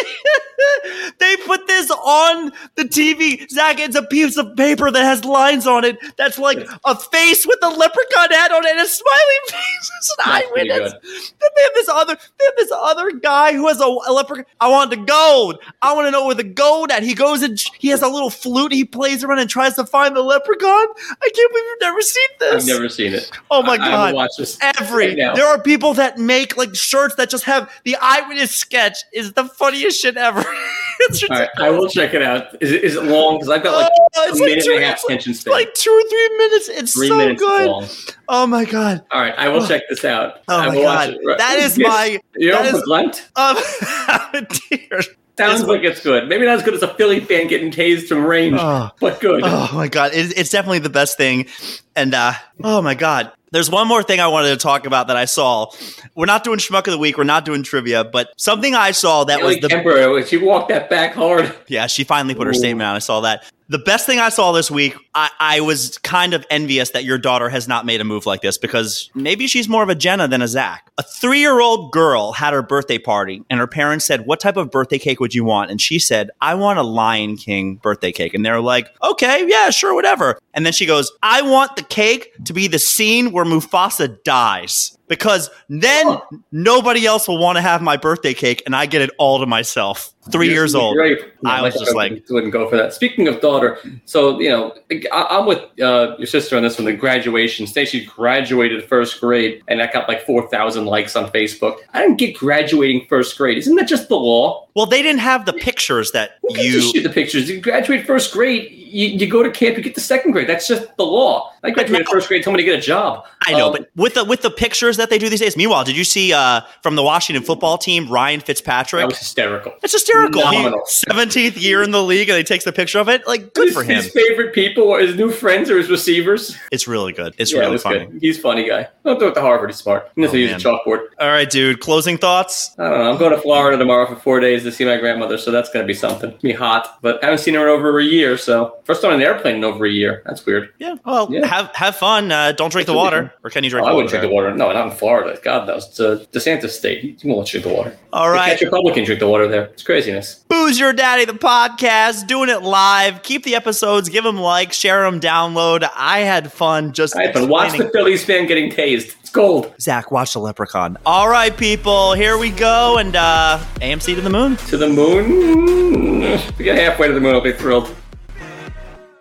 they 1.20 1.38
put 1.38 1.66
this 1.68 1.90
on 1.90 2.52
the 2.76 2.84
TV. 2.84 3.50
Zach, 3.50 3.80
it's 3.80 3.96
a 3.96 4.04
piece 4.04 4.38
of 4.38 4.56
paper 4.56 4.92
that 4.92 5.02
has 5.04 5.26
lines 5.26 5.66
on 5.66 5.84
it. 5.84 5.98
That's 6.18 6.38
like 6.38 6.60
a 6.86 6.96
face 6.96 7.46
with 7.48 7.58
a 7.64 7.70
leprechaun 7.70 8.30
hat 8.32 8.52
on 8.52 8.64
it 8.66 8.72
and 8.72 8.80
a 8.80 8.88
smiley 8.88 9.18
face. 9.48 9.92
It's 9.98 10.10
an 10.12 10.16
That's 10.32 10.48
eyewitness. 10.48 10.92
Then 11.40 11.50
they 11.56 11.62
have 11.64 11.72
this 11.74 11.90
other, 11.90 12.16
they 12.38 12.46
have 12.46 12.54
this 12.58 12.72
other 12.74 13.12
guy 13.12 13.54
who 13.54 13.68
has 13.68 13.82
a, 13.82 13.86
a 13.86 14.14
leprechaun. 14.14 14.46
I 14.60 14.68
want 14.70 14.92
the 14.92 14.98
gold. 14.98 15.58
I 15.82 15.94
want 15.94 16.08
to 16.08 16.12
know 16.12 16.26
where 16.28 16.36
the 16.36 16.44
gold 16.44 16.92
at. 16.92 17.02
He 17.04 17.16
goes 17.16 17.42
and 17.42 17.60
he 17.80 17.88
has 17.90 18.02
a 18.04 18.08
little 18.08 18.30
flute. 18.30 18.72
He 18.72 18.86
plays 18.86 19.24
around 19.24 19.40
and 19.40 19.50
tries 19.50 19.76
to 19.76 19.86
find 19.86 20.16
the 20.16 20.22
leprechaun. 20.22 20.68
I 20.68 21.30
can't 21.34 21.52
believe 21.52 21.66
you've 21.66 21.82
never 21.82 22.02
seen 22.02 22.28
this. 22.40 22.64
I've 22.64 22.68
never 22.68 22.88
seen 22.90 23.14
it. 23.14 23.32
Oh 23.50 23.64
my 23.64 23.74
I- 23.74 23.76
I 23.76 23.78
god! 23.90 24.14
will 24.14 24.18
watch 24.18 24.32
this 24.38 24.58
Every 24.62 25.08
right 25.08 25.18
now. 25.18 25.34
there 25.34 25.48
are 25.48 25.60
people 25.62 25.94
that 25.96 26.11
make 26.18 26.58
like 26.58 26.76
shirts 26.76 27.16
that 27.16 27.30
just 27.30 27.44
have 27.46 27.72
the 27.84 27.96
eyewitness 28.02 28.52
sketch 28.52 28.98
is 29.14 29.34
the 29.34 29.46
funniest 29.46 30.00
shit 30.02 30.18
ever. 30.18 30.44
it's 31.02 31.24
All 31.24 31.30
right, 31.30 31.50
I 31.58 31.70
will 31.70 31.88
check 31.90 32.14
it 32.14 32.22
out. 32.22 32.62
Is 32.62 32.72
it, 32.72 32.84
is 32.84 32.96
it 32.96 33.04
long? 33.04 33.38
Because 33.38 33.50
I've 33.50 33.64
got 33.64 33.76
like 33.82 33.92
Oh, 34.16 34.26
a 34.26 34.30
it's 34.30 34.40
like 34.40 34.50
minute 34.50 34.66
two, 34.66 34.74
and 34.74 34.84
a 34.84 34.88
half 34.88 35.04
attention 35.04 35.34
span. 35.34 35.54
like 35.54 35.74
two 35.74 35.90
or 35.92 36.10
three 36.10 36.38
minutes. 36.38 36.70
It's 36.70 36.94
Three 36.94 37.08
so 37.08 37.18
minutes 37.18 37.42
good. 37.42 37.68
long. 37.70 37.88
Oh 38.30 38.48
my 38.48 38.66
god! 38.66 39.04
All 39.12 39.22
right, 39.22 39.34
I 39.38 39.50
will 39.50 39.66
check 39.66 39.84
this 39.90 40.04
out. 40.06 40.42
Oh 40.48 40.58
I 40.58 40.68
my 40.68 40.76
will 40.76 40.84
watch 40.84 41.10
god! 41.12 41.18
Right. 41.26 41.38
That 41.38 41.60
is 41.60 41.78
Yes. 41.78 41.88
my 41.88 42.20
You 42.36 42.52
that 42.52 42.74
is- 42.76 42.82
Glent? 42.84 43.30
um, 43.36 43.58
dear. 44.70 45.02
Sounds 45.38 45.64
like 45.64 45.82
it's 45.84 46.02
good. 46.04 46.28
Maybe 46.28 46.46
not 46.46 46.58
as 46.58 46.64
good 46.64 46.74
as 46.76 46.84
a 46.84 46.94
Philly 46.96 47.20
fan 47.22 47.48
getting 47.48 47.72
tased 47.72 48.08
from 48.08 48.26
range, 48.26 48.58
Oh. 48.60 48.90
but 49.00 49.20
good. 49.22 49.42
Oh 49.44 49.72
my 49.74 49.88
god, 49.88 50.12
it, 50.14 50.38
it's 50.38 50.50
definitely 50.52 50.80
the 50.80 50.90
best 50.90 51.18
thing. 51.18 51.48
And 51.96 52.14
uh, 52.14 52.34
oh 52.64 52.82
my 52.82 52.94
god, 52.96 53.32
there's 53.52 53.70
one 53.70 53.88
more 53.88 54.02
thing 54.02 54.20
I 54.20 54.28
wanted 54.28 54.50
to 54.50 54.58
talk 54.58 54.86
about 54.86 55.08
that 55.08 55.18
I 55.18 55.26
saw. 55.26 55.72
We're 56.16 56.26
not 56.26 56.44
doing 56.44 56.60
schmuck 56.60 56.88
of 56.88 56.92
the 56.92 56.98
week. 56.98 57.18
We're 57.18 57.26
not 57.26 57.46
doing 57.46 57.64
trivia, 57.64 58.04
but 58.04 58.32
something 58.38 58.76
I 58.76 58.92
saw 58.92 59.26
that 59.26 59.42
was 59.42 59.56
Haley 59.56 59.60
the 59.60 59.68
Kemper, 59.68 60.26
she 60.26 60.38
walked 60.38 60.70
that 60.70 60.90
back 60.90 61.14
hard. 61.14 61.54
Yeah, 61.68 61.88
she 61.88 62.04
finally 62.04 62.36
put 62.36 62.48
her 62.48 62.52
Ooh. 62.52 62.56
statement 62.58 62.84
out. 62.84 62.96
I 62.96 63.00
saw 63.00 63.22
that. 63.22 63.44
The 63.72 63.80
best 63.80 64.06
thing 64.06 64.20
I 64.20 64.28
saw 64.28 64.52
this 64.52 64.70
week, 64.70 64.98
I, 65.16 65.30
I 65.40 65.62
was 65.62 65.98
kind 66.00 66.34
of 66.34 66.46
envious 66.50 66.90
that 66.90 67.06
your 67.06 67.18
daughter 67.18 67.48
has 67.48 67.70
not 67.70 67.86
made 67.86 68.02
a 68.02 68.04
move 68.04 68.26
like 68.26 68.42
this 68.42 68.58
because 68.58 69.10
maybe 69.16 69.48
she's 69.48 69.70
more 69.70 69.82
of 69.82 69.88
a 69.88 69.96
Jenna 69.96 70.28
than 70.28 70.42
a 70.42 70.48
Zach. 70.50 70.92
A 70.98 71.04
three 71.04 71.40
year 71.40 71.62
old 71.62 71.94
girl 71.94 72.34
had 72.34 72.52
her 72.52 72.62
birthday 72.62 72.98
party, 72.98 73.42
and 73.50 73.62
her 73.62 73.68
parents 73.68 74.04
said, 74.04 74.26
What 74.26 74.42
type 74.42 74.58
of 74.58 74.72
birthday 74.72 75.00
cake 75.00 75.22
would 75.22 75.34
you 75.34 75.46
want? 75.46 75.72
And 75.72 75.80
she 75.80 76.00
said, 76.00 76.32
I 76.42 76.56
want 76.56 76.80
a 76.80 76.84
Lion 76.84 77.38
King 77.38 77.76
birthday 77.76 78.12
cake. 78.12 78.34
And 78.34 78.46
they're 78.46 78.60
like, 78.60 78.90
Okay, 79.02 79.46
yeah, 79.48 79.70
sure, 79.70 79.96
whatever. 79.96 80.38
And 80.54 80.66
then 80.66 80.74
she 80.74 80.86
goes, 80.86 81.10
I 81.24 81.42
want 81.42 81.78
the 81.78 81.84
cake 81.84 82.34
to 82.44 82.52
be 82.52 82.68
the 82.68 82.78
scene 82.78 83.32
where 83.32 83.46
Mufasa 83.46 84.22
dies. 84.24 84.98
Because 85.12 85.50
then 85.68 86.20
nobody 86.54 87.06
else 87.06 87.28
will 87.28 87.38
want 87.38 87.58
to 87.58 87.62
have 87.62 87.82
my 87.82 87.98
birthday 87.98 88.34
cake, 88.34 88.64
and 88.66 88.74
I 88.74 88.86
get 88.86 89.02
it 89.02 89.10
all 89.18 89.40
to 89.40 89.46
myself. 89.46 90.14
Three 90.32 90.48
Yes, 90.48 90.54
years 90.54 90.76
old. 90.76 90.96
Great. 90.96 91.20
I 91.44 91.62
was 91.62 91.74
just 91.74 91.94
like- 91.94 92.24
wouldn't 92.30 92.54
go 92.54 92.70
for 92.70 92.78
that. 92.78 92.94
Speaking 92.94 93.28
of 93.28 93.42
daughter, 93.42 93.78
so 94.06 94.40
you 94.40 94.50
know, 94.50 94.74
I, 95.12 95.28
I'm 95.32 95.46
with 95.48 95.60
uh, 95.82 96.16
your 96.18 96.28
sister 96.28 96.56
on 96.56 96.64
this 96.64 96.78
one. 96.78 96.86
The 96.86 96.94
graduation. 96.94 97.66
She 97.66 98.06
graduated 98.06 98.88
first 98.88 99.20
grade, 99.20 99.62
and 99.68 99.82
that 99.82 99.92
got 99.92 100.08
like 100.08 100.26
four 100.26 100.48
thousand 100.48 100.86
likes 100.86 101.18
on 101.18 101.30
Facebook. 101.32 101.80
I 101.94 102.02
didn't 102.02 102.18
get 102.18 102.38
graduating 102.38 103.08
first 103.10 103.38
grade. 103.38 103.58
Isn't 103.58 103.76
that 103.76 103.90
just 103.90 104.08
the 104.08 104.16
law? 104.16 104.66
Well, 104.76 104.86
they 104.86 105.02
didn't 105.02 105.20
have 105.22 105.46
the 105.46 105.54
pictures 105.54 106.12
that 106.12 106.32
a 106.50 106.62
you. 106.64 106.82
shit 106.82 107.04
the 107.04 107.10
pictures? 107.10 107.50
You 107.50 107.60
graduate 107.62 108.06
first 108.08 108.32
grade, 108.34 108.72
you, 108.72 109.08
you 109.08 109.28
go 109.28 109.44
to 109.44 109.52
camp, 109.52 109.78
you 109.78 109.84
get 109.84 109.96
the 109.96 110.02
second 110.02 110.32
grade. 110.32 110.48
That's 110.48 110.68
just 110.68 110.96
the 110.98 111.06
law. 111.06 111.54
I 111.64 111.70
graduated 111.72 112.08
first 112.08 112.28
grade, 112.28 112.44
told 112.44 112.56
me 112.58 112.64
to 112.64 112.70
get 112.70 112.80
a 112.80 112.82
job. 112.82 113.26
I 113.46 113.52
know, 113.54 113.68
Um, 113.68 113.74
but 113.74 113.90
with 113.96 114.14
the 114.16 114.24
with 114.26 114.42
the 114.42 114.50
pictures 114.50 114.98
that 114.98 115.10
they 115.10 115.18
do 115.18 115.30
these 115.30 115.40
days. 115.42 115.56
Meanwhile, 115.58 115.84
did 115.84 115.96
you 115.98 116.04
see 116.04 116.34
uh, 116.34 116.62
from 116.82 116.96
the 116.96 117.04
Washington 117.04 117.44
football 117.44 117.78
team 117.78 118.08
Ryan 118.10 118.40
Fitzpatrick? 118.40 119.02
that 119.02 119.08
was 119.10 119.20
hysterical. 119.20 119.74
it's 119.84 119.94
hysterical. 119.94 120.42
Seventeenth 120.86 121.58
year 121.58 121.84
in 121.84 121.92
the 121.92 122.02
league, 122.04 122.30
and 122.30 122.38
he 122.38 122.44
takes 122.44 122.64
the 122.66 122.72
picture 122.72 123.00
of 123.00 123.10
it. 123.10 123.26
Like, 123.28 123.54
good 123.54 123.68
his, 123.68 123.76
for 123.76 123.84
him. 123.84 123.96
His 123.98 124.12
favorite 124.12 124.54
people 124.54 124.88
were 124.88 125.00
his 125.00 125.16
new 125.16 125.32
friends 125.32 125.70
or 125.70 125.78
his 125.78 125.90
receivers. 125.90 126.58
It's 126.72 126.88
really 126.88 127.14
good. 127.14 127.36
It's 127.38 127.52
yeah, 127.54 127.60
really 127.60 127.74
was 127.74 127.84
funny. 127.84 128.06
good. 128.06 128.20
He's 128.22 128.38
a 128.38 128.42
funny 128.42 128.68
guy. 128.68 128.88
Don't 129.06 129.20
do 129.20 129.28
it 129.28 129.36
to 129.36 129.42
Harvard. 129.42 129.70
He's 129.70 129.78
smart. 129.78 130.10
He 130.16 130.22
knows 130.22 130.32
Oh, 130.34 130.38
use 130.38 130.52
a 130.52 130.56
chalkboard. 130.56 131.08
All 131.20 131.28
right, 131.30 131.50
dude. 131.50 131.80
Closing 131.80 132.18
thoughts. 132.18 132.76
I 132.80 132.90
don't 132.90 133.00
know. 133.00 133.12
I'm 133.12 133.18
going 133.18 133.32
to 133.36 133.42
Florida 133.42 133.78
tomorrow 133.78 134.08
for 134.08 134.16
four 134.16 134.40
days. 134.40 134.61
To 134.64 134.72
see 134.72 134.86
my 134.86 134.98
grandmother, 134.98 135.38
so 135.38 135.52
that's 135.52 135.70
gonna 135.70 135.86
be 135.86 135.94
something. 135.94 136.34
Be 136.42 136.52
hot, 136.54 136.98
but 137.02 137.22
I 137.24 137.28
haven't 137.28 137.40
seen 137.40 137.54
her 137.56 137.62
in 137.62 137.68
over 137.68 138.00
a 138.00 138.04
year. 138.04 138.38
So 138.38 138.76
first 138.84 139.02
time 139.02 139.12
on 139.12 139.22
an 139.22 139.26
airplane 139.26 139.56
in 139.58 139.64
over 139.64 139.86
a 139.86 139.90
year. 139.90 140.22
That's 140.26 140.46
weird. 140.46 140.70
Yeah. 140.80 140.96
Well, 141.06 141.28
Yeah. 141.32 141.46
have 141.46 141.72
have 141.76 141.96
fun. 141.96 142.32
Uh, 142.32 142.52
don't 142.54 142.72
drink 142.72 142.86
the 142.88 142.94
It 142.94 142.98
water, 142.98 143.34
or 143.44 143.50
can 143.50 143.64
you 143.64 143.70
drink? 143.70 143.86
Oh, 143.86 143.90
I 143.90 143.94
wouldn't 143.94 144.10
drink 144.10 144.24
the 144.24 144.30
water. 144.34 144.54
No, 144.54 144.72
not 144.72 144.86
in 144.88 144.92
Florida. 144.92 145.38
God 145.44 145.68
knows. 145.68 145.88
It's 145.88 146.00
a 146.00 146.26
DeSantis 146.32 146.70
state. 146.70 147.04
You 147.24 147.34
won't 147.34 147.48
drink 147.48 147.66
the 147.66 147.74
water. 147.74 147.96
All 148.14 148.30
right. 148.30 148.48
You 148.48 148.52
catch 148.54 148.62
Republican 148.64 149.04
drink 149.06 149.20
the 149.20 149.28
water 149.28 149.48
there. 149.48 149.66
It's 149.66 149.84
craziness. 149.84 150.44
Booze 150.50 150.80
Your 150.80 150.94
Daddy, 150.94 151.26
the 151.26 151.34
podcast, 151.34 152.28
doing 152.28 152.50
it 152.50 152.62
live. 152.62 153.24
Keep 153.24 153.44
the 153.44 153.56
episodes, 153.56 154.10
give 154.10 154.24
them 154.24 154.38
likes, 154.38 154.78
share 154.78 155.04
them, 155.04 155.20
download. 155.20 155.90
I 155.96 156.20
had 156.20 156.52
fun 156.52 156.92
just 156.94 157.16
All 157.16 157.22
right, 157.24 157.34
but 157.34 157.48
watch 157.48 157.78
the 157.78 157.90
Phillies 157.90 158.24
fan 158.26 158.48
getting 158.48 158.70
tased. 158.72 159.16
It's 159.32 159.38
gold. 159.38 159.74
Zach, 159.80 160.12
watch 160.12 160.34
the 160.34 160.40
Leprechaun. 160.40 160.98
All 161.06 161.30
right, 161.30 161.56
people, 161.56 162.12
here 162.12 162.38
we 162.38 162.50
go, 162.50 162.98
and 162.98 163.16
uh, 163.16 163.64
AMC 163.76 164.16
to 164.16 164.20
the 164.20 164.30
moon. 164.30 164.58
To 164.58 164.76
the 164.76 164.90
moon. 164.90 166.38
We 166.58 166.66
get 166.66 166.78
halfway 166.78 167.08
to 167.08 167.14
the 167.14 167.22
moon, 167.22 167.36
I'll 167.36 167.40
be 167.40 167.54
thrilled. 167.54 167.96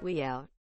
We 0.02 0.20
out. 0.20 0.49